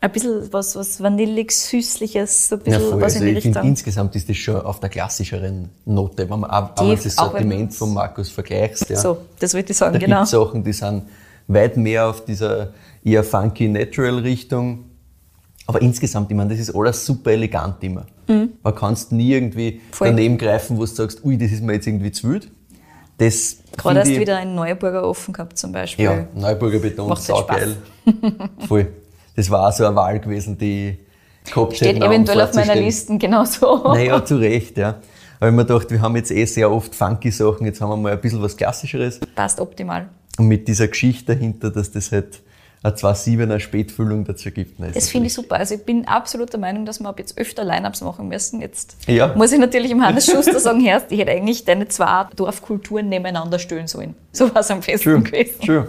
ein 0.00 0.12
bisschen 0.12 0.52
was, 0.52 0.76
was 0.76 1.02
vanillig, 1.02 1.50
süßliches, 1.52 2.48
so 2.48 2.56
ein 2.56 2.58
Ja, 2.60 2.64
bisschen 2.64 2.90
voll. 2.90 3.00
was 3.00 3.14
Also 3.14 3.18
in 3.24 3.30
die 3.32 3.38
ich 3.38 3.42
finde, 3.42 3.58
Richtung. 3.58 3.70
insgesamt 3.70 4.16
ist 4.16 4.28
das 4.28 4.36
schon 4.36 4.56
auf 4.60 4.80
der 4.80 4.90
klassischeren 4.90 5.70
Note. 5.86 6.28
Wenn 6.28 6.40
man 6.40 6.50
auch, 6.50 6.74
Die- 6.74 6.94
das 7.02 7.18
auch 7.18 7.32
wenn 7.34 7.42
Sortiment 7.42 7.74
von 7.74 7.94
Markus 7.94 8.28
vergleichst, 8.30 8.88
ja. 8.90 8.96
So, 8.96 9.18
das 9.38 9.54
wollte 9.54 9.72
ich 9.72 9.78
sagen, 9.78 9.94
Da 9.94 9.98
genau. 9.98 10.18
gibt 10.20 10.28
Sachen, 10.28 10.62
die 10.64 10.72
sind 10.72 11.02
weit 11.48 11.76
mehr 11.76 12.06
auf 12.08 12.24
dieser 12.24 12.72
eher 13.04 13.24
funky 13.24 13.68
natural 13.68 14.18
Richtung. 14.18 14.84
Aber 15.66 15.80
insgesamt, 15.80 16.30
ich 16.30 16.36
meine, 16.36 16.50
das 16.50 16.58
ist 16.60 16.74
alles 16.74 17.04
super 17.06 17.30
elegant 17.32 17.82
immer. 17.82 18.06
Man 18.26 18.74
kannst 18.74 19.12
nie 19.12 19.32
irgendwie 19.32 19.72
Mhm. 19.72 19.80
Voll. 19.92 20.08
daneben 20.08 20.38
greifen, 20.38 20.76
wo 20.76 20.80
du 20.80 20.86
sagst, 20.86 21.24
ui, 21.24 21.36
das 21.36 21.52
ist 21.52 21.62
mir 21.62 21.74
jetzt 21.74 21.86
irgendwie 21.86 22.10
zu 22.12 22.30
wild. 22.30 22.50
Das 23.18 23.58
Gerade 23.76 24.00
erst 24.00 24.10
ich- 24.10 24.18
wieder 24.20 24.36
ein 24.38 24.54
Neuburger 24.54 25.06
offen 25.06 25.32
gehabt 25.34 25.58
zum 25.58 25.70
Beispiel. 25.72 26.04
Ja, 26.06 26.26
Neuburger 26.34 26.78
Beton, 26.78 27.08
Macht 27.08 27.18
halt 27.18 27.26
saugeil. 27.26 27.76
Voll. 28.66 28.88
Das 29.36 29.50
war 29.50 29.68
auch 29.68 29.72
so 29.72 29.84
eine 29.86 29.94
Wahl 29.94 30.18
gewesen, 30.18 30.56
die 30.58 30.98
gehabt 31.44 31.76
Steht 31.76 32.02
eventuell 32.02 32.40
auf 32.40 32.54
meiner. 32.54 32.74
Liste 32.74 33.16
genauso. 33.18 33.82
Naja, 33.94 34.24
zu 34.24 34.36
Recht, 34.36 34.76
ja. 34.78 34.96
Aber 35.38 35.50
ich 35.50 35.54
mir 35.56 35.64
gedacht, 35.64 35.90
wir 35.90 36.00
haben 36.00 36.16
jetzt 36.16 36.30
eh 36.30 36.44
sehr 36.44 36.70
oft 36.70 36.94
funky 36.94 37.30
Sachen, 37.30 37.66
jetzt 37.66 37.80
haben 37.80 37.90
wir 37.90 37.96
mal 37.96 38.12
ein 38.12 38.20
bisschen 38.20 38.40
was 38.42 38.56
Klassischeres. 38.56 39.20
Passt 39.34 39.60
optimal. 39.60 40.08
Und 40.38 40.46
mit 40.48 40.66
dieser 40.68 40.88
Geschichte 40.88 41.34
dahinter, 41.34 41.70
dass 41.70 41.90
das 41.90 42.10
halt 42.12 42.40
eine 42.82 42.94
2-7er 42.94 43.60
Spätfüllung 43.60 44.24
dazu 44.24 44.50
gibt. 44.50 44.80
ne, 44.80 44.88
ist 44.88 44.96
Das 44.96 45.08
finde 45.08 45.28
ich 45.28 45.34
super. 45.34 45.56
Also 45.56 45.74
ich 45.74 45.84
bin 45.84 46.06
absolut 46.08 46.52
der 46.52 46.58
Meinung, 46.60 46.84
dass 46.84 47.00
wir 47.00 47.08
ab 47.08 47.18
jetzt 47.18 47.38
öfter 47.38 47.64
Line-Ups 47.64 48.00
machen 48.00 48.28
müssen. 48.28 48.60
Jetzt 48.60 48.96
Ja. 49.06 49.32
muss 49.36 49.52
ich 49.52 49.58
natürlich 49.58 49.90
im 49.90 50.04
Hannes 50.04 50.26
Schuster 50.30 50.58
sagen, 50.58 50.80
Herr, 50.80 51.02
ich 51.08 51.18
hätte 51.18 51.30
eigentlich 51.30 51.64
deine 51.64 51.86
zwei 51.88 52.26
Dorfkulturen 52.36 53.08
nebeneinander 53.08 53.58
stellen 53.58 53.86
sollen. 53.86 54.14
So 54.32 54.52
war 54.54 54.60
es 54.62 54.70
am 54.70 54.82
Festen 54.82 55.02
Schön, 55.04 55.24
gewesen. 55.24 55.62
schön. 55.62 55.86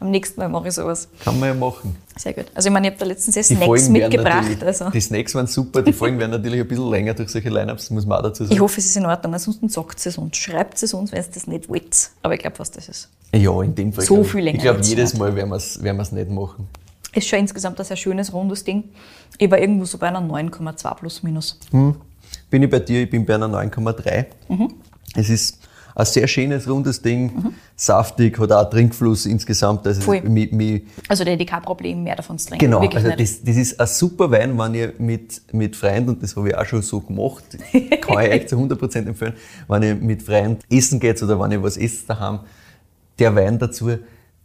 Am 0.00 0.10
nächsten 0.10 0.40
Mal 0.40 0.48
mache 0.48 0.68
ich 0.68 0.74
sowas. 0.74 1.08
Kann 1.22 1.38
man 1.38 1.48
ja 1.50 1.54
machen. 1.54 1.96
Sehr 2.16 2.32
gut. 2.32 2.46
Also 2.54 2.68
ich 2.68 2.72
meine, 2.72 2.88
ich 2.88 2.92
habe 2.94 3.00
da 3.00 3.06
letztens 3.06 3.34
Die 3.34 3.42
Snacks 3.42 3.64
Folgen 3.64 3.92
mitgebracht. 3.92 4.62
Also 4.64 4.90
Die 4.90 5.00
Snacks 5.00 5.34
waren 5.34 5.46
super, 5.46 5.82
die 5.82 5.92
Folgen 5.92 6.18
werden 6.18 6.30
natürlich 6.32 6.60
ein 6.60 6.68
bisschen 6.68 6.90
länger 6.90 7.14
durch 7.14 7.28
solche 7.30 7.48
Lineups, 7.50 7.90
muss 7.90 8.06
man 8.06 8.18
auch 8.18 8.22
dazu 8.22 8.44
sagen. 8.44 8.54
ich 8.54 8.60
hoffe, 8.60 8.80
es 8.80 8.86
ist 8.86 8.96
in 8.96 9.06
Ordnung. 9.06 9.34
Ansonsten 9.34 9.68
sagt 9.68 10.04
es 10.04 10.18
uns, 10.18 10.36
schreibt 10.36 10.82
es 10.82 10.94
uns, 10.94 11.12
wenn 11.12 11.20
es 11.20 11.30
das 11.30 11.46
nicht 11.46 11.68
wollt. 11.68 12.10
Aber 12.22 12.34
ich 12.34 12.40
glaube 12.40 12.56
fast, 12.56 12.76
das 12.76 12.88
ist. 12.88 13.08
ja, 13.34 13.62
in 13.62 13.74
dem 13.74 13.92
Fall. 13.92 14.04
So 14.04 14.14
glaub 14.16 14.26
viel 14.26 14.40
länger 14.44 14.56
Ich 14.56 14.62
glaube, 14.62 14.80
jedes. 14.80 15.16
Mal 15.16 15.34
werden 15.36 15.50
wir 15.50 15.56
es 15.56 15.82
werden 15.82 15.96
wir's 15.96 16.12
nicht 16.12 16.30
machen. 16.30 16.66
Ist 17.14 17.26
schon 17.28 17.38
insgesamt 17.38 17.78
ein 17.78 17.84
sehr 17.86 17.96
schönes, 17.96 18.32
rundes 18.32 18.64
Ding. 18.64 18.84
Ich 19.38 19.50
war 19.50 19.58
irgendwo 19.58 19.84
so 19.84 19.98
bei 19.98 20.08
einer 20.08 20.20
9,2 20.20 20.94
plus 20.96 21.22
minus. 21.22 21.58
Bin 21.70 22.62
ich 22.62 22.70
bei 22.70 22.80
dir, 22.80 23.02
ich 23.02 23.10
bin 23.10 23.24
bei 23.24 23.34
einer 23.34 23.48
9,3. 23.48 24.26
Mhm. 24.48 24.74
Es 25.14 25.30
ist 25.30 25.58
ein 25.98 26.06
sehr 26.06 26.28
schönes, 26.28 26.68
rundes 26.68 27.02
Ding, 27.02 27.32
saftig, 27.74 28.38
hat 28.38 28.52
auch 28.52 28.70
Trinkfluss 28.70 29.26
insgesamt. 29.26 29.84
Also 29.86 30.00
Voll. 30.00 30.20
mich, 30.22 30.52
mich, 30.52 30.82
Also 31.08 31.24
da 31.24 31.30
hätte 31.32 31.42
ich 31.42 31.48
kein 31.48 31.62
Problem 31.62 32.04
mehr 32.04 32.14
davon 32.16 32.38
zu 32.38 32.48
trinken. 32.48 32.64
genau, 32.66 32.80
Wirklich 32.80 33.04
also 33.04 33.16
das, 33.16 33.42
das 33.42 33.56
ist 33.56 33.80
ein 33.80 33.86
super 33.88 34.30
Wein, 34.30 34.56
wenn 34.56 34.74
ihr 34.74 34.92
mit, 34.98 35.42
mit 35.52 35.74
Freunden, 35.74 36.10
und 36.10 36.22
das 36.22 36.36
habe 36.36 36.50
ich 36.50 36.56
auch 36.56 36.64
schon 36.64 36.82
so 36.82 37.00
gemacht, 37.00 37.44
kann 38.00 38.24
ich 38.24 38.30
euch 38.30 38.46
zu 38.48 38.56
100% 38.56 39.06
empfehlen, 39.08 39.32
wenn 39.66 39.82
ihr 39.82 39.94
mit 39.96 40.22
Freunden 40.22 40.60
essen 40.70 41.00
geht 41.00 41.20
oder 41.22 41.38
wenn 41.40 41.50
ihr 41.50 41.62
was 41.62 41.76
esst 41.76 42.08
daheim, 42.08 42.40
der 43.18 43.34
Wein 43.34 43.58
dazu, 43.58 43.90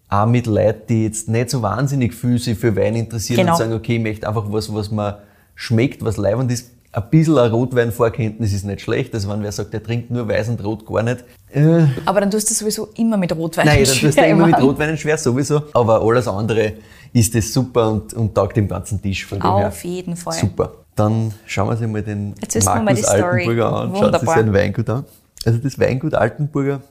auch 0.10 0.26
mit 0.26 0.48
Leuten, 0.48 0.82
die 0.90 1.04
jetzt 1.06 1.30
nicht 1.30 1.52
so 1.52 1.62
wahnsinnig 1.62 2.14
viel 2.16 2.40
sich 2.40 2.58
für 2.58 2.76
Wein 2.76 2.96
interessieren 2.96 3.42
Genau. 3.42 3.52
und 3.54 3.58
sagen, 3.60 3.74
okay, 3.74 3.98
ich 3.98 4.02
möchte 4.02 4.28
einfach 4.28 4.46
was, 4.52 4.74
was 4.74 4.90
mir 4.92 5.20
schmeckt, 5.56 6.04
was 6.04 6.18
leibend 6.18 6.52
ist. 6.52 6.72
Ein 6.96 7.10
bisschen 7.10 7.38
ein 7.40 7.52
Rotwein-Vorkenntnis 7.52 8.54
ist 8.54 8.66
nicht 8.66 8.82
schlecht. 8.82 9.14
Also 9.16 9.28
wenn 9.30 9.42
wer 9.42 9.52
sagt, 9.52 9.74
der 9.74 9.82
trinkt 9.82 10.12
nur 10.12 10.28
Weiß 10.28 10.50
und 10.50 10.64
Rot 10.64 10.86
gar 10.86 11.02
nicht. 11.02 11.24
Äh, 11.52 11.86
Aber 12.06 12.22
dann 12.22 12.30
tust 12.30 12.50
du 12.50 12.54
sowieso 12.54 12.90
immer 12.96 13.18
mit 13.18 13.36
Rotwein. 13.36 13.66
nein, 13.66 13.84
dann 13.84 13.96
tust 13.96 14.18
du 14.18 14.22
immer 14.22 14.44
im 14.44 14.46
mit 14.46 14.56
Hand. 14.56 14.64
Rotweinen 14.64 14.98
schwer 14.98 15.18
sowieso. 15.18 15.64
Aber 15.74 16.02
alles 16.02 16.28
andere 16.28 16.74
ist 17.12 17.34
das 17.34 17.52
super 17.52 17.90
und, 17.92 18.14
und 18.14 18.36
taugt 18.36 18.58
dem 18.58 18.68
ganzen 18.68 19.02
Tisch. 19.02 19.26
Von 19.26 19.40
dem 19.40 19.56
her. 19.58 19.68
Auf 19.70 19.84
jeden 19.84 20.16
Fall. 20.16 20.34
Super. 20.34 20.72
Dann 20.96 21.34
schauen 21.48 21.68
wir 21.68 21.72
uns 21.72 21.92
mal 21.92 22.02
den 22.04 22.36
Jetzt 22.40 22.64
mal 22.66 22.84
Markus 22.84 23.04
Story. 23.04 23.22
Altenburger 23.24 23.74
an. 23.74 23.92
Wunderbar. 23.92 24.20
sich 24.20 24.30
sein 24.30 24.54
Weingut 24.54 24.90
an. 24.90 25.06
Also 25.46 25.58
das 25.58 25.80
Weingut 25.80 26.14
Altenburger 26.14 26.82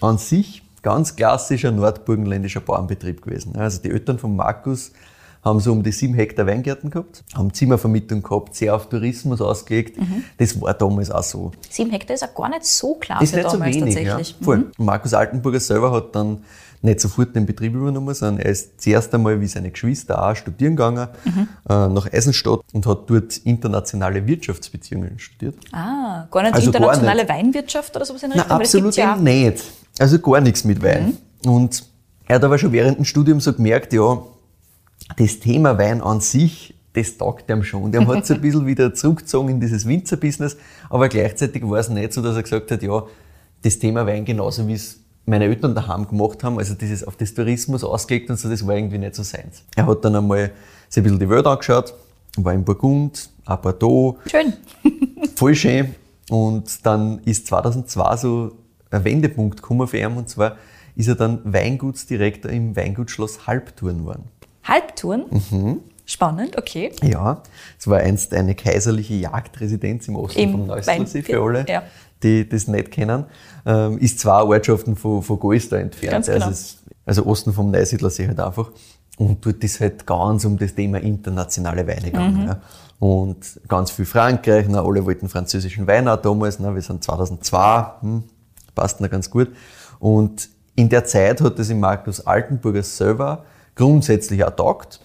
an 0.00 0.18
sich 0.18 0.62
ganz 0.82 1.16
klassischer 1.16 1.70
nordburgenländischer 1.72 2.60
Bauernbetrieb 2.60 3.22
gewesen. 3.22 3.56
Also 3.56 3.82
die 3.82 3.90
Eltern 3.90 4.18
von 4.18 4.34
Markus 4.34 4.92
haben 5.44 5.58
so 5.60 5.72
um 5.72 5.82
die 5.82 5.92
sieben 5.92 6.14
Hektar 6.14 6.46
Weingärten 6.46 6.90
gehabt, 6.90 7.24
haben 7.34 7.52
Zimmervermietung 7.54 8.22
gehabt, 8.22 8.54
sehr 8.54 8.74
auf 8.74 8.88
Tourismus 8.88 9.40
ausgelegt. 9.40 9.98
Mhm. 9.98 10.24
Das 10.38 10.60
war 10.60 10.74
damals 10.74 11.10
auch 11.10 11.22
so. 11.22 11.52
Sieben 11.70 11.90
Hektar 11.90 12.14
ist 12.14 12.24
auch 12.24 12.34
gar 12.34 12.48
nicht 12.50 12.66
so 12.66 12.94
klar 12.94 13.22
Ist 13.22 13.30
für 13.30 13.36
nicht 13.36 13.50
so 13.50 13.56
damals 13.56 13.76
wenig, 13.76 13.94
ja. 13.94 14.16
tatsächlich. 14.16 14.40
Mhm. 14.40 14.44
Voll. 14.44 14.70
Markus 14.78 15.14
Altenburger 15.14 15.60
selber 15.60 15.92
hat 15.92 16.14
dann 16.14 16.44
nicht 16.82 17.00
sofort 17.00 17.34
den 17.36 17.44
Betrieb 17.44 17.74
übernommen, 17.74 18.14
sondern 18.14 18.38
er 18.44 18.50
ist 18.52 18.80
zuerst 18.80 19.14
einmal 19.14 19.38
wie 19.40 19.46
seine 19.46 19.70
Geschwister 19.70 20.22
auch 20.22 20.34
studieren 20.34 20.76
gegangen, 20.76 21.08
Mhm. 21.24 21.48
äh, 21.68 21.88
nach 21.88 22.10
Eisenstadt 22.12 22.60
und 22.72 22.86
hat 22.86 23.08
dort 23.08 23.36
internationale 23.38 24.26
Wirtschaftsbeziehungen 24.26 25.18
studiert. 25.18 25.56
Ah, 25.72 26.26
gar 26.30 26.42
nicht 26.42 26.54
Also 26.54 26.70
gar 26.70 26.80
internationale 26.80 27.28
Weinwirtschaft 27.28 27.94
oder 27.96 28.04
sowas 28.04 28.22
in 28.22 28.32
Richtung? 28.32 28.48
das 28.48 28.56
absolut 28.58 28.96
ja 28.96 29.16
nicht. 29.16 29.62
Also 29.98 30.18
gar 30.18 30.40
nichts 30.40 30.64
mit 30.64 30.82
Wein. 30.82 31.16
Und 31.44 31.84
er 32.26 32.36
hat 32.36 32.44
aber 32.44 32.56
schon 32.58 32.72
während 32.72 32.96
dem 32.98 33.04
Studium 33.04 33.40
so 33.40 33.52
gemerkt, 33.52 33.92
ja, 33.92 34.22
das 35.16 35.40
Thema 35.40 35.78
Wein 35.78 36.00
an 36.00 36.20
sich, 36.20 36.74
das 36.92 37.16
taugt 37.16 37.50
ihm 37.50 37.62
schon. 37.62 37.84
Und 37.84 37.94
er 37.94 38.06
hat 38.06 38.26
sich 38.26 38.36
ein 38.36 38.42
bisschen 38.42 38.66
wieder 38.66 38.94
zurückgezogen 38.94 39.48
in 39.50 39.60
dieses 39.60 39.86
Winzerbusiness, 39.86 40.56
aber 40.88 41.08
gleichzeitig 41.08 41.62
war 41.68 41.78
es 41.78 41.88
nicht 41.88 42.12
so, 42.12 42.22
dass 42.22 42.36
er 42.36 42.42
gesagt 42.42 42.70
hat, 42.70 42.82
ja, 42.82 43.04
das 43.62 43.78
Thema 43.78 44.06
Wein 44.06 44.24
genauso 44.24 44.66
wie 44.66 44.74
es 44.74 45.00
meine 45.26 45.44
Eltern 45.44 45.74
daheim 45.74 46.08
gemacht 46.08 46.42
haben, 46.42 46.58
also 46.58 46.74
dieses 46.74 47.04
auf 47.04 47.16
das 47.16 47.34
Tourismus 47.34 47.84
ausgelegt 47.84 48.30
und 48.30 48.38
so, 48.38 48.48
das 48.48 48.66
war 48.66 48.74
irgendwie 48.74 48.98
nicht 48.98 49.14
so 49.14 49.22
seins. 49.22 49.62
Er 49.76 49.86
hat 49.86 50.04
dann 50.04 50.16
einmal 50.16 50.50
sich 50.88 51.00
ein 51.00 51.04
bisschen 51.04 51.18
die 51.20 51.28
Welt 51.28 51.46
angeschaut, 51.46 51.94
war 52.36 52.52
in 52.52 52.64
Burgund, 52.64 53.30
auch 53.44 53.58
Bordeaux, 53.58 54.18
Schön. 54.26 54.54
voll 55.36 55.54
schön. 55.54 55.94
Und 56.30 56.84
dann 56.86 57.20
ist 57.24 57.46
2002 57.48 58.16
so 58.16 58.52
ein 58.90 59.04
Wendepunkt 59.04 59.62
gekommen 59.62 59.86
für 59.86 59.98
ihn, 59.98 60.16
und 60.16 60.28
zwar 60.28 60.56
ist 60.96 61.08
er 61.08 61.14
dann 61.14 61.40
Weingutsdirektor 61.44 62.50
im 62.50 62.74
Weingutsschloss 62.76 63.46
Halbturn 63.46 63.98
geworden. 63.98 64.24
Halbtouren. 64.64 65.24
Mhm. 65.50 65.80
Spannend, 66.06 66.58
okay. 66.58 66.90
Ja, 67.02 67.42
es 67.78 67.86
war 67.86 67.98
einst 67.98 68.34
eine 68.34 68.56
kaiserliche 68.56 69.14
Jagdresidenz 69.14 70.08
im 70.08 70.16
Osten 70.16 70.40
Im 70.40 70.50
vom 70.52 70.66
Neusiedlersee, 70.66 71.18
Wein- 71.18 71.24
für 71.24 71.40
alle, 71.40 71.66
ja. 71.68 71.82
die 72.22 72.48
das 72.48 72.66
nicht 72.66 72.90
kennen. 72.90 73.26
Ähm, 73.64 73.96
ist 73.98 74.18
zwei 74.18 74.42
Ortschaften 74.42 74.96
von, 74.96 75.22
von 75.22 75.38
da 75.38 75.76
entfernt, 75.76 76.12
Ganz 76.12 76.26
genau. 76.26 76.46
also, 76.46 76.50
es, 76.50 76.78
also 77.06 77.26
Osten 77.26 77.52
vom 77.52 77.70
Neusiedlersee 77.70 78.26
halt 78.26 78.40
einfach. 78.40 78.72
Und 79.18 79.44
dort 79.46 79.62
ist 79.62 79.80
halt 79.80 80.04
ganz 80.06 80.44
um 80.44 80.58
das 80.58 80.74
Thema 80.74 80.98
internationale 81.00 81.86
Weine 81.86 82.10
gegangen. 82.10 82.42
Mhm. 82.42 82.48
Ja. 82.48 82.60
Und 82.98 83.60
ganz 83.68 83.90
viel 83.90 84.04
Frankreich, 84.04 84.66
na, 84.68 84.82
alle 84.82 85.04
wollten 85.06 85.28
französischen 85.28 85.86
Wein 85.86 86.08
auch 86.08 86.16
damals, 86.16 86.58
na, 86.58 86.74
wir 86.74 86.82
sind 86.82 87.04
2002, 87.04 87.84
hm, 88.00 88.24
passt 88.74 89.00
noch 89.00 89.10
ganz 89.10 89.30
gut. 89.30 89.48
Und 90.00 90.48
in 90.74 90.88
der 90.88 91.04
Zeit 91.04 91.40
hat 91.40 91.58
es 91.58 91.70
im 91.70 91.80
Markus 91.80 92.26
Altenburger 92.26 92.82
selber 92.82 93.44
grundsätzlich 93.80 94.44
auch 94.44 94.54
taugt, 94.54 95.00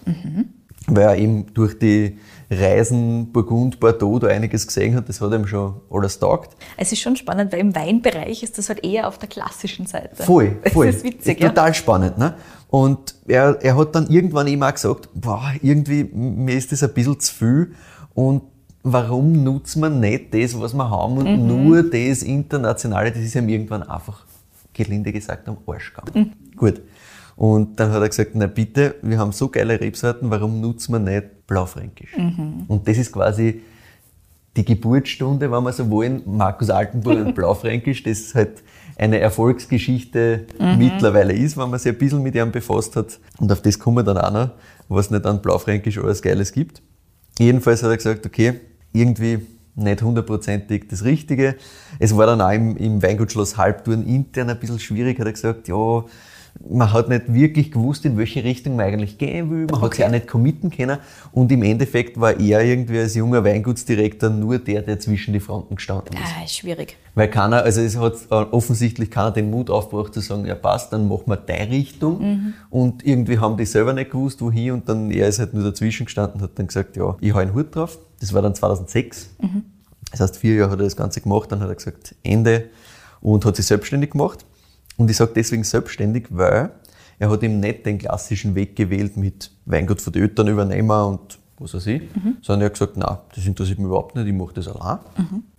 weil 0.86 1.02
er 1.02 1.16
eben 1.16 1.46
durch 1.54 1.78
die 1.78 2.18
Reisen 2.50 3.32
Burgund, 3.32 3.80
Bordeaux 3.80 4.18
da 4.20 4.28
einiges 4.28 4.66
gesehen 4.66 4.94
hat, 4.94 5.08
das 5.08 5.20
hat 5.20 5.32
ihm 5.32 5.46
schon 5.46 5.74
alles 5.90 6.18
taugt. 6.18 6.56
Es 6.76 6.92
ist 6.92 7.00
schon 7.00 7.16
spannend, 7.16 7.52
weil 7.52 7.60
im 7.60 7.74
Weinbereich 7.74 8.42
ist 8.42 8.56
das 8.58 8.68
halt 8.68 8.84
eher 8.84 9.08
auf 9.08 9.18
der 9.18 9.28
klassischen 9.28 9.86
Seite. 9.86 10.22
Voll, 10.22 10.56
voll. 10.72 10.86
Das 10.86 10.96
ist 10.96 11.04
witzig, 11.04 11.40
ja. 11.40 11.48
Total 11.48 11.74
spannend, 11.74 12.18
ne? 12.18 12.34
Und 12.68 13.14
er, 13.26 13.58
er 13.62 13.76
hat 13.76 13.94
dann 13.94 14.08
irgendwann 14.08 14.46
eben 14.46 14.62
auch 14.62 14.72
gesagt, 14.72 15.08
boah, 15.14 15.52
irgendwie, 15.62 16.04
mir 16.04 16.54
ist 16.56 16.70
das 16.70 16.82
ein 16.82 16.92
bisschen 16.92 17.18
zu 17.18 17.34
viel 17.34 17.72
und 18.14 18.42
warum 18.82 19.42
nutzt 19.42 19.76
man 19.76 19.98
nicht 19.98 20.32
das, 20.34 20.60
was 20.60 20.72
wir 20.74 20.88
haben 20.88 21.18
und 21.18 21.24
Mhm. 21.24 21.46
nur 21.48 21.82
das 21.82 22.22
Internationale, 22.22 23.10
das 23.10 23.22
ist 23.22 23.34
ihm 23.34 23.48
irgendwann 23.48 23.82
einfach, 23.82 24.24
gelinde 24.72 25.10
gesagt, 25.12 25.48
am 25.48 25.56
Arsch 25.66 25.92
gegangen. 25.94 26.34
Mhm. 26.50 26.56
Gut. 26.56 26.80
Und 27.36 27.78
dann 27.78 27.92
hat 27.92 28.00
er 28.00 28.08
gesagt, 28.08 28.30
na 28.34 28.46
bitte, 28.46 28.96
wir 29.02 29.18
haben 29.18 29.32
so 29.32 29.48
geile 29.48 29.78
Rebsorten, 29.78 30.30
warum 30.30 30.60
nutzt 30.60 30.88
man 30.88 31.04
nicht 31.04 31.46
Blaufränkisch? 31.46 32.16
Mhm. 32.16 32.64
Und 32.66 32.88
das 32.88 32.96
ist 32.96 33.12
quasi 33.12 33.60
die 34.56 34.64
Geburtsstunde, 34.64 35.50
wenn 35.52 35.62
wir 35.62 35.72
so 35.72 35.90
wollen, 35.90 36.22
Markus 36.24 36.70
Altenburg 36.70 37.26
und 37.26 37.34
Blaufränkisch, 37.34 38.02
das 38.02 38.34
halt 38.34 38.62
eine 38.96 39.18
Erfolgsgeschichte 39.18 40.46
mittlerweile 40.78 41.34
ist, 41.34 41.58
wenn 41.58 41.68
man 41.68 41.78
sich 41.78 41.92
ein 41.92 41.98
bisschen 41.98 42.22
mit 42.22 42.34
ihm 42.34 42.50
befasst 42.50 42.96
hat. 42.96 43.18
Und 43.38 43.52
auf 43.52 43.60
das 43.60 43.78
kommen 43.78 43.98
wir 43.98 44.02
dann 44.02 44.16
auch 44.16 44.32
noch, 44.32 44.50
was 44.88 45.10
nicht 45.10 45.26
an 45.26 45.42
Blaufränkisch 45.42 45.98
alles 45.98 46.22
Geiles 46.22 46.52
gibt. 46.52 46.80
Jedenfalls 47.38 47.82
hat 47.82 47.90
er 47.90 47.96
gesagt, 47.98 48.24
okay, 48.24 48.54
irgendwie 48.94 49.40
nicht 49.74 50.00
hundertprozentig 50.00 50.88
das 50.88 51.04
Richtige. 51.04 51.56
Es 51.98 52.16
war 52.16 52.26
dann 52.26 52.40
auch 52.40 52.52
im, 52.52 52.78
im 52.78 53.02
Weingutschloss 53.02 53.58
Halbturn 53.58 54.06
intern 54.06 54.48
ein 54.48 54.58
bisschen 54.58 54.78
schwierig, 54.78 55.18
hat 55.18 55.26
er 55.26 55.32
gesagt, 55.32 55.68
ja, 55.68 56.04
man 56.68 56.92
hat 56.92 57.08
nicht 57.08 57.32
wirklich 57.32 57.70
gewusst, 57.70 58.04
in 58.04 58.16
welche 58.16 58.44
Richtung 58.44 58.76
man 58.76 58.86
eigentlich 58.86 59.18
gehen 59.18 59.50
will. 59.50 59.66
Man 59.70 59.80
hat 59.80 59.94
sich 59.94 60.04
auch 60.04 60.10
nicht 60.10 60.26
committen 60.26 60.70
können. 60.70 60.98
Und 61.32 61.52
im 61.52 61.62
Endeffekt 61.62 62.18
war 62.20 62.38
er 62.38 62.62
irgendwie 62.62 62.98
als 62.98 63.14
junger 63.14 63.44
Weingutsdirektor 63.44 64.30
nur 64.30 64.58
der, 64.58 64.82
der 64.82 64.98
zwischen 64.98 65.32
die 65.32 65.40
Fronten 65.40 65.76
gestanden 65.76 66.14
ist. 66.14 66.22
Ah, 66.22 66.44
ist 66.44 66.56
schwierig. 66.56 66.96
Weil 67.14 67.28
keiner, 67.28 67.62
also 67.62 67.80
es 67.80 67.96
hat 67.96 68.14
äh, 68.30 68.34
offensichtlich 68.34 69.10
keiner 69.10 69.30
den 69.30 69.50
Mut 69.50 69.70
aufgebracht 69.70 70.14
zu 70.14 70.20
sagen, 70.20 70.46
ja 70.46 70.54
passt, 70.54 70.92
dann 70.92 71.08
machen 71.08 71.24
wir 71.26 71.36
deine 71.36 71.70
Richtung. 71.70 72.54
Und 72.70 73.04
irgendwie 73.04 73.38
haben 73.38 73.56
die 73.56 73.66
selber 73.66 73.92
nicht 73.92 74.10
gewusst, 74.10 74.40
wohin. 74.40 74.72
Und 74.72 74.88
dann 74.88 75.10
er 75.10 75.28
ist 75.28 75.38
halt 75.38 75.54
nur 75.54 75.64
dazwischen 75.64 76.06
gestanden 76.06 76.40
und 76.40 76.42
hat 76.42 76.58
dann 76.58 76.66
gesagt, 76.66 76.96
ja, 76.96 77.16
ich 77.20 77.32
hau 77.34 77.38
einen 77.38 77.54
Hut 77.54 77.74
drauf. 77.74 77.98
Das 78.20 78.32
war 78.32 78.42
dann 78.42 78.54
2006. 78.54 79.30
Das 80.10 80.20
heißt, 80.20 80.36
vier 80.38 80.54
Jahre 80.54 80.70
hat 80.70 80.78
er 80.80 80.84
das 80.84 80.96
Ganze 80.96 81.20
gemacht, 81.20 81.50
dann 81.52 81.60
hat 81.60 81.68
er 81.68 81.74
gesagt, 81.74 82.14
Ende. 82.22 82.70
Und 83.20 83.44
hat 83.44 83.56
sich 83.56 83.66
selbstständig 83.66 84.10
gemacht. 84.10 84.44
Und 84.96 85.10
ich 85.10 85.16
sage 85.16 85.32
deswegen 85.34 85.64
selbstständig, 85.64 86.26
weil 86.30 86.70
er 87.18 87.30
hat 87.30 87.42
eben 87.42 87.60
nicht 87.60 87.86
den 87.86 87.98
klassischen 87.98 88.54
Weg 88.54 88.76
gewählt 88.76 89.16
mit 89.16 89.50
Weingut 89.64 90.00
von 90.00 90.12
den 90.12 90.22
Eltern 90.22 90.48
übernehmen 90.48 90.90
und 90.90 91.38
was 91.58 91.72
weiß 91.72 91.86
ich, 91.86 92.02
sondern 92.42 92.62
er 92.62 92.66
hat 92.66 92.74
gesagt, 92.74 92.96
nein, 92.98 93.16
das 93.34 93.46
interessiert 93.46 93.78
mich 93.78 93.86
überhaupt 93.86 94.14
nicht, 94.14 94.26
ich 94.26 94.34
mache 94.34 94.52
das 94.54 94.68
allein. 94.68 94.98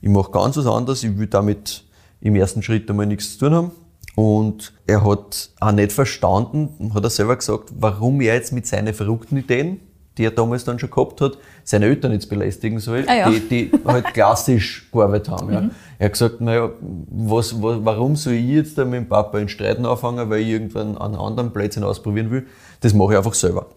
Ich 0.02 0.10
mache 0.10 0.32
ganz 0.32 0.56
was 0.58 0.68
anderes, 0.68 1.04
ich 1.04 1.18
will 1.18 1.28
damit 1.28 1.84
im 2.22 2.36
ersten 2.36 2.62
Schritt 2.62 2.90
einmal 2.90 3.08
nichts 3.08 3.34
zu 3.34 3.46
tun 3.46 3.54
haben. 3.56 3.72
Und 4.16 4.74
er 4.86 5.04
hat 5.04 5.52
auch 5.60 5.72
nicht 5.72 5.92
verstanden, 5.92 6.92
hat 6.94 7.04
er 7.04 7.10
selber 7.10 7.36
gesagt, 7.36 7.72
warum 7.80 8.22
er 8.22 8.36
jetzt 8.36 8.52
mit 8.52 8.66
seinen 8.68 8.94
verrückten 8.94 9.38
Ideen, 9.38 9.80
die 10.18 10.26
er 10.26 10.32
damals 10.32 10.66
dann 10.66 10.80
schon 10.80 10.90
gehabt 10.90 11.22
hat, 11.22 11.38
seine 11.64 11.86
Eltern 11.86 12.12
jetzt 12.12 12.30
belästigen 12.30 12.80
soll, 12.80 13.06
Ah 13.08 13.16
ja. 13.16 13.30
die, 13.30 13.40
die 13.40 13.72
halt 13.86 14.06
klassisch 14.14 14.90
gearbeitet 14.92 15.30
haben. 15.30 15.54
Ja. 15.54 15.70
Er 16.00 16.06
hat 16.06 16.14
gesagt, 16.14 16.42
naja, 16.42 16.70
was, 17.10 17.62
was, 17.62 17.78
warum 17.84 18.16
soll 18.16 18.34
ich 18.34 18.48
jetzt 18.48 18.78
da 18.78 18.86
mit 18.86 18.96
dem 18.96 19.08
Papa 19.10 19.40
in 19.40 19.50
Streiten 19.50 19.86
anfangen, 19.86 20.30
weil 20.30 20.42
ich 20.42 20.50
irgendwann 20.50 20.98
an 20.98 21.16
anderen 21.16 21.52
Plätzen 21.52 21.84
ausprobieren 21.84 22.32
will? 22.32 22.48
Das 22.82 22.94
mache 22.94 23.14
ich 23.14 23.18
einfach 23.18 23.34
selber. 23.34 23.68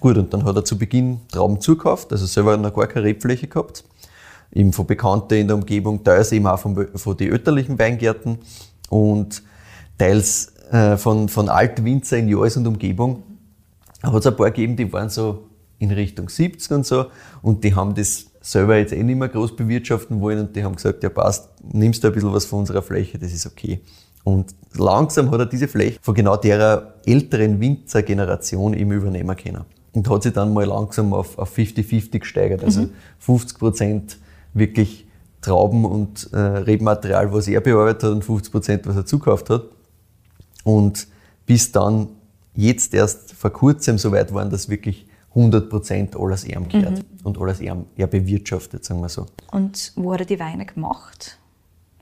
Gut, 0.00 0.16
und 0.18 0.32
dann 0.32 0.44
hat 0.44 0.56
er 0.56 0.64
zu 0.64 0.76
Beginn 0.76 1.20
Trauben 1.30 1.60
zukauft, 1.60 2.10
also 2.12 2.26
selber 2.26 2.56
noch 2.56 2.74
gar 2.74 2.86
keine 2.86 3.06
Rebfläche 3.06 3.46
gehabt. 3.46 3.84
Eben 4.52 4.72
von 4.72 4.86
Bekannten 4.86 5.34
in 5.34 5.46
der 5.46 5.56
Umgebung, 5.56 6.02
teils 6.02 6.32
eben 6.32 6.46
auch 6.46 6.58
von, 6.58 6.88
von 6.94 7.16
den 7.16 7.30
ötterlichen 7.30 7.78
Weingärten 7.78 8.38
und 8.88 9.42
teils 9.98 10.52
äh, 10.70 10.96
von, 10.96 11.28
von 11.28 11.48
Altwinzer 11.48 12.18
in 12.18 12.28
Jois 12.28 12.56
und 12.56 12.66
Umgebung. 12.66 13.22
Hat 14.12 14.20
es 14.20 14.26
ein 14.26 14.36
paar 14.36 14.50
gegeben, 14.50 14.76
die 14.76 14.92
waren 14.92 15.08
so 15.08 15.48
in 15.78 15.90
Richtung 15.90 16.28
70 16.28 16.72
und 16.72 16.86
so 16.86 17.06
und 17.42 17.64
die 17.64 17.74
haben 17.74 17.94
das 17.94 18.26
selber 18.40 18.76
jetzt 18.76 18.92
eh 18.92 19.02
nicht 19.02 19.18
mehr 19.18 19.28
groß 19.28 19.56
bewirtschaften 19.56 20.20
wollen 20.20 20.40
und 20.40 20.56
die 20.56 20.64
haben 20.64 20.76
gesagt, 20.76 21.02
ja 21.02 21.10
passt, 21.10 21.50
nimmst 21.72 22.02
du 22.02 22.08
ein 22.08 22.14
bisschen 22.14 22.32
was 22.32 22.44
von 22.44 22.60
unserer 22.60 22.82
Fläche, 22.82 23.18
das 23.18 23.32
ist 23.32 23.46
okay. 23.46 23.80
Und 24.26 24.54
langsam 24.74 25.30
hat 25.30 25.40
er 25.40 25.46
diese 25.46 25.68
Fläche 25.68 25.98
von 26.02 26.14
genau 26.14 26.36
der 26.36 26.94
älteren 27.06 27.60
Winzergeneration 27.60 28.74
eben 28.74 28.90
übernehmen 28.90 29.36
können. 29.36 29.64
Und 29.92 30.10
hat 30.10 30.24
sich 30.24 30.32
dann 30.32 30.52
mal 30.52 30.66
langsam 30.66 31.12
auf, 31.14 31.38
auf 31.38 31.56
50-50 31.56 32.18
gesteigert. 32.18 32.64
Also 32.64 32.88
50 33.20 33.58
Prozent 33.58 34.18
wirklich 34.52 35.06
Trauben 35.40 35.84
und 35.84 36.28
äh, 36.32 36.38
Rebmaterial, 36.38 37.32
was 37.32 37.46
er 37.46 37.60
bearbeitet 37.60 38.02
hat 38.02 38.10
und 38.10 38.24
50 38.24 38.52
Prozent, 38.52 38.86
was 38.86 38.96
er 38.96 39.06
zukauft 39.06 39.48
hat. 39.48 39.62
Und 40.64 41.06
bis 41.46 41.70
dann 41.70 42.08
jetzt 42.56 42.94
erst 42.94 43.32
vor 43.32 43.50
kurzem 43.50 43.98
so 43.98 44.12
weit 44.12 44.32
waren, 44.34 44.50
dass 44.50 44.68
wirklich 44.68 45.06
100 45.30 45.68
Prozent 45.68 46.16
alles 46.16 46.44
er 46.44 46.60
gehört 46.62 47.04
und 47.22 47.38
alles 47.38 47.60
er, 47.60 47.76
er 47.96 48.06
bewirtschaftet, 48.06 48.84
sagen 48.84 49.00
wir 49.00 49.08
so. 49.08 49.26
Und 49.52 49.92
wo 49.94 50.12
hat 50.14 50.20
er 50.20 50.26
die 50.26 50.40
Weine 50.40 50.64
gemacht? 50.64 51.38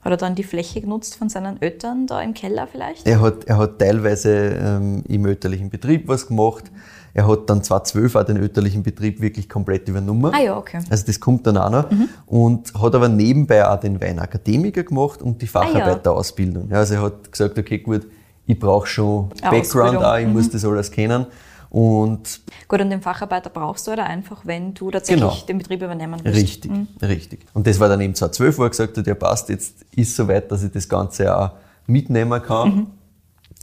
Hat 0.03 0.13
er 0.13 0.17
dann 0.17 0.35
die 0.35 0.45
Fläche 0.45 0.81
genutzt 0.81 1.17
von 1.17 1.29
seinen 1.29 1.61
Eltern 1.61 2.07
da 2.07 2.21
im 2.21 2.35
Keller 2.35 2.69
vielleicht? 2.71 3.07
Er 3.07 3.21
hat, 3.21 3.45
er 3.45 3.57
hat 3.57 3.79
teilweise 3.79 4.31
ähm, 4.31 5.03
im 5.09 5.25
öterlichen 5.25 5.71
Betrieb 5.71 6.07
was 6.07 6.27
gemacht. 6.27 6.71
Er 7.15 7.27
hat 7.27 7.49
dann 7.49 7.63
2012 7.63 8.17
auch 8.17 8.25
den 8.25 8.37
öterlichen 8.37 8.83
Betrieb 8.83 9.21
wirklich 9.21 9.49
komplett 9.49 9.89
übernommen. 9.89 10.33
Ah 10.35 10.41
ja, 10.41 10.59
okay. 10.59 10.81
Also 10.91 11.07
das 11.07 11.19
kommt 11.19 11.47
dann 11.47 11.57
auch 11.57 11.71
noch. 11.71 11.87
Und 12.27 12.75
hat 12.75 12.95
aber 12.95 13.09
nebenbei 13.09 13.67
auch 13.67 13.81
den 13.81 14.01
Weinakademiker 14.01 14.83
gemacht 14.83 15.23
und 15.23 15.41
die 15.41 15.47
Facharbeiterausbildung. 15.47 16.69
Ja, 16.71 16.79
also 16.79 16.95
er 16.95 17.03
hat 17.03 17.33
gesagt, 17.33 17.59
okay, 17.59 17.79
gut, 17.79 18.07
ich 18.47 18.59
brauche 18.59 18.87
schon 18.87 19.31
Eine 19.43 19.59
Background 19.59 19.97
Ausbildung. 19.97 20.05
auch, 20.05 20.19
ich 20.19 20.27
muss 20.27 20.51
das 20.51 20.65
alles 20.65 20.91
kennen. 20.91 21.27
Und 21.71 22.41
Gut, 22.69 22.81
und 22.81 22.91
den 22.91 23.03
Facharbeiter 23.03 23.51
brauchst 23.51 23.87
du 23.89 23.93
oder 23.93 24.05
einfach, 24.07 24.47
wenn 24.47 24.75
du 24.75 24.91
tatsächlich 24.93 25.21
Genau. 25.29 25.35
den 25.47 25.59
Betrieb 25.59 25.83
übernehmen 25.83 26.21
willst? 26.23 26.41
Richtig, 26.41 26.71
richtig. 27.03 27.41
Und 27.53 27.67
das 27.67 27.81
war 27.81 27.89
dann 27.89 28.01
eben 28.01 28.15
2012, 28.15 28.59
wo 28.59 28.63
er 28.63 28.71
gesagt 28.71 28.97
hat, 28.97 29.07
ja 29.07 29.15
passt, 29.17 29.49
jetzt 29.49 29.85
ist 29.97 30.15
soweit, 30.15 30.51
dass 30.53 30.63
ich 30.63 30.71
das 30.71 30.89
Ganze 30.89 31.37
auch 31.37 31.51
mitnehmen 31.87 32.41
kann. 32.43 32.87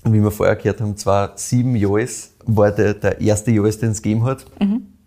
Und 0.04 0.14
wie 0.14 0.22
wir 0.22 0.32
vorher 0.32 0.56
gehört 0.58 0.82
haben, 0.82 0.98
zwar 0.98 1.38
sieben 1.38 1.76
Jahres 1.76 2.34
war 2.46 2.72
der, 2.72 2.96
der 2.96 3.22
erste 3.22 3.52
Jahres, 3.52 3.80
den 3.80 3.92
es 3.92 4.02
gegeben 4.02 4.24
hat. 4.26 4.46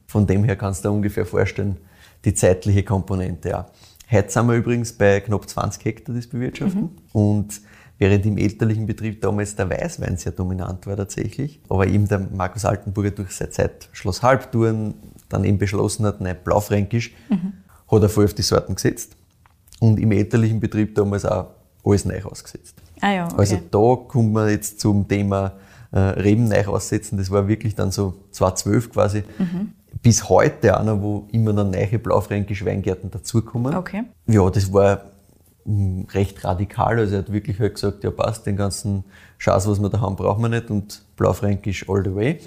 Von 0.07 0.27
dem 0.27 0.45
her 0.45 0.57
kannst 0.57 0.85
du 0.85 0.89
dir 0.89 0.95
ungefähr 0.95 1.27
vorstellen, 1.27 1.77
die 2.25 2.33
zeitliche 2.33 2.85
Komponente. 2.85 3.51
Ja. 3.51 3.67
Heute 4.11 4.31
sind 4.31 4.47
wir 4.47 4.55
übrigens 4.55 4.93
bei 4.93 5.21
knapp 5.21 5.47
20 5.49 5.85
Hektar 5.85 6.15
das 6.15 6.27
Bewirtschaften. 6.27 6.91
Und 7.13 7.61
während 7.99 8.27
im 8.27 8.39
elterlichen 8.39 8.87
Betrieb 8.87 9.21
damals 9.21 9.57
der 9.57 9.71
Weißwein 9.71 10.17
sehr 10.17 10.33
dominant 10.33 10.87
war 10.87 10.97
tatsächlich, 10.97 11.61
aber 11.69 11.87
eben 11.87 12.09
der 12.09 12.19
Markus 12.19 12.65
Altenburger 12.65 13.13
durch 13.13 13.33
seine 13.33 13.51
Zeit 13.51 13.89
Schloss 13.93 14.23
Halbtouren 14.23 14.95
dann 15.29 15.45
eben 15.45 15.59
beschlossen 15.59 16.07
hat, 16.07 16.21
nein, 16.21 16.37
Blaufränkisch, 16.45 17.13
hat 17.91 18.03
er 18.03 18.09
voll 18.09 18.25
auf 18.25 18.35
die 18.35 18.43
Sorten 18.43 18.75
gesetzt 18.75 19.17
und 19.81 19.99
im 19.99 20.13
elterlichen 20.13 20.61
Betrieb 20.61 20.95
damals 20.95 21.25
auch 21.25 21.49
alles 21.85 22.05
neu 22.05 22.23
ausgesetzt. 22.23 22.77
Ah 23.01 23.13
ja, 23.13 23.27
okay. 23.27 23.35
Also 23.37 23.61
da 23.71 23.97
kommt 24.09 24.33
man 24.33 24.49
jetzt 24.49 24.81
zum 24.81 25.07
Thema 25.07 25.53
äh, 25.93 25.99
Reben 25.99 26.49
neu 26.49 26.67
aussetzen. 26.67 27.19
Das 27.19 27.31
war 27.31 27.47
wirklich 27.47 27.75
dann 27.75 27.91
so 27.91 28.15
2012 28.31 28.91
quasi. 28.91 29.25
Mhm. 29.39 29.73
Bis 30.03 30.29
heute 30.29 30.79
auch 30.79 30.85
noch, 30.85 31.01
wo 31.01 31.29
immer 31.33 31.53
noch 31.53 31.71
neue 31.71 31.99
blaufränkische 31.99 32.67
Weingärten 32.67 33.11
dazukommen. 33.11 33.75
Okay. 33.75 34.05
Ja, 34.27 34.49
das 34.51 34.73
war 34.73 35.03
recht 35.67 36.45
radikal. 36.45 36.99
Also 36.99 37.15
er 37.15 37.19
hat 37.21 37.33
wirklich 37.33 37.59
halt 37.59 37.75
gesagt, 37.75 38.05
ja 38.05 38.11
passt, 38.11 38.47
den 38.47 38.57
ganzen 38.57 39.05
Schatz, 39.39 39.67
was 39.67 39.81
wir 39.81 39.89
da 39.89 40.01
haben, 40.01 40.17
brauchen 40.17 40.43
wir 40.43 40.49
nicht 40.49 40.71
und 40.71 41.03
Blaufränkisch 41.17 41.89
all 41.89 42.05
the 42.05 42.15
way. 42.15 42.41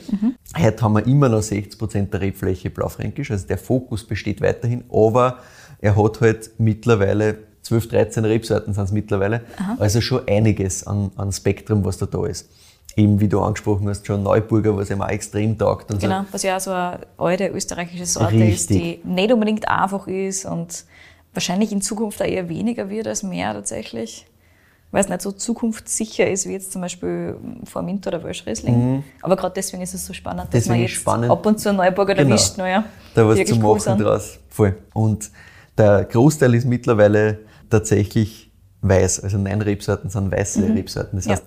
Heute 0.57 0.81
haben 0.83 0.93
wir 0.93 1.05
immer 1.07 1.29
noch 1.29 1.39
60% 1.41 2.09
der 2.09 2.21
Rebfläche 2.21 2.69
Blaufränkisch, 2.69 3.31
also 3.31 3.47
der 3.47 3.57
Fokus 3.57 4.05
besteht 4.05 4.41
weiterhin, 4.41 4.83
aber 4.91 5.39
er 5.79 5.95
hat 5.95 6.21
halt 6.21 6.51
mittlerweile 6.57 7.39
12, 7.63 7.89
13 7.89 8.25
Rebsorten 8.25 8.73
sind 8.73 8.83
es 8.83 8.91
mittlerweile, 8.91 9.41
also 9.77 9.99
schon 9.99 10.21
einiges 10.27 10.87
an, 10.87 11.11
an 11.17 11.31
Spektrum, 11.31 11.83
was 11.83 11.97
da 11.97 12.05
da 12.05 12.25
ist. 12.25 12.49
Eben 12.95 13.19
wie 13.19 13.27
du 13.27 13.41
angesprochen 13.41 13.87
hast, 13.89 14.07
schon 14.07 14.23
Neuburger, 14.23 14.75
was 14.75 14.89
ihm 14.89 15.01
auch 15.01 15.09
extrem 15.09 15.57
taugt. 15.57 15.91
Und 15.91 15.99
Genau, 15.99 16.25
was 16.31 16.43
ja 16.43 16.55
auch 16.55 16.61
so 16.61 16.71
eine 16.71 16.99
alte 17.17 17.47
österreichische 17.49 18.05
Sorte 18.05 18.35
Richtig. 18.35 18.55
ist, 18.55 18.69
die 18.69 19.01
nicht 19.03 19.31
unbedingt 19.31 19.67
einfach 19.67 20.07
ist 20.07 20.45
und 20.45 20.85
wahrscheinlich 21.37 21.71
in 21.71 21.81
Zukunft 21.81 22.19
auch 22.21 22.25
eher 22.25 22.49
weniger 22.49 22.89
wird 22.89 23.07
als 23.07 23.21
mehr 23.23 23.53
tatsächlich. 23.53 24.25
Weil 24.89 25.01
es 25.01 25.09
nicht 25.09 25.21
so 25.21 25.31
zukunftssicher 25.33 26.29
ist 26.29 26.47
wie 26.47 26.53
jetzt 26.53 26.71
zum 26.71 26.81
Beispiel 26.81 27.35
Vorminter 27.65 28.07
oder 28.07 28.23
Welschriesling. 28.23 29.03
Aber 29.21 29.35
gerade 29.35 29.53
deswegen 29.55 29.83
ist 29.83 29.93
es 29.93 30.05
so 30.05 30.13
spannend, 30.13 30.45
dass 30.45 30.47
Mhm. 30.47 30.51
Deswegen 30.53 30.73
man 30.79 30.85
ist 30.85 30.91
jetzt 30.91 31.01
spannend. 31.01 31.31
ab 31.31 31.45
und 31.45 31.59
zu 31.59 31.69
einen 31.69 31.77
Neuburger 31.77 32.15
Genau. 32.15 32.29
erwischt. 32.29 32.57
Naja, 32.57 32.85
da 33.13 33.27
was 33.27 33.37
zu 33.45 33.55
cool 33.55 33.59
machen 33.59 33.79
sind. 33.81 34.01
draus. 34.01 34.39
Voll. 34.49 34.77
Und 34.93 35.29
der 35.77 36.05
Großteil 36.05 36.55
ist 36.55 36.65
mittlerweile 36.65 37.39
tatsächlich 37.69 38.49
weiß. 38.81 39.23
Also 39.23 39.37
neun 39.37 39.61
Rebsorten 39.61 40.09
sind 40.09 40.31
weiße 40.31 40.63
Rebsorten. 40.73 41.17
Das 41.19 41.25
Mhm. 41.25 41.31
Ja. 41.33 41.37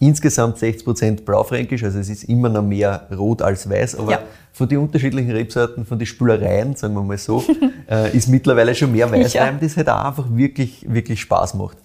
Insgesamt 0.00 0.56
60% 0.58 1.24
Blaufränkisch, 1.24 1.84
also 1.84 1.98
es 2.00 2.08
ist 2.08 2.24
immer 2.24 2.48
noch 2.48 2.62
mehr 2.62 3.06
rot 3.16 3.42
als 3.42 3.68
weiß, 3.70 3.96
aber 3.96 4.12
Ja. 4.12 4.18
von 4.52 4.68
den 4.68 4.78
unterschiedlichen 4.78 5.30
Rebsorten, 5.30 5.84
von 5.86 5.98
den 5.98 6.06
Spülereien, 6.06 6.74
sagen 6.74 6.94
wir 6.94 7.02
mal 7.02 7.18
so, 7.18 7.44
äh, 7.90 8.16
ist 8.16 8.28
mittlerweile 8.28 8.74
schon 8.74 8.90
mehr 8.92 9.10
Weißwein, 9.10 9.54
Ja. 9.54 9.58
das 9.60 9.76
halt 9.76 9.88
auch 9.88 10.04
einfach 10.06 10.26
wirklich, 10.30 10.84
wirklich 10.88 11.20
Spaß 11.20 11.54
macht. 11.54 11.76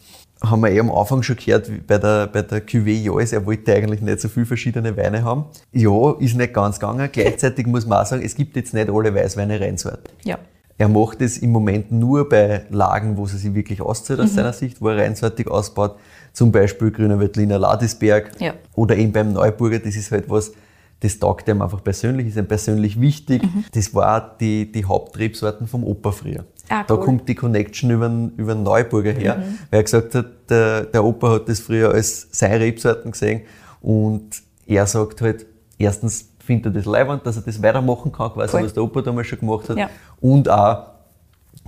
Haben 0.44 0.62
wir 0.62 0.70
eh 0.72 0.80
am 0.80 0.92
Anfang 0.92 1.24
schon 1.24 1.38
gehört, 1.38 1.70
bei 1.88 1.98
der, 1.98 2.28
bei 2.28 2.42
der 2.42 2.66
Cuvée 2.66 3.02
Joyce, 3.04 3.34
er 3.34 3.46
wollte 3.46 3.74
eigentlich 3.74 4.02
nicht 4.02 4.20
so 4.20 4.28
viele 4.28 4.46
verschiedene 4.46 4.96
Weine 4.98 5.24
haben. 5.24 5.46
Ja, 5.72 6.12
ist 6.20 6.36
nicht 6.36 6.54
ganz 6.54 6.80
gegangen. 6.80 7.10
Gleichzeitig 7.12 7.66
muss 7.68 7.86
man 7.86 8.02
auch 8.02 8.06
sagen, 8.06 8.22
es 8.24 8.36
gibt 8.36 8.56
jetzt 8.56 8.74
nicht 8.74 8.90
alle 8.90 9.16
Weißweine 9.16 9.60
Reinsorten. 9.60 10.04
Ja. 10.24 10.38
Er 10.78 10.90
macht 10.90 11.22
es 11.22 11.38
im 11.38 11.52
Moment 11.52 11.92
nur 11.92 12.28
bei 12.28 12.66
Lagen, 12.70 13.16
wo 13.18 13.26
es 13.26 13.32
sich 13.32 13.54
wirklich 13.54 13.82
auszahlt 13.82 14.20
Mhm. 14.20 14.26
aus 14.26 14.34
seiner 14.34 14.54
Sicht, 14.54 14.82
wo 14.82 14.90
er 14.90 14.98
reinsortig 14.98 15.48
ausbaut. 15.48 15.96
Zum 16.34 16.52
Beispiel 16.52 16.92
Grüner 16.92 17.20
Wettliner 17.20 17.58
Ladisberg 17.60 18.32
Ja. 18.42 18.54
oder 18.74 18.98
eben 18.98 19.14
beim 19.14 19.32
Neuburger. 19.32 19.80
Das 19.80 19.96
ist 19.96 20.12
halt 20.12 20.30
was, 20.30 20.52
das 21.00 21.18
taugt 21.18 21.48
ihm 21.48 21.62
einfach 21.62 21.82
persönlich, 21.82 22.28
ist 22.28 22.38
ihm 22.38 22.48
persönlich 22.48 23.00
wichtig. 23.00 23.44
Mhm. 23.44 23.64
Das 23.74 23.94
war 23.96 24.36
die, 24.40 24.70
die 24.70 24.84
Hauptrebsorten 24.84 25.68
vom 25.68 25.84
Opa 25.86 26.12
früher. 26.12 26.44
Ah, 26.68 26.84
Da 26.84 26.96
cool. 26.96 27.00
Mhm. 27.00 27.06
kommt 27.06 27.30
die 27.30 27.36
Connection 27.36 27.92
über, 27.92 28.10
den- 28.10 28.32
über 28.36 28.54
den 28.54 28.64
Neuburger 28.64 29.12
her, 29.14 29.38
weil 29.72 29.80
er 29.80 29.84
gesagt 29.84 30.14
hat, 30.16 30.26
der, 30.50 30.82
der 30.86 31.06
Opa 31.06 31.32
hat 31.36 31.48
das 31.48 31.60
früher 31.62 31.92
als 31.92 32.28
seine 32.32 32.60
Rebsorten 32.60 33.12
gesehen 33.12 33.42
und 33.82 34.42
er 34.66 34.88
sagt 34.88 35.22
halt, 35.22 35.46
erstens 35.78 36.30
findet 36.46 36.68
er 36.68 36.72
das 36.72 36.86
leibend, 36.86 37.26
dass 37.26 37.36
er 37.38 37.42
das 37.44 37.62
weitermachen 37.62 38.12
kann, 38.12 38.32
quasi, 38.32 38.52
Voll. 38.52 38.64
was 38.66 38.74
der 38.74 38.84
Opa 38.84 39.02
damals 39.02 39.28
schon 39.28 39.40
gemacht 39.40 39.70
hat 39.70 39.78
Ja. 39.78 39.90
und 40.22 40.50
auch, 40.50 40.84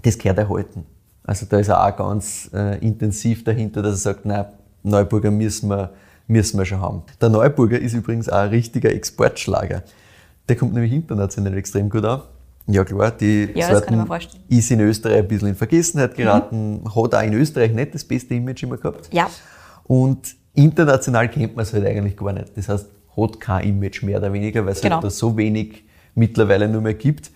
das 0.04 0.18
gehört 0.18 0.38
erhalten. 0.38 0.86
Also 1.24 1.46
da 1.50 1.58
ist 1.60 1.68
er 1.68 1.86
auch 1.86 1.96
ganz 1.96 2.50
äh, 2.54 2.78
intensiv 2.80 3.44
dahinter, 3.44 3.82
dass 3.82 3.94
er 3.94 3.98
sagt, 4.14 4.26
nein, 4.26 4.46
Neuburger 4.84 5.32
müssen 5.32 5.70
wir, 5.70 5.90
müssen 6.28 6.58
wir 6.58 6.66
schon 6.66 6.80
haben. 6.80 7.04
Der 7.20 7.30
Neuburger 7.30 7.80
ist 7.80 7.94
übrigens 7.94 8.30
auch 8.30 8.38
ein 8.38 8.50
richtiger 8.50 8.92
Exportschlager. 8.94 9.84
Der 10.48 10.56
kommt 10.56 10.74
nämlich 10.74 10.94
international 10.94 11.58
extrem 11.58 11.90
gut 11.90 12.06
an. 12.06 12.22
Ja 12.68 12.84
klar, 12.84 13.12
die 13.12 13.50
Ja, 13.56 13.68
vorstellen. 14.06 14.44
ist 14.50 14.72
in 14.72 14.80
Österreich 14.82 15.20
ein 15.20 15.28
bisschen 15.28 15.48
in 15.50 15.56
Vergessenheit 15.56 16.16
geraten, 16.16 16.82
hat 16.86 17.16
auch 17.16 17.22
in 17.24 17.34
Österreich 17.34 17.74
nicht 17.74 17.94
das 17.96 18.04
beste 18.04 18.34
Image 18.36 18.64
immer 18.64 18.78
gehabt. 18.78 19.10
Ja. 19.14 19.30
Und 19.86 20.36
international 20.54 21.30
kennt 21.30 21.56
man 21.56 21.64
es 21.64 21.74
halt 21.74 21.86
eigentlich 21.86 22.18
gar 22.18 22.34
nicht. 22.34 22.52
Das 22.56 22.68
heißt, 22.68 22.88
hat 23.18 23.40
kein 23.40 23.68
Image 23.68 24.04
mehr 24.04 24.20
oder 24.20 24.32
weniger, 24.32 24.66
weil 24.66 24.74
es 24.74 24.82
Genau. 24.82 24.96
halt 24.96 25.06
da 25.06 25.10
so 25.10 25.36
wenig 25.38 25.84
mittlerweile 26.16 26.68
nur 26.68 26.82
mehr 26.82 26.94
gibt. 26.94 27.32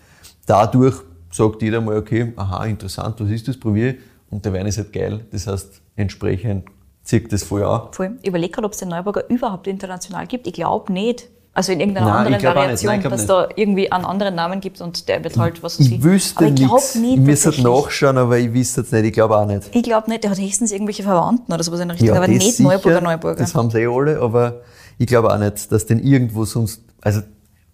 Dadurch 0.46 0.96
sagt 1.30 1.62
jeder 1.62 1.80
mal, 1.80 1.96
okay, 1.96 2.32
aha, 2.36 2.64
interessant, 2.66 3.16
was 3.20 3.30
ist 3.30 3.48
das, 3.48 3.56
probiere 3.58 3.90
ich. 3.90 3.96
Und 4.30 4.44
der 4.44 4.52
Wein 4.52 4.66
ist 4.66 4.78
halt 4.78 4.92
geil. 4.92 5.20
Das 5.30 5.46
heißt, 5.46 5.80
entsprechend 5.96 6.64
zieht 7.04 7.32
das 7.32 7.42
voll 7.42 7.64
an. 7.64 7.82
Voll. 7.92 8.12
Ich 8.22 8.28
überlege 8.28 8.52
gerade, 8.52 8.66
ob 8.66 8.72
es 8.72 8.78
den 8.78 8.88
Neuburger 8.88 9.28
überhaupt 9.28 9.66
international 9.66 10.26
gibt. 10.26 10.46
Ich 10.46 10.52
glaube 10.54 10.92
nicht. 10.92 11.28
Also 11.54 11.70
in 11.72 11.80
irgendeiner 11.80 12.06
Nein, 12.06 12.28
ich 12.28 12.34
anderen. 12.36 12.54
Variation, 12.56 12.86
Nein, 12.90 13.00
ich 13.00 13.08
dass 13.08 13.20
nicht. 13.20 13.28
da 13.30 13.48
irgendwie 13.56 13.92
einen 13.92 14.06
anderen 14.06 14.34
Namen 14.34 14.60
gibt 14.62 14.80
und 14.80 15.06
der 15.06 15.22
wird 15.22 15.36
halt 15.36 15.62
was 15.62 15.78
weiß 15.78 15.86
Ich 15.86 16.02
wüsste 16.02 16.38
Aber 16.38 16.46
ich 16.46 16.60
nichts. 16.60 16.94
nicht. 16.94 17.12
Ich 17.14 17.20
müsste 17.20 17.62
nachschauen, 17.62 18.16
aber 18.16 18.38
ich 18.38 18.54
wüsste 18.54 18.80
es 18.80 18.90
nicht. 18.90 19.04
Ich 19.04 19.12
glaube 19.12 19.36
auch 19.36 19.44
nicht. 19.44 19.68
Ich 19.70 19.82
glaube 19.82 20.08
nicht, 20.08 20.24
der 20.24 20.30
hat 20.30 20.38
höchstens 20.40 20.72
irgendwelche 20.72 21.02
Verwandten 21.02 21.52
oder 21.52 21.62
sowas 21.62 21.80
in 21.80 21.88
der 21.88 21.98
Richtung, 21.98 22.16
aber 22.16 22.26
das 22.26 22.36
nicht 22.36 22.56
sicher, 22.56 22.68
Neuburger 22.70 23.00
Neuburger. 23.02 23.36
Das 23.40 23.54
haben 23.54 23.70
sie 23.70 23.80
eh 23.80 23.86
alle, 23.86 24.18
aber 24.18 24.62
ich 25.02 25.08
glaube 25.08 25.32
auch 25.32 25.38
nicht, 25.38 25.70
dass 25.72 25.84
den 25.86 25.98
irgendwo 25.98 26.44
sonst, 26.44 26.82
also 27.00 27.22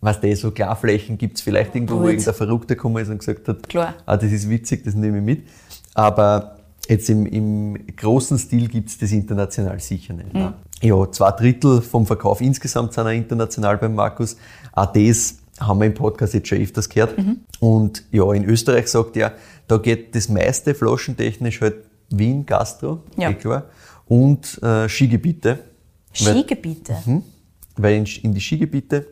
was 0.00 0.20
der 0.20 0.36
so 0.36 0.50
Klarflächen 0.50 1.18
gibt 1.18 1.36
es 1.36 1.42
vielleicht 1.42 1.74
irgendwo, 1.74 1.96
wo 1.96 2.00
Gut. 2.02 2.10
irgendein 2.10 2.34
Verrückter 2.34 2.74
gekommen 2.74 3.02
ist 3.02 3.10
und 3.10 3.18
gesagt 3.18 3.46
hat, 3.48 3.68
Klar. 3.68 3.94
ah, 4.06 4.16
das 4.16 4.32
ist 4.32 4.48
witzig, 4.48 4.84
das 4.84 4.94
nehme 4.94 5.18
ich 5.18 5.24
mit. 5.24 5.42
Aber 5.94 6.56
jetzt 6.88 7.10
im, 7.10 7.26
im 7.26 7.86
großen 7.96 8.38
Stil 8.38 8.68
gibt 8.68 8.88
es 8.88 8.98
das 8.98 9.12
international 9.12 9.78
sicher 9.80 10.14
nicht. 10.14 10.32
Mhm. 10.32 10.54
Ja, 10.80 11.10
zwei 11.10 11.32
Drittel 11.32 11.82
vom 11.82 12.06
Verkauf 12.06 12.40
insgesamt 12.40 12.92
sind 12.94 13.06
auch 13.06 13.10
international 13.10 13.76
beim 13.78 13.94
Markus. 13.94 14.36
Auch 14.72 14.86
das 14.92 15.38
haben 15.60 15.80
wir 15.80 15.86
im 15.86 15.94
Podcast 15.94 16.34
jetzt 16.34 16.48
schon 16.48 16.58
öfters 16.62 16.88
gehört. 16.88 17.18
Mhm. 17.18 17.40
Und 17.58 18.04
ja, 18.12 18.32
in 18.32 18.44
Österreich 18.44 18.86
sagt 18.86 19.16
er, 19.16 19.32
da 19.66 19.76
geht 19.78 20.14
das 20.14 20.28
meiste 20.28 20.74
flaschentechnisch 20.74 21.60
halt 21.60 21.74
Wien, 22.10 22.46
Gastro, 22.46 23.00
Ja. 23.16 23.30
eh 23.30 23.34
klar, 23.34 23.64
und 24.06 24.62
äh, 24.62 24.88
Skigebiete. 24.88 25.58
Weil- 26.20 26.34
Skigebiete. 26.34 26.96
Mhm. 27.06 27.22
Weil 27.76 27.94
in, 27.96 28.06
in 28.22 28.34
die 28.34 28.40
Skigebiete 28.40 29.06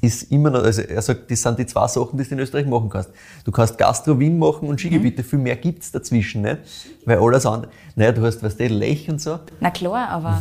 ist 0.00 0.30
immer 0.30 0.50
noch, 0.50 0.62
also 0.62 0.82
er 0.82 1.02
sagt, 1.02 1.30
das 1.30 1.42
sind 1.42 1.58
die 1.58 1.66
zwei 1.66 1.86
Sachen, 1.88 2.16
die 2.18 2.24
du 2.24 2.30
in 2.34 2.38
Österreich 2.40 2.66
machen 2.66 2.88
kannst. 2.88 3.10
Du 3.44 3.50
kannst 3.50 3.76
Gastro 3.78 4.18
Wien 4.18 4.38
machen 4.38 4.68
und 4.68 4.78
Skigebiete, 4.80 5.24
viel 5.24 5.38
mehr 5.40 5.56
gibt's 5.56 5.90
dazwischen 5.90 6.42
nicht. 6.42 6.58
Weil 7.04 7.18
alles 7.18 7.44
andere, 7.46 7.70
naja, 7.96 8.12
du 8.12 8.22
hast, 8.22 8.42
weißt 8.42 8.60
du, 8.60 8.66
Lech 8.68 9.08
und 9.10 9.20
so. 9.20 9.38
Na 9.60 9.70
klar, 9.70 10.08
aber 10.08 10.40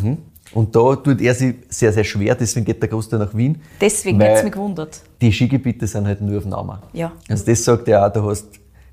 Und 0.53 0.75
da 0.75 0.95
tut 0.95 1.21
er 1.21 1.33
sich 1.33 1.55
sehr, 1.69 1.91
sehr 1.91 2.03
schwer, 2.03 2.35
deswegen 2.35 2.65
geht 2.65 2.81
der 2.81 2.89
Großteil 2.89 3.19
nach 3.19 3.33
Wien. 3.35 3.59
deswegen 3.81 4.19
weil 4.19 4.29
hat 4.29 4.37
es 4.37 4.43
mich 4.43 4.53
gewundert. 4.53 5.01
Die 5.21 5.31
Skigebiete 5.31 5.87
sind 5.87 6.05
halt 6.05 6.21
nur 6.21 6.37
auf 6.37 6.45
Namen. 6.45 6.77
Ja. 6.93 7.11
Also 7.27 7.45
das 7.45 7.63
sagt 7.63 7.87
er 7.87 8.05
auch, 8.05 8.13
du 8.13 8.29
hast 8.29 8.45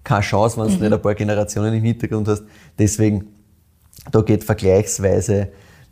keine 0.03 0.23
Chance, 0.23 0.57
wenn 0.59 0.67
du 0.69 0.83
nicht 0.83 0.93
ein 0.93 1.03
paar 1.03 1.15
Generationen 1.15 1.75
im 1.75 1.83
Hintergrund 1.83 2.27
hast. 2.29 2.43
Deswegen, 2.79 3.27
da 4.11 4.21
geht 4.23 4.45
vergleichsweise 4.45 5.49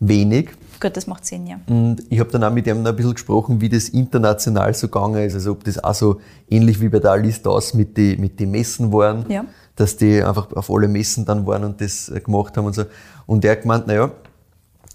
wenig. 0.09 0.51
Gut, 0.81 0.97
das 0.97 1.07
macht 1.07 1.25
Sinn, 1.25 1.47
ja. 1.47 1.61
Und 1.69 2.03
ich 2.11 2.19
habe 2.19 2.31
dann 2.31 2.43
auch 2.43 2.53
mit 2.53 2.67
ihm 2.67 2.85
ein 2.85 2.97
bisschen 2.97 3.15
gesprochen, 3.15 3.61
wie 3.61 3.69
das 3.69 3.89
international 3.91 4.75
so 4.75 4.89
gegangen 4.89 5.23
ist. 5.25 5.35
Also 5.35 5.53
ob 5.53 5.63
das 5.65 5.83
auch 5.83 5.95
so 5.95 6.21
ähnlich 6.51 6.81
wie 6.81 6.89
bei 6.89 6.99
der 6.99 7.13
Alice 7.13 7.45
aus 7.45 7.73
mit 7.75 7.97
den 7.97 8.21
mit 8.21 8.41
die 8.41 8.47
Messen 8.47 8.93
waren, 8.93 9.25
Ja. 9.31 9.45
dass 9.77 9.97
die 9.97 10.23
einfach 10.23 10.53
auf 10.55 10.71
alle 10.71 10.89
Messen 10.89 11.25
dann 11.25 11.47
waren 11.47 11.63
und 11.65 11.81
das 11.81 12.09
äh, 12.09 12.21
gemacht 12.21 12.57
haben 12.57 12.67
und 12.67 12.75
so. 12.75 12.85
Und 13.27 13.45
er 13.45 13.53
hat 13.53 13.63
gemeint, 13.63 13.87
naja, 13.87 14.11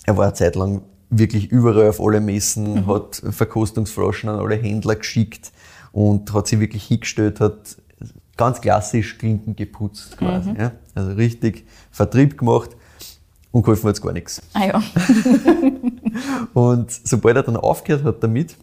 er 0.06 0.18
war 0.18 0.26
eine 0.26 0.34
Zeit 0.34 0.56
lang 0.58 0.82
wirklich 1.10 1.50
überall 1.52 1.88
auf 1.88 2.02
alle 2.02 2.20
Messen, 2.20 2.86
hat 2.86 3.22
Verkostungsflaschen 3.32 4.30
an 4.30 4.40
alle 4.40 4.56
Händler 4.56 4.96
geschickt 4.96 5.54
und 5.94 6.34
hat 6.34 6.48
sich 6.48 6.60
wirklich 6.60 6.84
hingestellt, 6.84 7.40
hat 7.40 7.78
ganz 8.36 8.60
klassisch 8.60 9.18
Klinken 9.18 9.56
geputzt 9.56 10.18
quasi. 10.18 10.52
Ja? 10.60 10.74
Also 10.96 11.14
richtig 11.14 11.66
Vertrieb 11.92 12.38
gemacht 12.38 12.72
und 13.58 13.64
geholfen 13.64 13.90
hat 13.90 14.00
gar 14.00 14.14
nichts. 14.14 14.40
Ah 14.54 14.66
ja. 14.66 14.84
Und 16.54 16.92
sobald 16.92 17.38
er 17.38 17.44
dann 17.44 17.58
aufgehört 17.58 18.04
hat 18.04 18.24
damit, 18.24 18.56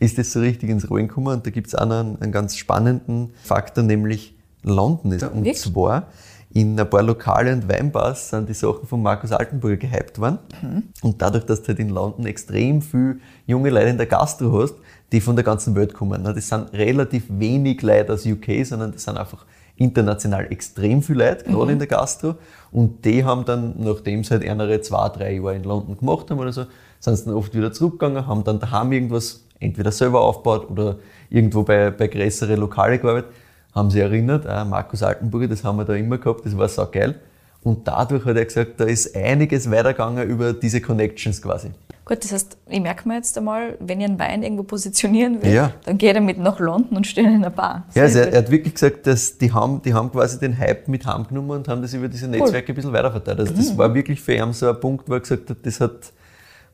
ist 0.00 0.18
es 0.18 0.32
so 0.32 0.40
richtig 0.40 0.70
ins 0.70 0.88
Rollen 0.88 1.08
gekommen. 1.08 1.34
Und 1.36 1.46
da 1.46 1.50
gibt 1.50 1.66
es 1.66 1.74
auch 1.74 1.84
noch 1.84 2.00
einen, 2.00 2.20
einen 2.22 2.32
ganz 2.32 2.56
spannenden 2.56 3.34
Faktor, 3.44 3.84
nämlich 3.84 4.34
London 4.62 5.12
ist. 5.12 5.22
Und 5.24 5.44
Wirklich? 5.44 5.58
zwar 5.58 6.06
in 6.54 6.80
ein 6.80 6.88
paar 6.88 7.02
Lokale 7.02 7.52
und 7.52 7.68
Weinbars 7.68 8.30
sind 8.30 8.48
die 8.48 8.54
Sachen 8.54 8.88
von 8.88 9.02
Markus 9.02 9.32
Altenburger 9.32 9.76
gehypt 9.76 10.18
worden. 10.18 10.38
Und 11.02 11.20
dadurch, 11.20 11.44
dass 11.44 11.60
du 11.60 11.68
halt 11.68 11.78
in 11.78 11.90
London 11.90 12.24
extrem 12.24 12.80
viel 12.80 13.20
junge 13.46 13.68
Leute 13.68 13.88
in 13.88 13.98
der 13.98 14.06
Gastro 14.06 14.62
hast, 14.62 14.76
die 15.12 15.20
von 15.20 15.36
der 15.36 15.44
ganzen 15.44 15.74
Welt 15.74 15.92
kommen. 15.92 16.24
Das 16.24 16.48
sind 16.48 16.72
relativ 16.72 17.24
wenig 17.28 17.82
Leute 17.82 18.14
aus 18.14 18.24
UK, 18.24 18.64
sondern 18.64 18.92
das 18.92 19.04
sind 19.04 19.18
einfach 19.18 19.44
international 19.78 20.46
extrem 20.50 21.02
viele 21.02 21.28
Leute, 21.28 21.44
gerade 21.44 21.72
in 21.72 21.78
der 21.78 21.88
Gastro. 21.88 22.34
Und 22.70 23.04
die 23.04 23.24
haben 23.24 23.44
dann, 23.44 23.74
nachdem 23.78 24.24
sie 24.24 24.30
halt 24.30 24.48
andere 24.48 24.80
zwei, 24.80 25.08
drei 25.08 25.34
Jahre 25.34 25.56
in 25.56 25.64
London 25.64 25.96
gemacht 25.96 26.30
haben 26.30 26.38
oder 26.38 26.52
so, 26.52 26.66
sind 27.00 27.16
sie 27.16 27.24
dann 27.24 27.34
oft 27.34 27.54
wieder 27.54 27.72
zurückgegangen, 27.72 28.26
haben 28.26 28.44
dann 28.44 28.58
daheim 28.58 28.92
irgendwas 28.92 29.44
entweder 29.60 29.92
selber 29.92 30.20
aufgebaut 30.20 30.70
oder 30.70 30.96
irgendwo 31.30 31.62
bei, 31.62 31.90
bei 31.90 32.08
größeren 32.08 32.58
Lokale 32.58 32.98
gearbeitet, 32.98 33.30
haben 33.74 33.90
sie 33.90 34.00
erinnert, 34.00 34.46
ah, 34.46 34.64
Markus 34.64 35.02
Altenburger, 35.02 35.48
das 35.48 35.64
haben 35.64 35.78
wir 35.78 35.84
da 35.84 35.94
immer 35.94 36.18
gehabt, 36.18 36.44
das 36.44 36.56
war 36.56 36.68
so 36.68 36.86
geil. 36.90 37.16
Und 37.62 37.86
dadurch 37.86 38.24
hat 38.24 38.36
er 38.36 38.44
gesagt, 38.44 38.80
da 38.80 38.84
ist 38.84 39.16
einiges 39.16 39.70
weitergegangen 39.70 40.28
über 40.28 40.52
diese 40.52 40.80
Connections 40.80 41.42
quasi. 41.42 41.70
Gut, 42.08 42.24
das 42.24 42.32
heißt, 42.32 42.56
ich 42.70 42.80
merke 42.80 43.06
mir 43.06 43.16
jetzt 43.16 43.36
einmal, 43.36 43.76
wenn 43.80 44.00
ich 44.00 44.06
einen 44.06 44.18
Wein 44.18 44.42
irgendwo 44.42 44.62
positionieren 44.62 45.42
will, 45.42 45.52
Ja. 45.52 45.72
dann 45.84 45.98
geht 45.98 46.14
er 46.14 46.22
mit 46.22 46.38
nach 46.38 46.58
London 46.58 46.96
und 46.96 47.06
steht 47.06 47.26
in 47.26 47.34
einer 47.34 47.50
Bar. 47.50 47.84
Ja, 47.94 48.04
also 48.04 48.20
er, 48.20 48.32
er 48.32 48.38
hat 48.38 48.50
wirklich 48.50 48.72
gesagt, 48.74 49.06
dass 49.06 49.36
die 49.36 49.52
haben, 49.52 49.82
die 49.82 49.92
haben 49.92 50.10
quasi 50.10 50.38
den 50.40 50.58
Hype 50.58 50.88
mit 50.88 51.04
heimgenommen 51.06 51.50
und 51.50 51.68
haben 51.68 51.82
das 51.82 51.92
über 51.92 52.08
diese 52.08 52.26
Netzwerke 52.26 52.72
ein 52.72 52.74
bisschen 52.74 52.92
weiterverteilt. 52.94 53.40
Also 53.40 53.52
das 53.54 53.76
war 53.76 53.94
wirklich 53.94 54.20
für 54.22 54.32
ihn 54.34 54.52
so 54.54 54.70
ein 54.70 54.80
Punkt, 54.80 55.08
wo 55.08 55.14
er 55.14 55.20
gesagt 55.20 55.50
hat, 55.50 55.58
das 55.64 55.80
hat, 55.80 56.12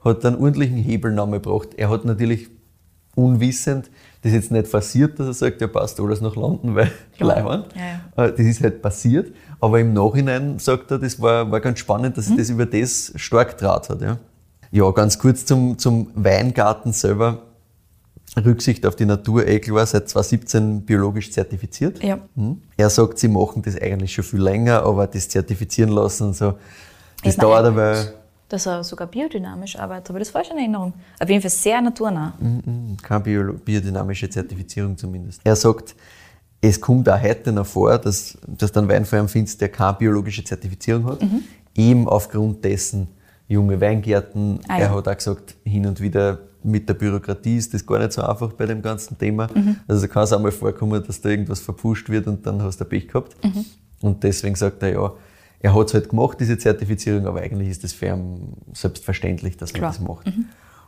hat 0.04 0.24
einen 0.24 0.36
ordentlichen 0.36 0.76
Hebel 0.76 1.10
noch 1.12 1.26
mal 1.26 1.40
gebracht. 1.40 1.70
Er 1.76 1.90
hat 1.90 2.04
natürlich 2.04 2.48
unwissend 3.16 3.90
das 4.22 4.32
jetzt 4.32 4.50
nicht 4.50 4.66
forciert, 4.68 5.18
dass 5.18 5.26
er 5.26 5.34
sagt, 5.34 5.60
ja 5.60 5.66
passt 5.66 6.00
alles 6.00 6.20
nach 6.20 6.34
London, 6.34 6.74
weil 6.74 6.90
Klar. 7.16 7.36
Leihwand. 7.36 7.66
Ja, 8.16 8.24
Äh, 8.24 8.30
Das 8.30 8.40
ist 8.40 8.62
halt 8.62 8.80
passiert. 8.82 9.32
Aber 9.60 9.78
im 9.80 9.92
Nachhinein 9.92 10.58
sagt 10.58 10.90
er, 10.90 10.98
das 10.98 11.20
war, 11.20 11.50
war 11.50 11.60
ganz 11.60 11.78
spannend, 11.78 12.16
dass 12.16 12.26
sich 12.26 12.36
das 12.36 12.50
über 12.50 12.66
das 12.66 13.12
stark 13.16 13.56
draht 13.58 13.88
hat. 13.90 14.00
Ja, 14.00 14.18
ja 14.74 14.90
ganz 14.90 15.18
kurz 15.18 15.46
zum, 15.46 15.78
zum 15.78 16.10
Weingarten 16.14 16.92
selber. 16.92 17.42
Rücksicht 18.36 18.84
auf 18.84 18.96
die 18.96 19.06
Natur, 19.06 19.46
eh 19.46 19.60
klar, 19.60 19.86
seit 19.86 20.08
2017 20.08 20.84
biologisch 20.84 21.30
zertifiziert. 21.30 22.02
Ja. 22.02 22.18
Hm. 22.34 22.60
Er 22.76 22.90
sagt, 22.90 23.18
sie 23.20 23.28
machen 23.28 23.62
das 23.62 23.80
eigentlich 23.80 24.12
schon 24.12 24.24
viel 24.24 24.40
länger, 24.40 24.82
aber 24.82 25.06
das 25.06 25.28
zertifizieren 25.28 25.90
lassen 25.90 26.28
und 26.28 26.36
so, 26.36 26.54
das 27.22 27.30
Ist 27.30 27.38
mir 27.38 27.42
dauert 27.42 27.66
aber 27.66 28.06
Dass 28.48 28.66
er 28.66 28.82
sogar 28.82 29.06
biodynamisch 29.06 29.78
arbeitet, 29.78 30.10
aber 30.10 30.18
das 30.18 30.34
war 30.34 30.42
schon 30.42 30.54
eine 30.54 30.62
Erinnerung. 30.62 30.94
Auf 31.20 31.28
jeden 31.28 31.42
Fall 31.42 31.50
sehr 31.50 31.80
naturnah. 31.80 32.34
Mhm. 32.40 32.96
keine 33.00 33.20
Bio 33.20 33.52
biodynamische 33.52 34.28
Zertifizierung 34.28 34.98
zumindest. 34.98 35.40
Er 35.44 35.54
sagt, 35.54 35.94
es 36.60 36.80
kommt 36.80 37.08
auch 37.08 37.22
heute 37.22 37.52
noch 37.52 37.66
vor, 37.66 37.96
dass, 37.98 38.36
dass 38.48 38.72
du 38.72 38.80
einen 38.80 38.88
Wein 38.88 39.04
vor 39.04 39.20
ihm 39.20 39.28
findest, 39.28 39.60
der 39.60 39.68
keine 39.68 39.94
biologische 39.94 40.42
Zertifizierung 40.42 41.04
hat. 41.04 41.22
Mhm. 41.22 41.44
Eben 41.76 42.08
aufgrund 42.08 42.64
dessen 42.64 43.06
junge 43.54 43.80
Weingärten. 43.80 44.60
Ah, 44.68 44.78
er 44.78 44.86
ja. 44.86 44.94
hat 44.94 45.08
auch 45.08 45.16
gesagt, 45.16 45.56
hin 45.64 45.86
und 45.86 46.00
wieder 46.00 46.38
mit 46.62 46.88
der 46.88 46.94
Bürokratie 46.94 47.56
ist 47.56 47.74
das 47.74 47.84
gar 47.84 47.98
nicht 47.98 48.12
so 48.12 48.22
einfach 48.22 48.52
bei 48.54 48.66
dem 48.66 48.80
ganzen 48.82 49.18
Thema. 49.18 49.48
Mhm. 49.54 49.76
Also 49.86 50.08
kann 50.08 50.24
es 50.24 50.32
auch 50.32 50.40
mal 50.40 50.52
vorkommen, 50.52 51.02
dass 51.06 51.20
da 51.20 51.28
irgendwas 51.28 51.60
verpfuscht 51.60 52.08
wird 52.08 52.26
und 52.26 52.46
dann 52.46 52.62
hast 52.62 52.80
du 52.80 52.84
Pech 52.84 53.08
gehabt. 53.08 53.36
Mhm. 53.44 53.64
Und 54.00 54.22
deswegen 54.22 54.54
sagt 54.54 54.82
er, 54.82 54.92
ja, 54.92 55.12
er 55.60 55.74
hat 55.74 55.86
es 55.88 55.94
halt 55.94 56.08
gemacht, 56.10 56.38
diese 56.40 56.58
Zertifizierung, 56.58 57.26
aber 57.26 57.40
eigentlich 57.40 57.68
ist 57.68 57.84
das 57.84 57.92
für 57.92 58.06
ihn 58.06 58.54
selbstverständlich, 58.72 59.56
dass 59.56 59.72
man 59.72 59.80
Klar. 59.80 59.92
das 59.92 60.00
macht. 60.00 60.32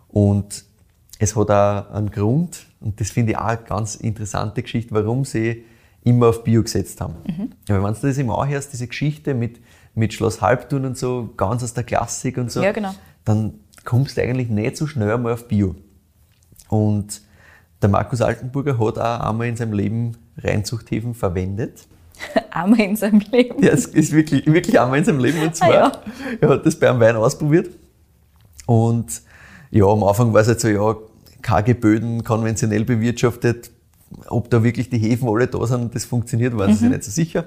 Und 0.08 0.64
es 1.18 1.34
hat 1.34 1.50
auch 1.50 1.94
einen 1.94 2.10
Grund, 2.10 2.66
und 2.80 3.00
das 3.00 3.10
finde 3.10 3.32
ich 3.32 3.38
auch 3.38 3.44
eine 3.44 3.62
ganz 3.62 3.94
interessante 3.94 4.62
Geschichte, 4.62 4.94
warum 4.94 5.24
sie 5.24 5.64
immer 6.04 6.28
auf 6.28 6.44
Bio 6.44 6.62
gesetzt 6.62 7.00
haben. 7.00 7.14
Ja, 7.68 7.82
wenn 7.82 7.94
du 7.94 8.00
das 8.00 8.18
immer 8.18 8.38
anhörst, 8.38 8.72
diese 8.72 8.86
Geschichte 8.86 9.34
mit, 9.34 9.60
mit 9.97 10.12
Schloss 10.14 10.40
Halbtun 10.40 10.84
und 10.84 10.97
so, 10.97 11.30
ganz 11.36 11.64
aus 11.64 11.74
der 11.74 11.82
Klassik 11.82 12.38
und 12.38 12.53
so, 12.53 12.62
Ja, 12.62 12.70
genau. 12.70 12.94
dann 13.24 13.55
kommst 13.84 14.16
du 14.16 14.22
eigentlich 14.22 14.49
nicht 14.49 14.76
so 14.76 14.86
schnell 14.86 15.11
einmal 15.11 15.32
auf 15.32 15.49
Bio. 15.49 15.74
Und 16.68 17.22
der 17.82 17.88
Markus 17.88 18.20
Altenburger 18.20 18.78
hat 18.78 18.99
auch 18.99 19.28
einmal 19.28 19.49
in 19.49 19.57
seinem 19.57 19.72
Leben 19.72 20.16
Reinzuchthäfen 20.38 21.14
verwendet. 21.14 21.86
Einmal 22.51 22.80
in 22.80 22.97
seinem 22.97 23.20
Leben. 23.30 23.62
Ja, 23.62 23.72
es 23.72 23.84
ist 23.84 24.12
wirklich, 24.12 24.47
wirklich 24.47 24.80
einmal 24.80 24.99
in 24.99 25.05
seinem 25.05 25.18
Leben. 25.18 25.38
Und 25.42 25.55
zwar, 25.57 25.68
Ah, 25.68 25.72
ja. 25.72 25.92
er 26.40 26.49
hat 26.49 26.64
das 26.64 26.78
bei 26.78 26.88
einem 26.88 26.99
Wein 27.01 27.14
ausprobiert. 27.16 27.68
Und 28.64 29.22
ja, 29.70 29.84
am 29.86 30.03
Anfang 30.03 30.32
war 30.32 30.40
es 30.40 30.49
halt 30.49 30.61
so, 30.61 30.68
ja, 30.68 30.97
keine 31.42 31.74
Böden, 31.74 32.24
konventionell 32.24 32.84
bewirtschaftet. 32.84 33.70
Ob 34.28 34.49
da 34.51 34.62
wirklich 34.64 34.88
die 34.88 34.99
Hefen 34.99 35.28
alle 35.28 35.47
da 35.47 35.66
sind 35.66 35.82
und 35.82 35.94
das 35.94 36.05
funktioniert, 36.07 36.57
waren 36.57 36.72
sie 36.72 36.78
sich 36.80 36.88
nicht 36.88 37.05
so 37.05 37.11
sicher. 37.11 37.44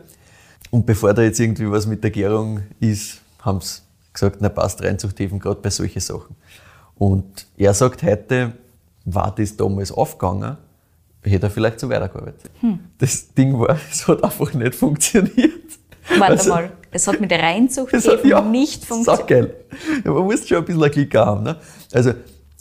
Und 0.71 0.85
bevor 0.85 1.13
da 1.13 1.21
jetzt 1.23 1.39
irgendwie 1.39 1.69
was 1.69 1.87
mit 1.87 2.03
der 2.03 2.11
Gärung 2.11 2.61
ist, 2.79 3.21
haben 3.41 3.59
sie 3.61 3.81
gesagt, 4.13 4.37
na 4.39 4.49
passt, 4.49 4.83
Reinzuchthäfen, 4.83 5.39
gerade 5.39 5.59
bei 5.61 5.69
solchen 5.69 5.99
Sachen. 5.99 6.35
Und 6.97 7.47
er 7.57 7.73
sagt 7.73 8.03
heute, 8.03 8.53
war 9.05 9.33
das 9.35 9.55
damals 9.55 9.91
aufgegangen, 9.91 10.57
hätte 11.23 11.47
er 11.47 11.49
vielleicht 11.49 11.79
so 11.79 11.89
weitergearbeitet. 11.89 12.51
Das 12.97 13.33
Ding 13.33 13.57
war, 13.59 13.77
es 13.91 14.07
hat 14.07 14.23
einfach 14.23 14.53
nicht 14.53 14.75
funktioniert. 14.75 15.53
Warte 16.17 16.33
Also- 16.33 16.49
mal, 16.49 16.71
es 16.91 17.07
hat 17.07 17.19
mit 17.21 17.29
der 17.31 17.41
Reinzucht 17.41 17.93
eben 17.93 18.27
ja, 18.27 18.41
nicht 18.41 18.83
funktioniert. 18.85 19.19
Saugeil. 19.21 19.53
Ja, 20.03 20.11
man 20.11 20.23
muss 20.23 20.47
schon 20.47 20.57
ein 20.57 20.65
bisschen 20.65 20.83
einen 20.83 20.91
Klick 20.91 21.15
haben. 21.15 21.43
Ne? 21.43 21.55
Also, 21.93 22.13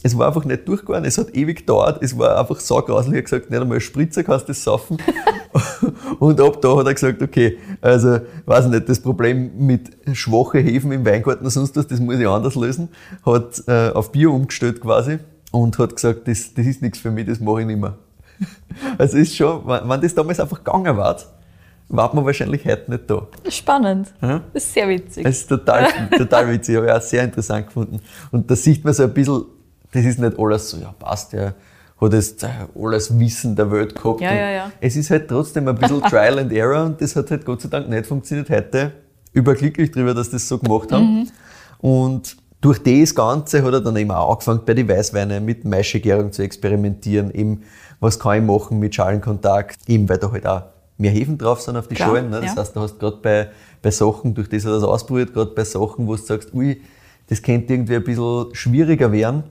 es 0.02 0.16
war 0.16 0.28
einfach 0.28 0.44
nicht 0.44 0.66
durchgegangen, 0.68 1.04
es 1.04 1.18
hat 1.18 1.34
ewig 1.34 1.58
gedauert, 1.58 1.98
es 2.02 2.16
war 2.16 2.38
einfach 2.38 2.60
saugrauslich. 2.60 3.14
Er 3.14 3.18
hat 3.18 3.24
gesagt, 3.24 3.50
nicht 3.50 3.60
einmal 3.60 3.80
Spritzer 3.80 4.22
kannst 4.22 4.44
du 4.44 4.52
das 4.52 4.62
saufen. 4.62 4.96
Und 6.20 6.40
ab 6.40 6.62
da 6.62 6.76
hat 6.76 6.86
er 6.86 6.94
gesagt, 6.94 7.20
okay, 7.20 7.58
also, 7.80 8.20
weiß 8.46 8.66
nicht, 8.66 8.88
das 8.88 9.00
Problem 9.00 9.50
mit 9.58 9.90
schwachen 10.12 10.62
Hefen 10.62 10.92
im 10.92 11.04
Weingarten 11.04 11.40
oder 11.40 11.50
sonst 11.50 11.76
was, 11.76 11.86
das 11.86 11.98
muss 11.98 12.18
ich 12.18 12.28
anders 12.28 12.54
lösen. 12.54 12.90
Hat 13.26 13.62
äh, 13.66 13.90
auf 13.90 14.12
Bio 14.12 14.34
umgestellt 14.34 14.80
quasi 14.80 15.18
und 15.50 15.76
hat 15.78 15.96
gesagt, 15.96 16.28
das, 16.28 16.54
das 16.54 16.66
ist 16.66 16.80
nichts 16.80 16.98
für 16.98 17.10
mich, 17.10 17.26
das 17.26 17.40
mache 17.40 17.62
ich 17.62 17.66
nicht 17.66 17.80
mehr. 17.80 17.96
Also 18.98 19.16
ist 19.16 19.34
schon, 19.34 19.66
wenn 19.66 19.88
wenn 19.88 20.00
das 20.00 20.14
damals 20.14 20.38
einfach 20.38 20.62
gegangen 20.62 20.96
war, 20.96 21.16
war 21.88 22.14
man 22.14 22.24
wahrscheinlich 22.24 22.64
heute 22.64 22.90
nicht 22.90 23.10
da. 23.10 23.26
Spannend. 23.48 24.12
Ja? 24.20 24.42
Das 24.52 24.64
ist 24.64 24.74
sehr 24.74 24.88
witzig. 24.88 25.24
Das 25.24 25.38
ist 25.38 25.48
total, 25.48 25.88
total 26.16 26.50
witzig, 26.50 26.76
habe 26.76 26.86
ich 26.86 26.92
auch 26.92 27.00
sehr 27.00 27.24
interessant 27.24 27.66
gefunden. 27.66 28.00
Und 28.30 28.48
da 28.48 28.54
sieht 28.54 28.84
man 28.84 28.92
so 28.94 29.04
ein 29.04 29.12
bisschen, 29.12 29.44
das 29.92 30.04
ist 30.04 30.18
nicht 30.18 30.38
alles 30.38 30.70
so, 30.70 30.78
ja 30.78 30.94
passt, 30.98 31.32
der 31.32 31.54
hat 32.00 32.12
jetzt 32.12 32.42
äh, 32.44 32.48
alles 32.78 33.18
Wissen 33.18 33.56
der 33.56 33.70
Welt 33.70 33.94
gehabt. 33.94 34.20
Ja, 34.20 34.32
ja, 34.32 34.50
ja. 34.50 34.72
Es 34.80 34.96
ist 34.96 35.10
halt 35.10 35.28
trotzdem 35.28 35.66
ein 35.68 35.74
bisschen 35.74 36.02
Trial 36.08 36.38
and 36.38 36.52
Error 36.52 36.84
und 36.84 37.00
das 37.00 37.16
hat 37.16 37.30
halt 37.30 37.44
Gott 37.44 37.60
sei 37.60 37.68
Dank 37.68 37.88
nicht 37.88 38.06
funktioniert. 38.06 38.48
Heute 38.50 38.92
überglücklich 39.32 39.90
darüber, 39.90 40.14
dass 40.14 40.30
das 40.30 40.46
so 40.48 40.58
gemacht 40.58 40.92
haben. 40.92 41.20
Mhm. 41.20 41.28
Und 41.80 42.36
durch 42.60 42.82
das 42.82 43.14
Ganze 43.14 43.62
hat 43.62 43.72
er 43.72 43.80
dann 43.80 43.96
eben 43.96 44.10
auch 44.10 44.32
angefangen, 44.32 44.62
bei 44.64 44.74
den 44.74 44.88
Weißweinen 44.88 45.44
mit 45.44 45.64
Maischegärung 45.64 46.32
zu 46.32 46.42
experimentieren. 46.42 47.30
Eben, 47.32 47.62
was 48.00 48.18
kann 48.18 48.38
ich 48.38 48.44
machen 48.44 48.78
mit 48.78 48.94
Schalenkontakt? 48.94 49.78
Eben, 49.88 50.08
weil 50.08 50.18
da 50.18 50.30
halt 50.30 50.46
auch 50.46 50.62
mehr 50.96 51.12
Hefen 51.12 51.38
drauf 51.38 51.60
sind 51.60 51.76
auf 51.76 51.88
die 51.88 51.94
Klar, 51.94 52.10
Schalen. 52.10 52.30
Ne? 52.30 52.40
Das 52.40 52.54
ja. 52.54 52.60
heißt, 52.60 52.74
du 52.74 52.80
hast 52.80 52.98
gerade 52.98 53.18
bei, 53.22 53.48
bei 53.80 53.90
Sachen, 53.90 54.34
durch 54.34 54.48
das 54.48 54.64
er 54.64 54.72
das 54.72 54.82
ausprobiert, 54.82 55.32
gerade 55.32 55.52
bei 55.52 55.64
Sachen, 55.64 56.06
wo 56.06 56.16
du 56.16 56.22
sagst, 56.22 56.52
ui, 56.52 56.80
das 57.28 57.42
könnte 57.42 57.72
irgendwie 57.72 57.96
ein 57.96 58.04
bisschen 58.04 58.54
schwieriger 58.54 59.12
werden, 59.12 59.44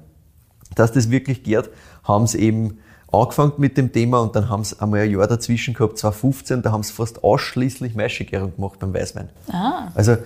dass 0.75 0.91
das 0.91 1.09
wirklich 1.09 1.43
geht, 1.43 1.69
haben 2.03 2.27
sie 2.27 2.39
eben 2.39 2.79
angefangen 3.11 3.53
mit 3.57 3.77
dem 3.77 3.91
Thema 3.91 4.19
und 4.19 4.35
dann 4.35 4.49
haben 4.49 4.63
sie 4.63 4.79
einmal 4.81 5.01
ein 5.01 5.11
Jahr 5.11 5.27
dazwischen 5.27 5.73
gehabt, 5.73 5.97
2015, 5.97 6.61
da 6.61 6.71
haben 6.71 6.83
sie 6.83 6.93
fast 6.93 7.23
ausschließlich 7.23 7.95
Maischegärung 7.95 8.55
gemacht 8.55 8.79
beim 8.79 8.93
Weißwein. 8.93 9.29
Ah. 9.49 9.89
Also 9.95 10.17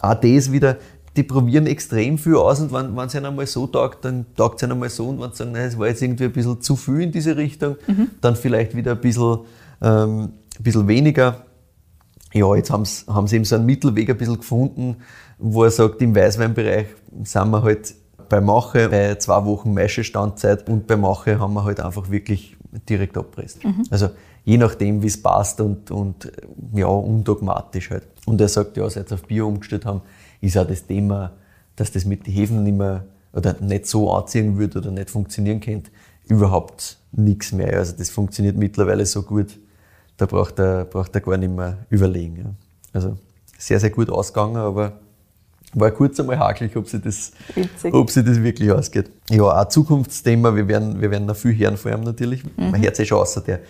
auch 0.00 0.14
das 0.14 0.52
wieder, 0.52 0.76
die 1.16 1.24
probieren 1.24 1.66
extrem 1.66 2.16
viel 2.16 2.36
aus 2.36 2.60
und 2.60 2.72
wenn 2.72 2.96
es 2.96 3.14
ihnen 3.14 3.26
einmal 3.26 3.46
so 3.46 3.66
taugt, 3.66 4.04
dann 4.04 4.26
taugt 4.36 4.56
es 4.56 4.62
ihnen 4.62 4.72
einmal 4.72 4.88
so 4.88 5.08
und 5.08 5.20
wenn 5.20 5.30
sie 5.32 5.38
sagen, 5.38 5.52
nein, 5.52 5.66
es 5.66 5.78
war 5.78 5.88
jetzt 5.88 6.00
irgendwie 6.00 6.24
ein 6.24 6.32
bisschen 6.32 6.60
zu 6.60 6.76
viel 6.76 7.00
in 7.00 7.12
diese 7.12 7.36
Richtung, 7.36 7.76
dann 8.20 8.36
vielleicht 8.36 8.76
wieder 8.76 8.92
ein 8.92 9.00
bisschen, 9.00 9.40
ähm, 9.82 10.32
ein 10.58 10.62
bisschen 10.62 10.86
weniger. 10.86 11.44
Ja, 12.32 12.54
jetzt 12.54 12.70
haben 12.70 12.84
sie, 12.84 13.06
haben 13.08 13.26
sie 13.26 13.36
eben 13.36 13.44
so 13.46 13.56
einen 13.56 13.66
Mittelweg 13.66 14.10
ein 14.10 14.16
bisschen 14.16 14.36
gefunden, 14.36 14.96
wo 15.38 15.64
er 15.64 15.70
sagt, 15.70 16.00
im 16.02 16.14
Weißweinbereich 16.14 16.86
sind 17.24 17.50
wir 17.50 17.62
halt 17.62 17.94
bei 18.28 18.40
Mache 18.40 18.88
bei 18.88 19.14
zwei 19.16 19.44
Wochen 19.44 19.74
Maischestandzeit 19.74 20.68
und 20.68 20.86
bei 20.86 20.96
Mache 20.96 21.38
haben 21.38 21.54
wir 21.54 21.64
halt 21.64 21.80
einfach 21.80 22.10
wirklich 22.10 22.56
direkt 22.88 23.16
abpresst. 23.16 23.60
Also 23.90 24.10
je 24.44 24.56
nachdem, 24.58 25.02
wie 25.02 25.06
es 25.06 25.20
passt 25.20 25.60
und, 25.60 25.90
und 25.90 26.30
ja, 26.74 26.86
undogmatisch 26.86 27.90
halt. 27.90 28.04
Und 28.26 28.40
er 28.40 28.48
sagt, 28.48 28.76
ja, 28.76 28.88
seit 28.88 29.08
sie 29.08 29.14
auf 29.14 29.22
Bio 29.22 29.48
umgestellt 29.48 29.84
haben, 29.86 30.02
ist 30.40 30.56
auch 30.56 30.66
das 30.66 30.86
Thema, 30.86 31.32
dass 31.76 31.92
das 31.92 32.04
mit 32.04 32.26
den 32.26 32.34
Hefen 32.34 32.62
nicht 32.62 32.76
mehr 32.76 33.04
oder 33.32 33.56
nicht 33.60 33.86
so 33.86 34.12
anziehen 34.12 34.58
würde 34.58 34.78
oder 34.78 34.90
nicht 34.90 35.10
funktionieren 35.10 35.60
könnte, 35.60 35.90
überhaupt 36.28 36.98
nichts 37.12 37.52
mehr. 37.52 37.78
Also 37.78 37.94
das 37.96 38.10
funktioniert 38.10 38.56
mittlerweile 38.56 39.06
so 39.06 39.22
gut, 39.22 39.58
da 40.16 40.26
braucht 40.26 40.58
er, 40.58 40.84
braucht 40.84 41.14
er 41.14 41.20
gar 41.20 41.36
nicht 41.36 41.54
mehr 41.54 41.78
überlegen. 41.90 42.56
Also 42.92 43.16
sehr, 43.58 43.80
sehr 43.80 43.90
gut 43.90 44.10
ausgegangen, 44.10 44.56
aber 44.56 44.92
war 45.74 45.90
kurz 45.90 46.18
einmal 46.18 46.38
hakelig, 46.38 46.76
ob 46.76 46.88
sich 46.88 47.02
das, 47.02 47.32
Witzig. 47.54 47.94
ob 47.94 48.10
sich 48.10 48.24
das 48.24 48.42
wirklich 48.42 48.70
ausgeht. 48.72 49.10
Ja, 49.30 49.42
auch 49.42 49.52
ein 49.52 49.70
Zukunftsthema, 49.70 50.54
wir 50.54 50.66
werden, 50.66 51.00
wir 51.00 51.10
werden 51.10 51.26
noch 51.26 51.36
viel 51.36 51.56
hören 51.56 51.76
vor 51.76 51.90
allem 51.90 52.02
natürlich. 52.02 52.42
Man 52.56 52.80
hört 52.80 52.96
sich 52.96 53.08
schon 53.08 53.18
außer 53.18 53.40
der, 53.42 53.60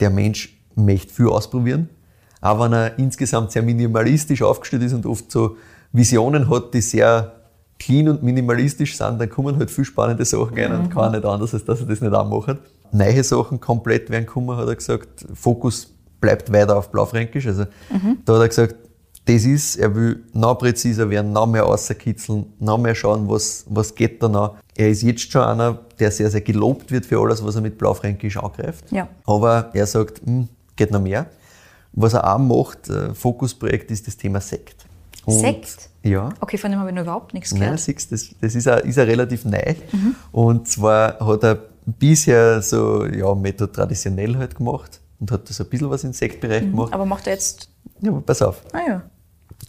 der 0.00 0.10
Mensch 0.10 0.56
möchte 0.74 1.12
viel 1.12 1.28
ausprobieren. 1.28 1.88
Auch 2.40 2.60
wenn 2.60 2.72
er 2.72 2.98
insgesamt 2.98 3.52
sehr 3.52 3.62
minimalistisch 3.62 4.42
aufgestellt 4.42 4.82
ist 4.82 4.92
und 4.92 5.06
oft 5.06 5.30
so 5.30 5.56
Visionen 5.92 6.50
hat, 6.50 6.74
die 6.74 6.80
sehr 6.80 7.32
clean 7.78 8.08
und 8.08 8.22
minimalistisch 8.22 8.96
sind, 8.96 9.20
dann 9.20 9.28
kommen 9.28 9.56
halt 9.56 9.70
viel 9.70 9.84
spannende 9.84 10.24
Sachen 10.24 10.58
rein 10.58 10.72
und 10.72 10.90
kann 10.90 11.12
nicht 11.12 11.24
anders, 11.24 11.54
als 11.54 11.64
dass 11.64 11.80
er 11.80 11.86
das 11.86 12.00
nicht 12.00 12.12
auch 12.12 12.28
macht. 12.28 12.58
Neue 12.92 13.24
Sachen 13.24 13.60
komplett 13.60 14.10
werden 14.10 14.26
kommen, 14.26 14.56
hat 14.56 14.68
er 14.68 14.76
gesagt. 14.76 15.26
Fokus 15.34 15.92
bleibt 16.20 16.52
weiter 16.52 16.76
auf 16.76 16.90
Blaufränkisch. 16.90 17.46
Also 17.46 17.66
da 18.24 18.34
hat 18.34 18.40
er 18.40 18.48
gesagt, 18.48 18.76
das 19.26 19.44
ist, 19.44 19.76
er 19.76 19.94
will 19.94 20.24
noch 20.32 20.54
präziser 20.56 21.10
werden, 21.10 21.32
noch 21.32 21.46
mehr 21.46 21.62
rauskitzeln, 21.62 22.46
noch 22.60 22.78
mehr 22.78 22.94
schauen, 22.94 23.28
was, 23.28 23.64
was 23.68 23.94
geht 23.94 24.22
da 24.22 24.28
noch. 24.28 24.56
Er 24.76 24.88
ist 24.88 25.02
jetzt 25.02 25.30
schon 25.32 25.42
einer, 25.42 25.80
der 25.98 26.10
sehr, 26.12 26.30
sehr 26.30 26.40
gelobt 26.42 26.90
wird 26.92 27.06
für 27.06 27.20
alles, 27.20 27.44
was 27.44 27.56
er 27.56 27.60
mit 27.60 27.76
Blaufränkisch 27.76 28.36
angreift. 28.36 28.84
Ja. 28.92 29.08
Aber 29.26 29.70
er 29.74 29.86
sagt, 29.86 30.20
hm, 30.24 30.48
geht 30.76 30.90
noch 30.92 31.00
mehr. 31.00 31.26
Was 31.92 32.12
er 32.14 32.32
auch 32.32 32.38
macht, 32.38 32.88
äh, 32.88 33.14
Fokusprojekt, 33.14 33.90
ist 33.90 34.06
das 34.06 34.16
Thema 34.16 34.40
Sekt. 34.40 34.84
Und- 35.24 35.40
Sekt? 35.40 35.88
Ja. 36.02 36.28
Okay, 36.40 36.56
von 36.56 36.70
dem 36.70 36.78
habe 36.78 36.90
ich 36.90 36.94
noch 36.94 37.02
überhaupt 37.02 37.34
nichts 37.34 37.50
Nein, 37.52 37.62
gehört. 37.62 37.80
siehst, 37.80 38.12
das, 38.12 38.28
das 38.40 38.54
ist 38.54 38.68
auch, 38.68 38.78
ist 38.78 38.96
auch 38.98 39.06
relativ 39.06 39.44
neu. 39.44 39.74
Und 40.30 40.68
zwar 40.68 41.18
hat 41.18 41.42
er 41.42 41.58
bisher 41.84 42.62
so 42.62 43.04
ja, 43.06 43.34
Method 43.34 43.72
traditionell 43.72 44.36
halt 44.36 44.54
gemacht 44.54 45.00
und 45.18 45.32
hat 45.32 45.48
das 45.50 45.60
ein 45.60 45.66
bisschen 45.66 45.90
was 45.90 46.04
im 46.04 46.12
Sektbereich 46.12 46.60
gemacht. 46.62 46.92
Aber 46.92 47.06
macht 47.06 47.26
er 47.26 47.32
jetzt. 47.32 47.68
Ja, 48.00 48.12
pass 48.24 48.40
auf. 48.42 48.62
Ah 48.72 48.78
ja. 48.86 49.02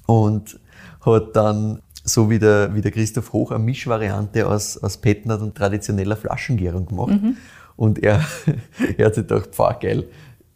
Und 0.07 0.59
hat 1.01 1.35
dann, 1.35 1.81
so 2.03 2.29
wie 2.29 2.39
der, 2.39 2.73
wie 2.73 2.81
der 2.81 2.91
Christoph 2.91 3.33
Hoch, 3.33 3.51
eine 3.51 3.63
Mischvariante 3.63 4.47
aus, 4.47 4.77
aus 4.81 4.97
Petnat 4.97 5.41
und 5.41 5.55
traditioneller 5.55 6.15
Flaschengärung 6.15 6.87
gemacht. 6.87 7.19
Und 7.75 8.03
er, 8.03 8.25
er 8.97 9.05
hat 9.05 9.15
sich 9.15 9.27
gedacht, 9.27 9.49
pfah, 9.53 9.73
geil, 9.73 10.05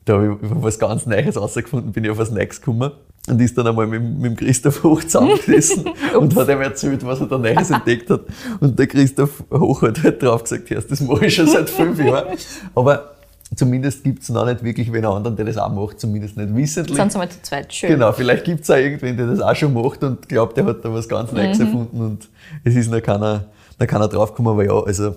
da 0.06 0.14
habe 0.14 0.40
ich 0.42 0.50
was 0.50 0.80
ganz 0.80 1.06
Neues 1.06 1.38
rausgefunden, 1.38 1.92
bin 1.92 2.04
ich 2.04 2.10
auf 2.10 2.18
was 2.18 2.32
Neues 2.32 2.60
gekommen. 2.60 2.92
Und 3.28 3.40
ist 3.40 3.56
dann 3.56 3.68
einmal 3.68 3.86
mit, 3.86 4.02
mit 4.02 4.32
dem 4.32 4.36
Christoph 4.36 4.82
Hoch 4.82 5.04
zusammengesessen 5.04 5.86
und 6.20 6.36
hat 6.36 6.50
ihm 6.50 6.60
erzählt, 6.60 7.06
was 7.06 7.20
er 7.22 7.28
da 7.28 7.38
Neues 7.38 7.70
entdeckt 7.70 8.10
hat. 8.10 8.22
Und 8.60 8.80
der 8.80 8.88
Christoph 8.88 9.44
Hoch 9.52 9.84
hat 9.84 10.02
halt 10.02 10.24
drauf 10.24 10.42
gesagt, 10.42 10.72
das 10.90 11.02
mache 11.02 11.28
ich 11.28 11.36
schon 11.36 11.46
seit 11.46 11.70
fünf 11.70 12.00
Jahren. 12.00 12.36
Aber 12.76 13.12
zumindest 13.56 14.04
gibt 14.04 14.24
es 14.24 14.30
noch 14.30 14.46
nicht 14.46 14.64
wirklich 14.64 14.92
wen 14.94 15.06
anderen, 15.06 15.36
der 15.36 15.46
das 15.46 15.58
auch 15.58 15.72
macht, 15.72 16.00
zumindest 16.00 16.38
nicht 16.38 16.56
wissentlich. 16.56 16.96
Sind 16.98 17.12
sie 17.12 17.18
mal 17.18 17.30
zu 17.30 17.42
zweit. 17.42 17.74
Schön. 17.74 17.90
Genau, 17.92 18.12
vielleicht 18.12 18.44
gibt 18.46 18.62
es 18.64 18.70
auch 18.70 18.76
irgendwen, 18.76 19.18
der 19.18 19.28
das 19.28 19.40
auch 19.42 19.56
schon 19.56 19.74
macht 19.74 20.04
und 20.04 20.28
glaubt, 20.30 20.56
der 20.58 20.66
hat 20.66 20.84
da 20.86 20.94
was 20.94 21.08
ganz 21.08 21.32
Neues 21.32 21.60
Mhm. 21.60 21.66
erfunden 21.66 22.02
und 22.02 22.30
es 22.64 22.76
ist 22.76 22.90
noch 22.92 23.02
keiner, 23.02 23.46
noch 23.80 23.88
keiner 23.88 24.08
draufgekommen, 24.08 24.54
aber 24.54 24.66
ja, 24.66 24.80
also 24.84 25.16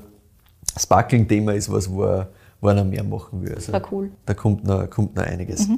Sparkling-Thema 0.78 1.54
ist 1.54 1.70
was, 1.70 1.90
wo 1.90 2.04
er, 2.04 2.28
wo 2.60 2.68
er 2.68 2.74
noch 2.74 2.84
mehr 2.84 3.04
machen 3.04 3.42
will. 3.42 3.54
Also, 3.54 3.72
War 3.72 3.82
cool. 3.92 4.06
Mhm. 4.06 4.12
Da 4.26 4.34
kommt 4.34 4.64
noch, 4.64 4.88
kommt 4.90 5.14
noch 5.16 5.22
einiges. 5.24 5.68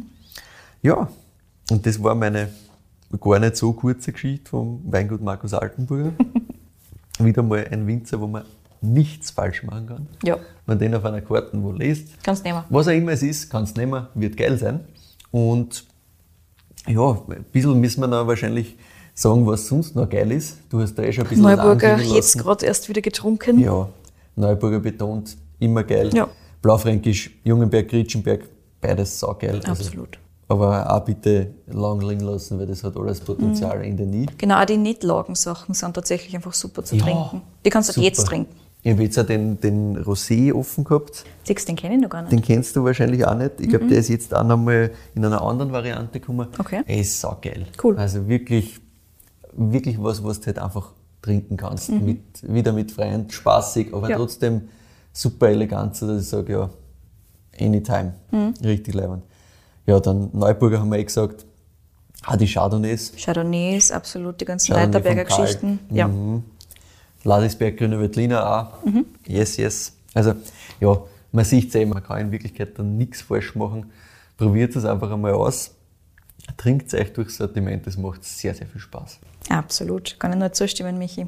Ja, 0.83 1.09
und 1.71 1.85
das 1.85 2.03
war 2.03 2.15
meine 2.15 2.49
gar 3.21 3.39
nicht 3.39 3.57
so 3.57 3.73
kurze 3.73 4.13
Geschichte 4.13 4.49
vom 4.51 4.81
Weingut 4.85 5.21
Markus 5.23 5.53
Altenburger. 5.55 6.13
Wieder 7.19 7.43
mal 7.43 7.67
ein 7.71 7.87
Winzer, 7.87 8.21
wo 8.21 8.27
man 8.27 8.43
nichts 8.81 9.31
falsch 9.31 9.63
machen 9.63 9.87
kann. 9.87 10.07
Ja, 10.25 10.39
Wenn 10.67 10.79
den 10.79 10.95
auf 10.95 11.05
einer 11.05 11.21
Karte 11.21 11.51
wo 11.63 11.73
liest, 11.73 12.09
kannst 12.23 12.45
nehmen. 12.45 12.63
was 12.69 12.89
auch 12.89 12.93
immer 12.93 13.13
es 13.13 13.23
ist, 13.23 13.51
kannst 13.51 13.77
nehmen, 13.77 14.07
wird 14.15 14.37
geil 14.37 14.57
sein. 14.59 14.81
Und 15.31 15.85
ja, 16.87 17.11
ein 17.29 17.45
bisschen 17.53 17.81
müssen 17.81 18.01
wir 18.01 18.07
noch 18.07 18.27
wahrscheinlich 18.27 18.77
sagen, 19.15 19.47
was 19.47 19.67
sonst 19.67 19.97
noch 19.97 20.09
geil 20.09 20.31
ist. 20.33 20.59
Du 20.71 20.81
hast 20.81 20.95
da 20.95 21.03
eh 21.03 21.13
schon 21.13 21.25
ein 21.25 21.29
bisschen 21.31 21.43
Neuburger 21.45 21.99
jetzt 21.99 22.39
gerade 22.39 22.65
erst 22.67 22.89
wieder 22.89 23.01
getrunken. 23.01 23.59
Ja, 23.59 23.89
Neuburger 24.37 24.81
betont, 24.81 25.37
immer 25.59 25.83
geil. 25.83 26.11
Ja. 26.15 26.29
Blaufränkisch, 26.63 27.31
Jungenberg, 27.45 27.89
Gritschenberg, 27.89 28.45
beides 28.81 29.19
saugeil. 29.19 29.57
Also, 29.57 29.69
Absolut. 29.71 30.19
aber 30.49 30.91
auch 30.93 31.05
bitte 31.05 31.53
lang 31.67 32.01
liegen 32.01 32.21
lassen, 32.23 32.59
weil 32.59 32.67
das 32.67 32.83
hat 32.85 32.97
alles 32.97 33.21
Mhm. 33.21 33.25
Potenzial 33.25 33.85
in 33.85 33.97
der 33.97 34.07
Nie. 34.07 34.27
Genau, 34.39 34.61
auch 34.61 34.65
die 34.67 34.77
Nicht-Lagen-Sachen 34.77 35.75
sind 35.75 35.95
tatsächlich 35.95 36.35
einfach 36.35 36.53
super 36.55 36.85
zu 36.85 36.97
Ja, 36.97 37.05
trinken. 37.05 37.43
Die 37.65 37.71
kannst 37.71 37.89
du 37.89 37.93
super. 37.95 38.07
jetzt 38.07 38.25
trinken. 38.27 38.55
Ich 38.87 38.93
habe 38.93 39.03
jetzt 39.03 39.19
auch 39.19 39.27
den, 39.27 39.61
den 39.61 39.99
Rosé 40.05 40.53
offen 40.55 40.85
gehabt. 40.85 41.25
Siehst, 41.43 41.67
den 41.67 41.75
kenne 41.75 41.97
ich 41.97 42.01
noch 42.03 42.09
gar 42.09 42.23
nicht. 42.23 42.31
Den 42.31 42.41
kennst 42.41 42.77
du 42.77 42.85
wahrscheinlich 42.85 43.27
auch 43.27 43.35
nicht. 43.37 43.59
Ich 43.59 43.69
glaube, 43.69 43.89
der 43.89 43.99
ist 43.99 44.07
jetzt 44.09 44.33
auch 44.33 44.45
nochmal 44.45 44.93
in 45.17 45.25
einer 45.25 45.43
anderen 45.43 45.73
Variante 45.73 46.21
gekommen. 46.21 46.47
Okay. 46.57 46.83
Er 46.87 46.99
ist 46.99 47.21
saugeil. 47.21 47.67
Cool. 47.83 47.99
Also 47.99 48.29
wirklich, 48.29 48.79
wirklich 49.57 50.01
was, 50.01 50.23
was 50.23 50.39
du 50.39 50.47
halt 50.47 50.61
einfach 50.61 50.93
trinken 51.21 51.57
kannst. 51.57 51.91
Mhm. 51.91 52.05
Mit, 52.05 52.21
wieder 52.55 52.73
mit 52.73 52.93
Freunden, 52.93 53.29
spaßig, 53.29 53.93
aber 53.93 54.09
Ja. 54.09 54.19
trotzdem 54.19 54.69
super 55.13 55.49
elegant, 55.49 56.01
dass 56.01 56.23
ich 56.23 56.29
sage, 56.29 56.53
ja, 56.53 56.71
anytime. 57.59 58.15
Mhm. 58.31 58.55
Richtig 58.63 58.95
leibend. 58.95 59.25
Ja, 59.87 59.99
dann 59.99 60.31
Neuburger 60.33 60.79
haben 60.79 60.93
wir 60.93 60.99
eh 61.01 61.05
gesagt. 61.05 61.45
Ah, 62.23 62.37
die 62.37 62.47
Chardonnays. 62.47 63.15
Chardonnays, 63.17 63.91
absolut, 63.91 64.41
die 64.41 64.45
ganzen 64.45 64.75
Leiterberger. 64.75 65.25
Geschichten. 65.25 65.81
Ja. 65.91 66.07
Mhm. 66.07 66.45
Ladisberg, 67.27 67.77
Grüne 67.77 68.01
Veltliner 68.01 68.49
auch. 68.49 68.85
Mhm. 68.85 69.05
Yes, 69.27 69.57
yes. 69.57 69.93
Also, 70.15 70.35
ja, 70.81 70.99
man 71.33 71.45
sieht 71.45 71.69
es 71.69 71.75
eben, 71.75 71.91
man 71.91 72.03
kann 72.03 72.21
in 72.21 72.33
Wirklichkeit 72.33 72.79
dann 72.79 72.97
nichts 72.97 73.23
falsch 73.23 73.55
machen. 73.55 73.91
Probiert 74.37 74.75
es 74.77 74.85
einfach 74.85 75.11
einmal 75.11 75.33
aus. 75.33 75.73
Trinkt 76.57 76.87
es 76.87 76.95
euch 76.95 77.13
durchs 77.13 77.37
Sortiment, 77.37 77.87
das 77.87 77.97
macht 77.97 78.25
sehr, 78.25 78.55
sehr 78.55 78.67
viel 78.67 78.81
Spaß. 78.81 79.19
Absolut, 79.49 80.19
kann 80.19 80.33
ich 80.33 80.39
nur 80.39 80.53
zustimmen, 80.53 80.97
Michi. 80.97 81.27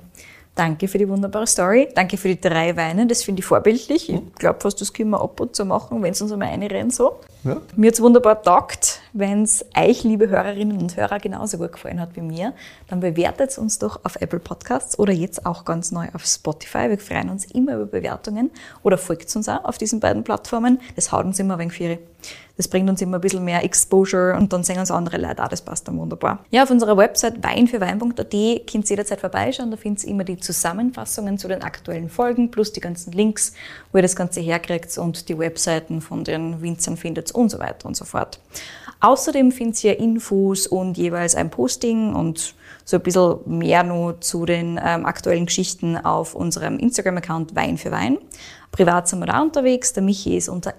Danke 0.55 0.89
für 0.89 0.99
die 0.99 1.09
wunderbare 1.09 1.47
Story. 1.47 1.89
Danke 1.95 2.17
für 2.17 2.29
die 2.29 2.41
drei 2.41 2.77
Weine, 2.77 3.07
das 3.07 3.23
finde 3.23 3.41
ich 3.41 3.47
vorbildlich. 3.47 4.11
Ich 4.11 4.35
glaube 4.35 4.61
fast, 4.61 4.81
das 4.81 4.93
können 4.93 5.11
wir 5.11 5.21
ab 5.21 5.41
und 5.41 5.55
zu 5.55 5.65
machen, 5.65 6.03
wenn 6.03 6.13
es 6.13 6.23
uns 6.23 6.33
einmal 6.33 6.49
reinrennen 6.49 6.91
so. 6.91 7.21
Ja. 7.45 7.61
Mir 7.77 7.89
hat 7.89 7.95
es 7.95 8.03
wunderbar 8.03 8.43
taugt. 8.43 9.01
wenn 9.13 9.43
es 9.43 9.65
euch, 9.77 10.05
liebe 10.05 10.29
Hörerinnen 10.29 10.79
und 10.79 10.97
Hörer, 10.97 11.19
genauso 11.19 11.59
gut 11.59 11.73
gefallen 11.73 12.01
hat 12.01 12.15
wie 12.15 12.21
mir, 12.21 12.53
dann 12.89 13.01
bewertet 13.01 13.57
uns 13.59 13.79
doch 13.79 14.05
auf 14.05 14.17
Apple 14.17 14.39
Podcasts 14.39 14.99
oder 14.99 15.13
jetzt 15.13 15.47
auch 15.47 15.65
ganz 15.65 15.93
neu 15.93 16.07
auf 16.15 16.25
Spotify. 16.25 16.89
Wir 16.91 16.99
freuen 16.99 17.31
uns 17.31 17.47
immer 17.47 17.77
über 17.77 17.87
Bewertungen 17.87 18.51
oder 18.83 18.99
folgt 18.99 19.35
uns 19.35 19.49
auch 19.49 19.65
auf 19.65 19.79
diesen 19.79 20.01
beiden 20.01 20.25
Plattformen. 20.25 20.81
Das 20.97 21.13
haut 21.13 21.25
uns 21.25 21.39
immer 21.39 21.55
ein 21.55 21.61
wenig 21.61 21.73
für 21.73 21.99
das 22.59 22.67
bringt 22.67 22.91
uns 22.91 23.01
immer 23.01 23.19
ein 23.19 23.21
bisschen 23.21 23.45
mehr 23.45 23.65
Exposure 23.65 24.37
und 24.37 24.53
dann 24.53 24.65
sehen 24.65 24.81
uns 24.81 24.91
andere 24.91 25.17
Leute 25.17 25.45
auch, 25.45 25.49
das 25.49 25.63
passt 25.63 25.87
dann 25.87 25.97
wunderbar. 25.97 26.45
Ja, 26.51 26.65
auf 26.65 26.71
unserer 26.71 26.97
Website 26.97 27.41
weinfürwein.at 27.41 28.17
könnt 28.17 28.35
ihr 28.35 28.83
jederzeit 28.83 29.21
vorbeischauen, 29.21 29.71
da 29.71 29.77
findet 29.77 30.03
ihr 30.03 30.11
immer 30.11 30.25
die 30.25 30.39
Zusammenfassungen 30.39 31.39
zu 31.39 31.47
den 31.47 31.63
aktuellen 31.63 32.11
Folgen 32.11 32.51
plus 32.51 32.73
die 32.73 32.81
ganzen 32.81 33.13
Links, 33.13 33.53
wo 33.93 33.99
ihr 33.99 34.03
das 34.03 34.17
Ganze 34.17 34.41
herkriegt 34.41 34.99
und 34.99 35.29
die 35.29 35.39
Webseiten 35.39 36.01
von 36.01 36.25
den 36.25 36.61
Winzern 36.61 36.97
findet 36.97 37.28
und 37.33 37.51
so 37.51 37.59
weiter 37.59 37.87
und 37.87 37.97
so 37.97 38.05
fort. 38.05 38.41
Außerdem 39.01 39.53
findet 39.53 39.83
ihr 39.85 39.99
Infos 39.99 40.67
und 40.67 40.99
jeweils 40.99 41.35
ein 41.35 41.51
Posting 41.51 42.15
und 42.15 42.55
so 42.85 42.97
ein 42.97 43.03
bisschen 43.03 43.39
mehr 43.47 43.85
nur 43.85 44.21
zu 44.21 44.45
den 44.45 44.81
ähm, 44.83 45.07
aktuellen 45.07 45.47
Geschichten 45.47 45.97
auf 45.97 46.35
unserem 46.35 46.79
Instagram-Account 46.79 47.55
Wein 47.55 47.77
für 47.77 47.91
Wein. 47.91 48.19
Privat 48.73 49.09
sind 49.09 49.21
wir 49.21 49.27
da 49.27 49.41
unterwegs. 49.41 49.93
Der 49.93 50.03
Michi 50.03 50.37
ist 50.37 50.49
unter 50.49 50.75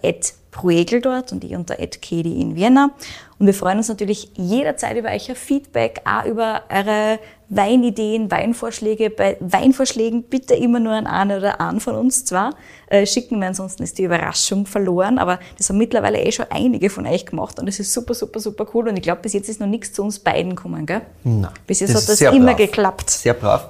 Proegel 0.51 1.01
dort 1.01 1.31
und 1.31 1.43
ich 1.43 1.55
unter 1.55 1.75
Kedi 1.75 2.41
in 2.41 2.55
Vienna. 2.55 2.91
Und 3.37 3.45
wir 3.45 3.53
freuen 3.53 3.77
uns 3.77 3.89
natürlich 3.89 4.31
jederzeit 4.35 4.97
über 4.97 5.09
euer 5.09 5.35
Feedback, 5.35 6.01
auch 6.05 6.25
über 6.25 6.63
eure 6.69 7.19
Weinideen, 7.49 8.29
Weinvorschläge. 8.29 9.09
Bei 9.09 9.37
Weinvorschlägen 9.39 10.23
bitte 10.23 10.53
immer 10.53 10.79
nur 10.79 10.93
an 10.93 11.07
einen 11.07 11.39
oder 11.39 11.59
einen 11.59 11.79
von 11.79 11.95
uns 11.95 12.25
zwar 12.25 12.55
äh, 12.87 13.05
schicken, 13.05 13.39
weil 13.41 13.49
ansonsten 13.49 13.83
ist 13.83 13.97
die 13.97 14.03
Überraschung 14.03 14.65
verloren. 14.65 15.17
Aber 15.17 15.39
das 15.57 15.69
haben 15.69 15.77
mittlerweile 15.77 16.21
eh 16.21 16.31
schon 16.31 16.45
einige 16.49 16.89
von 16.89 17.05
euch 17.07 17.25
gemacht 17.25 17.59
und 17.59 17.65
das 17.65 17.79
ist 17.79 17.91
super, 17.93 18.13
super, 18.13 18.39
super 18.39 18.67
cool. 18.73 18.87
Und 18.89 18.97
ich 18.97 19.03
glaube, 19.03 19.21
bis 19.21 19.33
jetzt 19.33 19.49
ist 19.49 19.59
noch 19.59 19.67
nichts 19.67 19.93
zu 19.93 20.03
uns 20.03 20.19
beiden 20.19 20.55
gekommen, 20.55 20.85
gell? 20.85 21.01
Nein. 21.23 21.49
Bis 21.65 21.79
jetzt 21.79 21.95
das 21.95 22.03
hat 22.03 22.09
das 22.09 22.21
immer 22.21 22.53
brav. 22.53 22.57
geklappt. 22.57 23.09
Sehr 23.09 23.33
brav. 23.33 23.67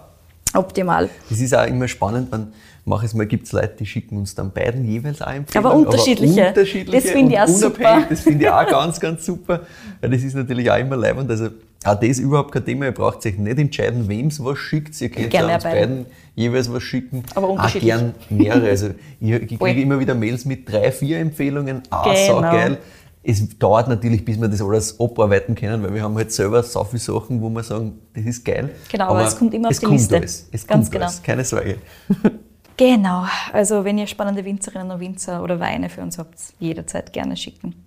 Optimal. 0.54 1.10
Das 1.30 1.40
ist 1.40 1.56
auch 1.56 1.66
immer 1.66 1.88
spannend, 1.88 2.32
wenn 2.32 2.52
manches 2.90 3.14
Mal 3.14 3.28
gibt 3.28 3.46
es 3.46 3.54
Leute, 3.54 3.76
die 3.80 3.86
schicken 3.86 4.18
uns 4.18 4.36
dann 4.36 4.52
beiden 4.52 4.84
jeweils 4.84 5.22
ein 5.22 5.46
Aber 5.54 5.74
unterschiedliche. 5.74 6.42
Aber 6.42 6.50
unterschiedliche 6.50 7.02
das 7.02 7.12
finde 7.12 7.34
ich 7.34 7.40
auch 7.40 7.48
super. 7.48 8.04
Das 8.10 8.22
finde 8.22 8.44
ich 8.44 8.50
auch 8.50 8.68
ganz, 8.68 9.00
ganz 9.00 9.26
super. 9.26 9.62
Weil 10.02 10.10
das 10.10 10.24
ist 10.24 10.36
natürlich 10.36 10.70
auch 10.70 10.78
immer 10.78 10.98
leibend. 10.98 11.30
Also 11.30 11.50
auch 11.86 11.96
das 11.96 12.10
ist 12.10 12.20
überhaupt 12.20 12.52
kein 12.52 12.66
Thema. 12.66 12.86
Ihr 12.86 12.92
braucht 12.92 13.26
euch 13.26 13.38
nicht 13.38 13.58
entscheiden, 13.58 14.10
wem 14.10 14.28
es 14.28 14.44
was 14.44 14.58
schickt. 14.58 15.00
Ihr 15.00 15.10
könnt 15.10 15.34
uns 15.34 15.64
beiden 15.64 16.06
jeweils 16.36 16.72
was 16.74 16.84
schicken. 16.84 17.24
Aber 17.36 17.50
unterschiedlich. 17.50 17.94
Auch 17.94 18.00
gern 18.00 18.16
mehrere. 18.30 18.68
Also 18.68 18.90
ich, 19.22 19.32
ich 19.32 19.60
kriege 19.60 19.82
immer 19.82 20.00
wieder 20.00 20.16
Mails 20.16 20.44
mit 20.46 20.70
drei, 20.70 20.92
vier 20.92 21.20
Empfehlungen. 21.20 21.84
Ah, 21.92 22.04
genau. 22.04 22.36
so 22.36 22.42
geil 22.42 22.78
es 23.22 23.60
dauert 23.60 23.88
natürlich, 23.88 24.24
bis 24.24 24.40
wir 24.40 24.48
das 24.48 24.62
alles 24.62 25.00
abarbeiten 25.00 25.54
können, 25.54 25.84
weil 25.84 25.94
wir 25.94 26.02
haben 26.02 26.16
halt 26.16 26.32
selber 26.32 26.64
so 26.64 26.84
viele 26.86 27.00
Sachen, 27.00 27.42
wo 27.42 27.50
wir 27.50 27.64
sagen, 27.64 28.00
das 28.14 28.24
ist 28.24 28.46
geil. 28.46 28.70
Genau, 28.90 29.06
aber, 29.06 29.20
aber 29.20 29.28
es 29.28 29.38
kommt 29.38 29.54
immer 29.54 29.70
auf 29.70 29.78
die 29.78 29.86
Liste. 29.86 30.16
Alles. 30.16 30.48
Es 30.52 30.66
Ganz 30.66 30.86
kommt 30.86 30.92
genau. 30.94 31.06
alles, 31.06 31.22
keine 31.22 31.44
Sorge. 31.44 31.78
Genau, 32.80 33.26
also 33.52 33.84
wenn 33.84 33.98
ihr 33.98 34.08
spannende 34.08 34.46
Winzerinnen 34.46 34.90
und 34.90 35.02
Winzer 35.02 35.44
oder 35.44 35.60
Weine 35.60 35.90
für 35.90 36.00
uns 36.00 36.18
habt, 36.18 36.40
jederzeit 36.60 37.12
gerne 37.12 37.36
schicken. 37.36 37.84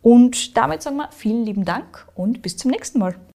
Und 0.00 0.56
damit 0.56 0.80
sagen 0.80 0.96
wir 0.96 1.10
vielen 1.12 1.44
lieben 1.44 1.66
Dank 1.66 2.06
und 2.14 2.40
bis 2.40 2.56
zum 2.56 2.70
nächsten 2.70 3.00
Mal. 3.00 3.16